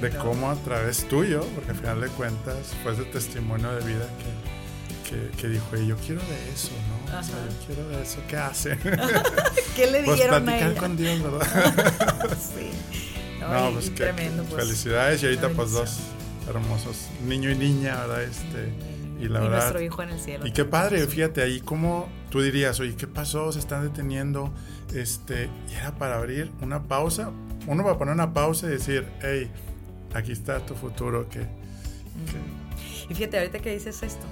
de 0.00 0.10
cómo 0.18 0.50
a 0.50 0.56
través 0.56 1.06
tuyo, 1.06 1.44
porque 1.54 1.70
al 1.70 1.76
final 1.76 2.00
de 2.00 2.08
cuentas 2.08 2.74
fue 2.82 2.92
ese 2.92 3.04
testimonio 3.04 3.70
de 3.70 3.86
vida 3.86 4.08
que, 4.18 5.10
que, 5.10 5.36
que 5.36 5.48
dijo, 5.48 5.76
yo 5.76 5.96
quiero 5.98 6.20
de 6.22 6.52
eso, 6.52 6.72
¿no? 6.88 7.18
O 7.18 7.22
sea, 7.22 7.36
yo 7.36 7.66
quiero 7.66 7.88
de 7.88 8.02
eso, 8.02 8.18
¿qué 8.28 8.36
hace? 8.36 8.76
¿Qué 9.76 9.86
le 9.86 10.02
pues 10.02 10.16
dijeron 10.16 10.44
pues 10.44 10.62
a 10.62 10.80
con 10.80 10.96
Dios, 10.96 11.22
¿verdad? 11.22 11.48
sí. 12.36 12.70
No, 13.40 13.70
pues 13.72 13.94
tremendo. 13.94 14.42
Pues, 14.44 14.64
felicidades 14.64 15.22
y 15.22 15.26
ahorita 15.26 15.48
pues 15.50 15.70
dos, 15.70 15.98
hermosos, 16.48 17.08
niño 17.26 17.50
y 17.50 17.54
niña, 17.56 17.96
¿verdad? 18.06 18.22
Este, 18.22 18.72
y 19.20 19.28
la 19.28 19.40
y 19.40 19.42
verdad. 19.42 19.58
nuestro 19.58 19.80
hijo 19.82 20.02
en 20.02 20.08
el 20.10 20.20
cielo. 20.20 20.46
Y 20.46 20.52
qué 20.52 20.64
padre, 20.64 21.06
fíjate 21.06 21.42
ahí 21.42 21.60
cómo 21.60 22.08
tú 22.30 22.40
dirías, 22.40 22.78
oye, 22.80 22.94
¿qué 22.96 23.06
pasó? 23.06 23.50
Se 23.52 23.58
están 23.58 23.82
deteniendo. 23.82 24.52
Este, 24.94 25.50
y 25.70 25.74
era 25.74 25.94
para 25.96 26.16
abrir 26.16 26.50
una 26.62 26.82
pausa. 26.82 27.30
Uno 27.66 27.84
va 27.84 27.92
a 27.92 27.98
poner 27.98 28.14
una 28.14 28.32
pausa 28.32 28.66
y 28.66 28.70
decir, 28.70 29.06
hey, 29.22 29.50
aquí 30.14 30.32
está 30.32 30.64
tu 30.64 30.74
futuro. 30.74 31.28
Que, 31.28 31.46
Y 33.08 33.14
fíjate, 33.14 33.38
ahorita 33.38 33.58
que 33.58 33.72
dices 33.72 34.02
esto, 34.02 34.26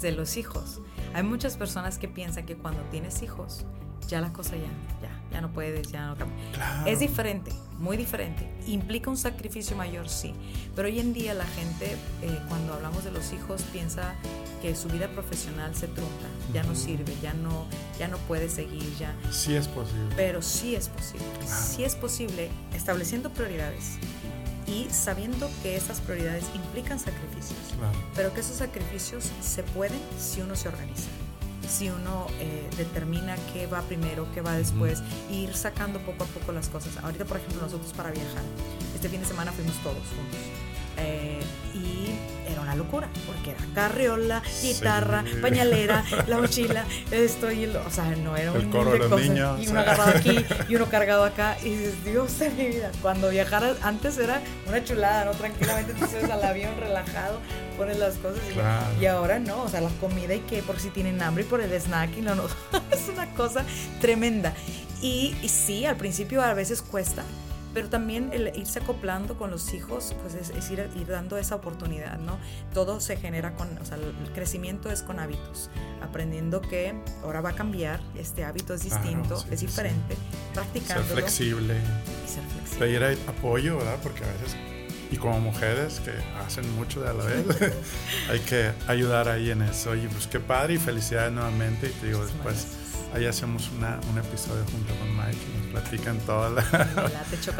de 0.00 0.12
los 0.12 0.36
hijos, 0.36 0.80
hay 1.14 1.22
muchas 1.22 1.56
personas 1.56 1.98
que 1.98 2.08
piensan 2.08 2.46
que 2.46 2.56
cuando 2.56 2.80
tienes 2.90 3.22
hijos, 3.22 3.64
ya 4.10 4.20
la 4.20 4.32
cosa 4.32 4.56
ya, 4.56 4.62
ya, 5.00 5.10
ya 5.32 5.40
no 5.40 5.50
puedes, 5.52 5.90
ya 5.90 6.08
no. 6.08 6.16
Claro. 6.52 6.86
Es 6.86 6.98
diferente, 6.98 7.52
muy 7.78 7.96
diferente. 7.96 8.48
Implica 8.66 9.08
un 9.08 9.16
sacrificio 9.16 9.76
mayor, 9.76 10.08
sí. 10.08 10.34
Pero 10.76 10.88
hoy 10.88 10.98
en 11.00 11.12
día 11.12 11.32
la 11.34 11.46
gente, 11.46 11.96
eh, 12.22 12.38
cuando 12.48 12.74
hablamos 12.74 13.04
de 13.04 13.12
los 13.12 13.32
hijos, 13.32 13.62
piensa 13.72 14.14
que 14.60 14.74
su 14.76 14.88
vida 14.88 15.08
profesional 15.08 15.74
se 15.74 15.86
trunca, 15.86 16.26
ya 16.52 16.62
no 16.64 16.74
sirve, 16.74 17.14
ya 17.22 17.32
no, 17.34 17.66
ya 17.98 18.08
no 18.08 18.18
puede 18.18 18.48
seguir, 18.50 18.92
ya. 18.98 19.14
Sí 19.30 19.54
es 19.54 19.68
posible. 19.68 20.14
Pero 20.16 20.42
sí 20.42 20.74
es 20.74 20.88
posible. 20.88 21.24
Claro. 21.40 21.62
Sí 21.62 21.84
es 21.84 21.94
posible 21.96 22.50
estableciendo 22.74 23.30
prioridades 23.30 23.96
y 24.66 24.86
sabiendo 24.90 25.48
que 25.62 25.76
esas 25.76 26.00
prioridades 26.00 26.44
implican 26.54 26.98
sacrificios 27.00 27.58
Claro. 27.76 27.98
pero 28.14 28.32
que 28.34 28.40
esos 28.40 28.56
sacrificios 28.56 29.28
se 29.42 29.62
pueden 29.64 29.98
si 30.18 30.42
uno 30.42 30.54
se 30.54 30.68
organiza, 30.68 31.08
si 31.70 31.88
uno 31.88 32.26
eh, 32.40 32.68
determina 32.76 33.36
qué 33.52 33.66
va 33.66 33.80
primero, 33.82 34.26
qué 34.34 34.40
va 34.40 34.52
después, 34.56 35.02
e 35.30 35.34
ir 35.34 35.54
sacando 35.54 35.98
poco 36.00 36.24
a 36.24 36.26
poco 36.26 36.52
las 36.52 36.68
cosas. 36.68 36.96
Ahorita, 36.98 37.24
por 37.24 37.36
ejemplo, 37.38 37.62
nosotros 37.62 37.92
para 37.92 38.10
viajar, 38.10 38.42
este 38.94 39.08
fin 39.08 39.20
de 39.20 39.26
semana 39.26 39.52
fuimos 39.52 39.74
todos 39.82 39.96
juntos. 40.16 40.40
eh, 40.96 41.40
y 41.74 42.10
era 42.52 42.60
una 42.60 42.74
locura, 42.74 43.08
porque 43.26 43.50
era 43.52 43.60
carriola, 43.74 44.42
guitarra, 44.62 45.24
Sí. 45.26 45.36
pañalera, 45.40 46.04
la 46.26 46.38
mochila, 46.40 46.84
esto 47.10 47.50
y 47.50 47.66
lo, 47.66 47.84
o 47.86 47.90
sea, 47.90 48.04
no 48.16 48.36
era 48.36 48.52
un 48.52 48.70
coro 48.70 48.92
de 48.92 48.98
los 48.98 49.08
cosas. 49.08 49.28
niños. 49.28 49.60
Y 49.60 49.68
uno 49.68 49.80
agarrado 49.80 50.10
aquí 50.16 50.44
y 50.68 50.76
uno 50.76 50.86
cargado 50.86 51.24
acá, 51.24 51.56
y 51.62 51.70
dices, 51.70 52.04
Dios 52.04 52.38
de 52.38 52.50
mi 52.50 52.66
vida, 52.68 52.90
cuando 53.02 53.28
viajara, 53.30 53.74
antes 53.82 54.18
era 54.18 54.40
una 54.68 54.82
chulada, 54.84 55.24
¿no? 55.24 55.32
Tranquilamente 55.32 55.92
tú 55.94 56.06
subes 56.06 56.30
al 56.30 56.42
avión 56.44 56.72
relajado, 56.78 57.40
pones 57.76 57.98
las 57.98 58.14
cosas 58.16 58.40
y, 58.50 58.54
Claro. 58.54 58.86
y 59.00 59.06
ahora 59.06 59.38
no, 59.38 59.62
o 59.62 59.68
sea, 59.68 59.80
la 59.80 59.90
comida 60.00 60.34
y 60.34 60.40
que 60.40 60.62
por 60.62 60.78
si 60.78 60.90
tienen 60.90 61.20
hambre 61.22 61.44
y 61.44 61.46
por 61.46 61.60
el 61.60 61.72
snack 61.72 62.16
y 62.18 62.20
no, 62.20 62.34
no, 62.34 62.44
es 62.90 63.08
una 63.08 63.26
cosa 63.34 63.64
tremenda. 64.00 64.52
Y, 65.02 65.34
y 65.42 65.48
sí, 65.48 65.86
al 65.86 65.96
principio 65.96 66.42
a 66.42 66.52
veces 66.52 66.82
cuesta, 66.82 67.22
pero 67.74 67.88
también 67.88 68.30
el 68.32 68.52
irse 68.56 68.80
acoplando 68.80 69.36
con 69.36 69.50
los 69.50 69.72
hijos, 69.74 70.14
pues 70.22 70.34
es, 70.34 70.50
es 70.50 70.70
ir, 70.70 70.88
ir 70.96 71.06
dando 71.06 71.36
esa 71.38 71.54
oportunidad, 71.54 72.18
¿no? 72.18 72.38
Todo 72.74 73.00
se 73.00 73.16
genera 73.16 73.54
con, 73.54 73.68
o 73.78 73.84
sea, 73.84 73.96
el 73.96 74.32
crecimiento 74.32 74.90
es 74.90 75.02
con 75.02 75.18
hábitos, 75.20 75.70
aprendiendo 76.02 76.60
que 76.60 76.94
ahora 77.22 77.40
va 77.40 77.50
a 77.50 77.54
cambiar, 77.54 78.00
este 78.16 78.44
hábito 78.44 78.74
es 78.74 78.82
distinto, 78.84 79.38
sí, 79.40 79.48
es 79.50 79.60
sí, 79.60 79.66
diferente, 79.66 80.16
Ser 80.86 81.02
flexible. 81.04 81.74
y 81.74 82.28
ser 82.28 82.42
flexible. 82.44 82.78
Pedir 82.78 83.18
apoyo, 83.28 83.78
¿verdad? 83.78 83.98
Porque 84.02 84.24
a 84.24 84.32
veces, 84.32 84.56
y 85.10 85.16
como 85.16 85.40
mujeres 85.40 86.00
que 86.00 86.12
hacen 86.44 86.70
mucho 86.74 87.00
de 87.00 87.10
a 87.10 87.12
la 87.12 87.24
vez, 87.24 87.44
hay 88.30 88.40
que 88.40 88.72
ayudar 88.86 89.28
ahí 89.28 89.50
en 89.50 89.62
eso. 89.62 89.94
Y 89.94 90.06
pues 90.08 90.26
qué 90.26 90.40
padre 90.40 90.74
y 90.74 90.78
felicidades 90.78 91.32
nuevamente. 91.32 91.88
Y 91.88 91.90
te 91.92 92.06
digo, 92.06 92.18
Muchísimas 92.18 92.44
después 92.44 92.54
gracias. 92.64 92.79
Ahí 93.14 93.26
hacemos 93.26 93.70
una, 93.76 93.98
un 94.12 94.18
episodio 94.18 94.62
junto 94.70 94.94
con 94.94 95.16
Mike 95.16 95.38
y 95.46 95.58
nos 95.72 95.82
platican 95.82 96.18
todas 96.20 96.52
la- 96.52 97.10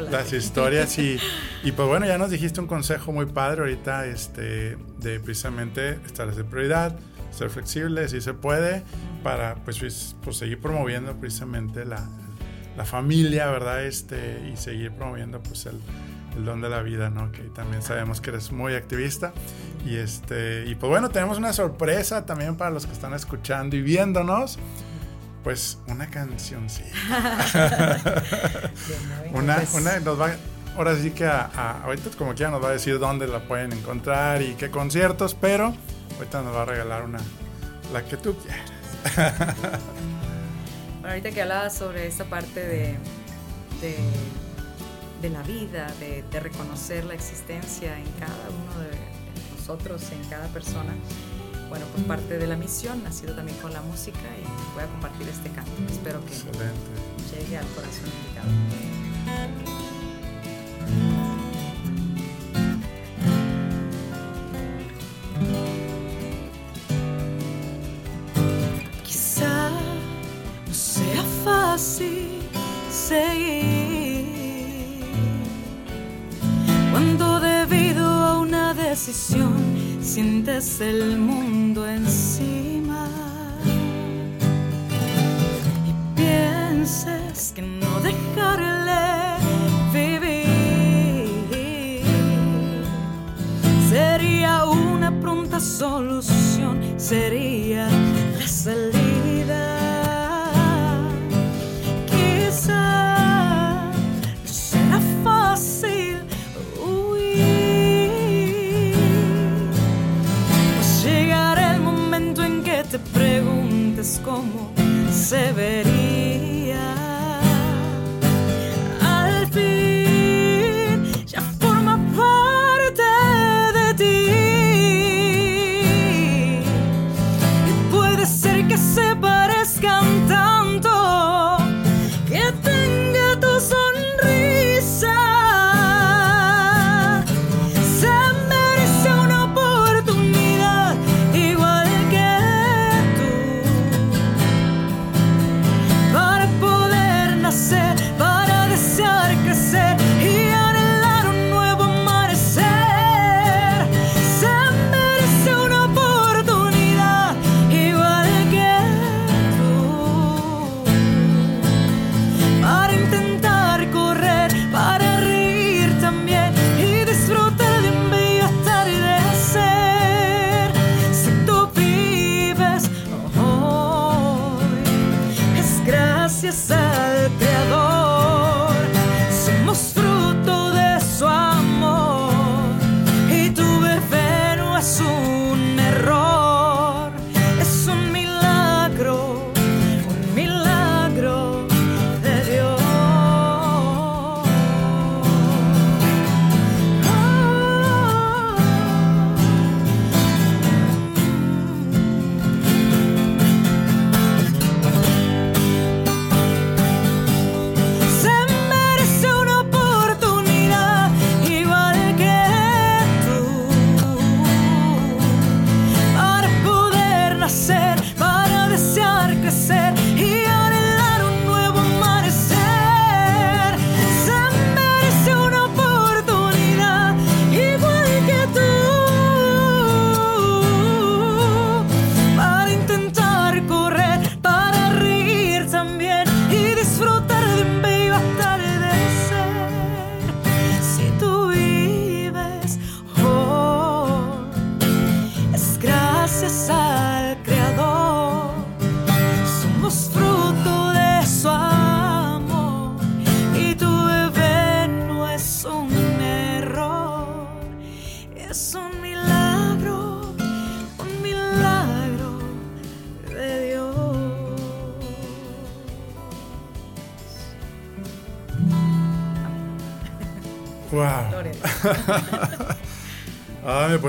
las 0.10 0.32
historias. 0.32 0.98
Y, 0.98 1.18
y 1.64 1.72
pues 1.72 1.88
bueno, 1.88 2.06
ya 2.06 2.18
nos 2.18 2.30
dijiste 2.30 2.60
un 2.60 2.66
consejo 2.66 3.12
muy 3.12 3.26
padre 3.26 3.60
ahorita 3.62 4.06
este, 4.06 4.76
de 4.98 5.20
precisamente 5.20 5.98
establecer 6.06 6.44
prioridad, 6.44 6.96
ser 7.30 7.50
flexible, 7.50 8.08
si 8.08 8.20
se 8.20 8.34
puede, 8.34 8.82
para 9.22 9.56
pues, 9.56 9.78
pues, 9.78 10.16
pues, 10.22 10.36
seguir 10.36 10.60
promoviendo 10.60 11.14
precisamente 11.16 11.84
la, 11.84 12.08
la 12.76 12.84
familia, 12.84 13.46
¿verdad? 13.50 13.84
Este, 13.84 14.50
y 14.52 14.56
seguir 14.56 14.92
promoviendo 14.92 15.40
pues 15.42 15.66
el, 15.66 15.78
el 16.36 16.44
don 16.44 16.60
de 16.60 16.68
la 16.68 16.82
vida, 16.82 17.10
¿no? 17.10 17.30
Que 17.32 17.42
también 17.42 17.82
sabemos 17.82 18.20
que 18.20 18.30
eres 18.30 18.52
muy 18.52 18.74
activista. 18.74 19.32
Y 19.86 19.96
este, 19.96 20.64
y 20.66 20.74
pues 20.74 20.90
bueno, 20.90 21.08
tenemos 21.08 21.38
una 21.38 21.52
sorpresa 21.52 22.26
también 22.26 22.56
para 22.56 22.70
los 22.70 22.86
que 22.86 22.92
están 22.92 23.14
escuchando 23.14 23.76
y 23.76 23.82
viéndonos. 23.82 24.58
Pues 25.44 25.78
una 25.86 26.08
cancioncita. 26.10 26.90
Bien, 28.88 29.32
Una, 29.34 29.56
pues, 29.56 29.74
una 29.74 29.98
nos 30.00 30.20
va, 30.20 30.30
ahora 30.76 30.96
sí 30.96 31.10
que 31.12 31.24
a, 31.26 31.50
a- 31.54 31.82
ahorita 31.84 32.10
como 32.18 32.34
quiera 32.34 32.50
nos 32.50 32.62
va 32.62 32.68
a 32.68 32.72
decir 32.72 32.98
dónde 32.98 33.26
la 33.26 33.40
pueden 33.48 33.72
encontrar 33.72 34.42
y 34.42 34.54
qué 34.54 34.70
conciertos, 34.70 35.34
pero 35.34 35.74
ahorita 36.18 36.42
nos 36.42 36.54
va 36.54 36.62
a 36.62 36.64
regalar 36.66 37.04
una, 37.04 37.20
la 37.92 38.04
que 38.04 38.16
tú 38.18 38.36
quieras. 38.36 38.70
Bueno, 41.00 41.08
ahorita 41.08 41.30
que 41.30 41.42
hablabas 41.42 41.74
sobre 41.74 42.06
esta 42.06 42.24
parte 42.26 42.60
de, 42.60 42.96
de, 43.80 43.96
de 45.22 45.30
la 45.30 45.42
vida, 45.42 45.86
de, 46.00 46.22
de 46.30 46.40
reconocer 46.40 47.04
la 47.04 47.14
existencia 47.14 47.96
en 47.98 48.04
cada 48.18 48.48
uno 48.50 48.80
de 48.82 48.90
nosotros, 49.58 50.02
en 50.12 50.22
cada 50.28 50.48
persona, 50.48 50.92
bueno, 51.70 51.86
pues 51.92 52.04
parte 52.04 52.36
de 52.36 52.46
la 52.48 52.56
misión 52.56 53.00
ha 53.06 53.12
sido 53.12 53.34
también 53.34 53.56
con 53.58 53.72
la 53.72 53.80
música 53.80 54.18
y 54.18 54.74
voy 54.74 54.82
a 54.82 54.86
compartir 54.88 55.28
este 55.28 55.48
canto. 55.50 55.70
Espero 55.88 56.20
que 56.26 56.34
Excelente. 56.34 56.66
llegue 57.32 57.56
al 57.56 57.66
corazón 57.68 58.10
indicado. 58.10 58.50
Quizá 69.04 69.70
no 70.66 70.74
sea 70.74 71.22
fácil 71.44 72.42
seguir 72.90 74.26
cuando 76.90 77.38
debido 77.38 78.04
a 78.04 78.40
una 78.40 78.74
decisión 78.74 79.79
sientes 80.02 80.80
el 80.80 81.18
mundo 81.18 81.86
encima 81.86 83.08
y 85.86 85.92
pienses 86.16 87.52
que 87.54 87.62
no 87.62 88.00
dejarle 88.00 89.36
vivir 89.92 90.40
sería 93.90 94.64
una 94.64 95.10
pronta 95.20 95.60
solución, 95.60 96.80
sería 96.96 97.88
la 98.38 98.46
salida. 98.46 98.99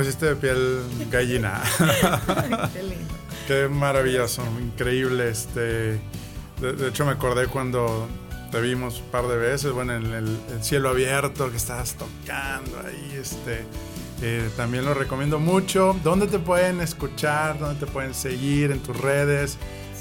Pusiste 0.01 0.25
de 0.25 0.35
piel 0.35 0.81
gallina. 1.11 1.61
Qué 2.73 2.83
lindo. 2.83 3.13
Qué 3.47 3.67
maravilloso, 3.67 4.41
increíble. 4.59 5.29
Este, 5.29 5.99
de, 6.59 6.73
de 6.75 6.89
hecho, 6.89 7.05
me 7.05 7.11
acordé 7.11 7.45
cuando 7.45 8.07
te 8.51 8.59
vimos 8.61 8.99
un 8.99 9.11
par 9.11 9.27
de 9.27 9.37
veces, 9.37 9.71
bueno, 9.71 9.95
en 9.95 10.05
el, 10.07 10.39
el 10.49 10.63
cielo 10.63 10.89
abierto 10.89 11.51
que 11.51 11.57
estabas 11.57 11.95
tocando 11.95 12.79
ahí. 12.79 13.15
Este, 13.19 13.63
eh, 14.23 14.49
también 14.57 14.85
lo 14.85 14.95
recomiendo 14.95 15.39
mucho. 15.39 15.95
¿Dónde 16.03 16.25
te 16.25 16.39
pueden 16.39 16.81
escuchar? 16.81 17.59
¿Dónde 17.59 17.85
te 17.85 17.91
pueden 17.91 18.15
seguir? 18.15 18.71
En 18.71 18.79
tus 18.79 18.97
redes, 18.97 19.57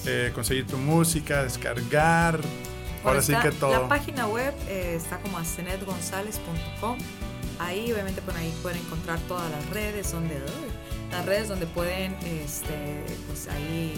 eh, 0.06 0.32
conseguir 0.34 0.66
tu 0.66 0.78
música, 0.78 1.42
descargar. 1.42 2.40
Ahora 3.04 3.20
sí 3.20 3.34
que 3.42 3.50
todo. 3.50 3.72
La 3.72 3.88
página 3.88 4.26
web 4.26 4.54
eh, 4.66 4.94
está 4.96 5.18
como 5.18 5.36
asenetgonzalez.com. 5.36 6.96
Ahí 7.60 7.92
obviamente 7.92 8.22
pues, 8.22 8.36
ahí 8.36 8.52
pueden 8.62 8.78
encontrar 8.78 9.18
todas 9.28 9.50
las 9.50 9.68
redes 9.70 10.10
donde 10.12 10.34
uy, 10.36 11.10
las 11.12 11.24
redes 11.26 11.46
donde 11.48 11.66
pueden 11.66 12.14
este 12.24 13.04
pues 13.26 13.48
ahí 13.48 13.94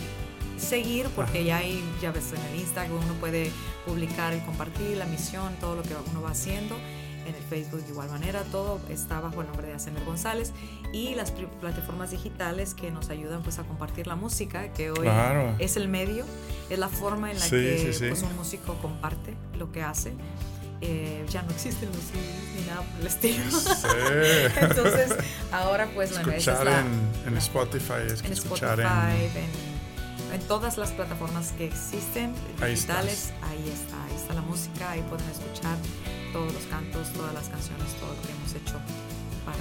seguir 0.59 1.07
porque 1.17 1.39
Ajá. 1.39 1.47
ya 1.47 1.57
hay 1.59 1.83
ya 2.01 2.11
ves 2.13 2.33
en 2.33 2.43
el 2.53 2.61
Instagram 2.61 2.97
uno 2.99 3.15
puede 3.21 3.51
publicar 3.87 4.35
y 4.35 4.41
compartir 4.41 4.97
la 4.97 5.07
misión, 5.07 5.55
todo 5.61 5.77
lo 5.77 5.83
que 5.83 5.95
uno 6.11 6.23
va 6.23 6.31
haciendo. 6.31 6.77
En 7.25 7.37
el 7.37 7.43
Facebook 7.45 7.85
de 7.85 7.91
igual 7.91 8.11
manera, 8.11 8.43
todo 8.51 8.81
está 8.89 9.21
bajo 9.21 9.43
el 9.43 9.47
nombre 9.47 9.69
de 9.69 9.75
Asener 9.75 10.05
González 10.05 10.51
y 10.93 11.15
las 11.15 11.31
pl- 11.31 11.47
plataformas 11.61 12.11
digitales 12.11 12.75
que 12.75 12.91
nos 12.91 13.11
ayudan 13.11 13.45
pues 13.45 13.61
a 13.61 13.63
compartir 13.63 14.09
la 14.09 14.17
música, 14.17 14.73
que 14.73 14.91
hoy 14.91 15.03
Claro. 15.03 15.55
es 15.61 15.77
el 15.77 15.87
medio, 15.87 16.25
es 16.69 16.81
la 16.81 16.89
forma 16.89 17.31
en 17.31 17.39
la 17.39 17.45
Sí, 17.45 17.51
que 17.53 17.79
sí, 17.79 17.93
sí. 17.97 18.09
pues, 18.09 18.23
un 18.25 18.35
músico 18.35 18.75
comparte 18.83 19.37
lo 19.57 19.71
que 19.71 19.83
hace. 19.85 20.15
Eh, 20.85 21.25
ya 21.31 21.43
no 21.43 21.51
existen 21.53 21.89
los 21.91 21.99
CDs 21.99 22.55
ni 22.57 22.67
nada 22.67 22.83
por 22.83 23.01
el 23.01 23.07
estilo. 23.07 23.51
Sí. 23.51 23.87
Entonces, 24.61 25.15
ahora 25.53 25.89
pues 25.95 26.11
bueno, 26.11 26.31
escuchar 26.33 26.65
la- 26.65 26.81
en, 26.81 27.09
en 27.29 27.37
Spotify, 27.39 28.03
es 28.13 28.21
que 28.21 28.27
en 28.27 28.33
escuchar 28.33 28.81
Spotify, 28.81 29.39
en... 29.39 30.35
en, 30.41 30.49
todas 30.49 30.79
las 30.79 30.91
plataformas 30.91 31.53
que 31.53 31.67
existen 31.67 32.35
Ahí 32.61 32.75
digitales, 32.75 33.33
ahí 33.43 33.73
está, 33.73 34.05
ahí 34.05 34.17
está 34.17 34.35
la 34.35 34.41
música, 34.43 34.91
ahí 34.91 35.03
pueden 35.09 35.29
escuchar 35.31 35.77
todos 36.33 36.53
los 36.53 36.65
cantos, 36.65 37.13
todas 37.13 37.33
las 37.33 37.49
canciones, 37.49 37.87
todo 38.01 38.13
lo 38.15 38.23
que 38.23 38.33
hemos 38.33 38.51
hecho 38.55 38.75
para. 39.45 39.59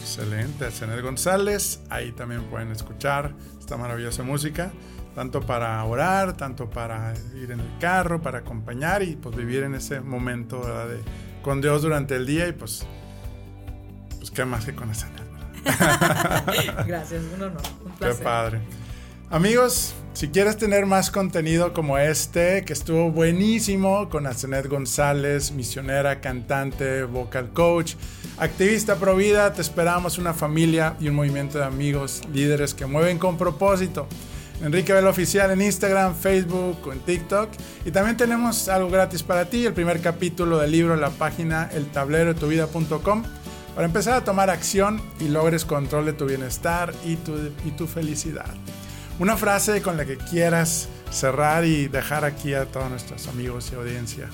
Excelente, 0.00 0.64
Arsenal 0.64 1.00
González. 1.02 1.80
Ahí 1.90 2.12
también 2.12 2.42
pueden 2.44 2.72
escuchar 2.72 3.34
esta 3.60 3.76
maravillosa 3.76 4.22
música, 4.22 4.72
tanto 5.18 5.40
para 5.40 5.82
orar, 5.82 6.36
tanto 6.36 6.70
para 6.70 7.12
ir 7.34 7.50
en 7.50 7.58
el 7.58 7.78
carro, 7.80 8.22
para 8.22 8.38
acompañar 8.38 9.02
y 9.02 9.16
pues 9.16 9.34
vivir 9.34 9.64
en 9.64 9.74
ese 9.74 10.00
momento 10.00 10.60
de, 10.86 11.00
con 11.42 11.60
Dios 11.60 11.82
durante 11.82 12.14
el 12.14 12.24
día 12.24 12.46
y 12.46 12.52
pues, 12.52 12.86
pues 14.16 14.30
qué 14.30 14.44
más 14.44 14.64
que 14.64 14.76
con 14.76 14.88
Arsenal. 14.88 15.26
Gracias, 16.86 17.24
un 17.34 17.42
honor, 17.42 17.62
un 17.84 17.90
Qué 17.90 17.98
placer. 17.98 18.22
padre. 18.22 18.60
Amigos, 19.28 19.92
si 20.12 20.28
quieres 20.28 20.56
tener 20.56 20.86
más 20.86 21.10
contenido 21.10 21.72
como 21.72 21.98
este, 21.98 22.64
que 22.64 22.72
estuvo 22.72 23.10
buenísimo 23.10 24.08
con 24.08 24.24
Arsenet 24.24 24.68
González, 24.68 25.50
misionera, 25.50 26.20
cantante, 26.20 27.02
vocal 27.02 27.50
coach, 27.52 27.94
activista 28.36 28.94
pro 28.94 29.16
vida, 29.16 29.52
te 29.52 29.62
esperamos 29.62 30.16
una 30.16 30.32
familia 30.32 30.94
y 31.00 31.08
un 31.08 31.16
movimiento 31.16 31.58
de 31.58 31.64
amigos, 31.64 32.22
líderes 32.32 32.72
que 32.72 32.86
mueven 32.86 33.18
con 33.18 33.36
propósito. 33.36 34.06
Enrique 34.62 34.92
Vela 34.92 35.10
Oficial 35.10 35.50
en 35.50 35.62
Instagram, 35.62 36.14
Facebook 36.14 36.78
o 36.86 36.92
en 36.92 37.00
TikTok. 37.00 37.50
Y 37.84 37.90
también 37.90 38.16
tenemos 38.16 38.68
algo 38.68 38.90
gratis 38.90 39.22
para 39.22 39.44
ti, 39.44 39.66
el 39.66 39.72
primer 39.72 40.00
capítulo 40.00 40.58
del 40.58 40.72
libro 40.72 40.94
en 40.94 41.00
la 41.00 41.10
página 41.10 41.70
eltablerodetuvida.com 41.72 43.22
para 43.74 43.86
empezar 43.86 44.14
a 44.14 44.24
tomar 44.24 44.50
acción 44.50 45.00
y 45.20 45.28
logres 45.28 45.64
control 45.64 46.06
de 46.06 46.12
tu 46.12 46.26
bienestar 46.26 46.92
y 47.04 47.14
tu, 47.16 47.36
y 47.64 47.70
tu 47.76 47.86
felicidad. 47.86 48.52
Una 49.20 49.36
frase 49.36 49.82
con 49.82 49.96
la 49.96 50.04
que 50.04 50.16
quieras 50.16 50.88
cerrar 51.10 51.64
y 51.64 51.86
dejar 51.86 52.24
aquí 52.24 52.54
a 52.54 52.66
todos 52.66 52.90
nuestros 52.90 53.28
amigos 53.28 53.70
y 53.72 53.76
audiencia. 53.76 54.28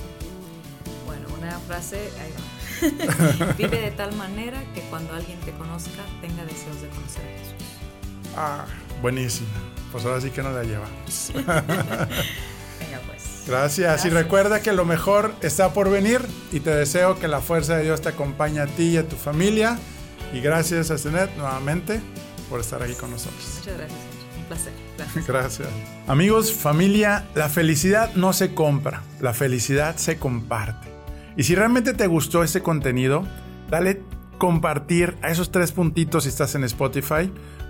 Bueno, 1.05 1.27
una 1.39 1.59
frase. 1.61 2.11
Vive 3.59 3.81
de 3.81 3.91
tal 3.91 4.15
manera 4.17 4.63
que 4.75 4.81
cuando 4.91 5.13
alguien 5.15 5.39
te 5.41 5.53
conozca 5.53 6.03
tenga 6.21 6.45
deseos 6.45 6.83
de 6.83 6.89
conocer 6.89 7.23
a 7.25 7.39
Jesús. 7.39 7.69
Ah, 8.37 8.65
buenísima. 9.01 9.74
Pues 9.95 10.05
ahora 10.07 10.21
sí 10.21 10.31
que 10.31 10.43
nos 10.43 10.53
la 10.53 10.65
llevamos. 10.65 11.31
Venga 11.35 13.01
pues. 13.07 13.45
Gracias. 13.47 14.05
Y 14.05 14.11
recuerda 14.11 14.61
que 14.61 14.73
lo 14.73 14.85
mejor 14.85 15.33
está 15.41 15.73
por 15.73 15.89
venir 15.89 16.21
y 16.51 16.59
te 16.59 16.75
deseo 16.75 17.21
que 17.21 17.29
la 17.29 17.41
fuerza 17.41 17.77
de 17.77 17.85
Dios 17.85 18.01
te 18.01 18.09
acompañe 18.09 18.59
a 18.59 18.67
ti 18.67 18.89
y 18.89 18.97
a 18.97 19.07
tu 19.07 19.15
familia. 19.15 19.79
Y 20.33 20.41
gracias 20.41 20.91
a 20.91 20.99
Cenet 20.99 21.37
nuevamente 21.37 22.01
por 22.51 22.59
estar 22.59 22.83
aquí 22.83 22.95
con 22.95 23.13
nosotros. 23.13 23.61
Muchas 23.61 23.79
gracias, 23.79 24.01
un 24.37 24.45
placer. 24.47 24.73
Gracias. 24.99 25.29
Gracias. 25.29 25.69
Amigos, 26.09 26.53
familia, 26.53 27.29
la 27.37 27.49
felicidad 27.49 28.13
no 28.17 28.33
se 28.33 28.53
compra, 28.53 29.05
la 29.21 29.33
felicidad 29.33 29.95
se 29.95 30.19
comparte. 30.19 30.89
Y 31.37 31.45
si 31.45 31.55
realmente 31.55 31.95
te 31.95 32.09
gustó 32.09 32.43
este 32.43 32.63
contenido, 32.63 33.25
dale 33.71 34.03
compartir 34.39 35.17
a 35.23 35.31
esos 35.31 35.53
tres 35.53 35.71
puntitos 35.71 36.25
si 36.25 36.31
estás 36.31 36.57
en 36.57 36.65
Spotify 36.65 37.31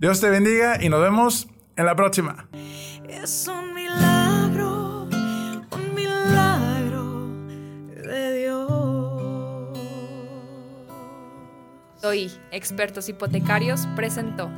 Dios 0.00 0.20
te 0.20 0.30
bendiga 0.30 0.80
y 0.80 0.88
nos 0.88 1.00
vemos 1.00 1.48
en 1.74 1.84
la 1.84 1.96
próxima. 1.96 2.48
Es 3.08 3.48
un 3.48 3.74
milagro, 3.74 5.08
un 5.72 5.94
milagro 5.94 7.26
de 7.88 8.38
Dios. 8.38 9.78
Soy 12.00 12.30
Expertos 12.52 13.08
Hipotecarios 13.08 13.88
presentó 13.96 14.48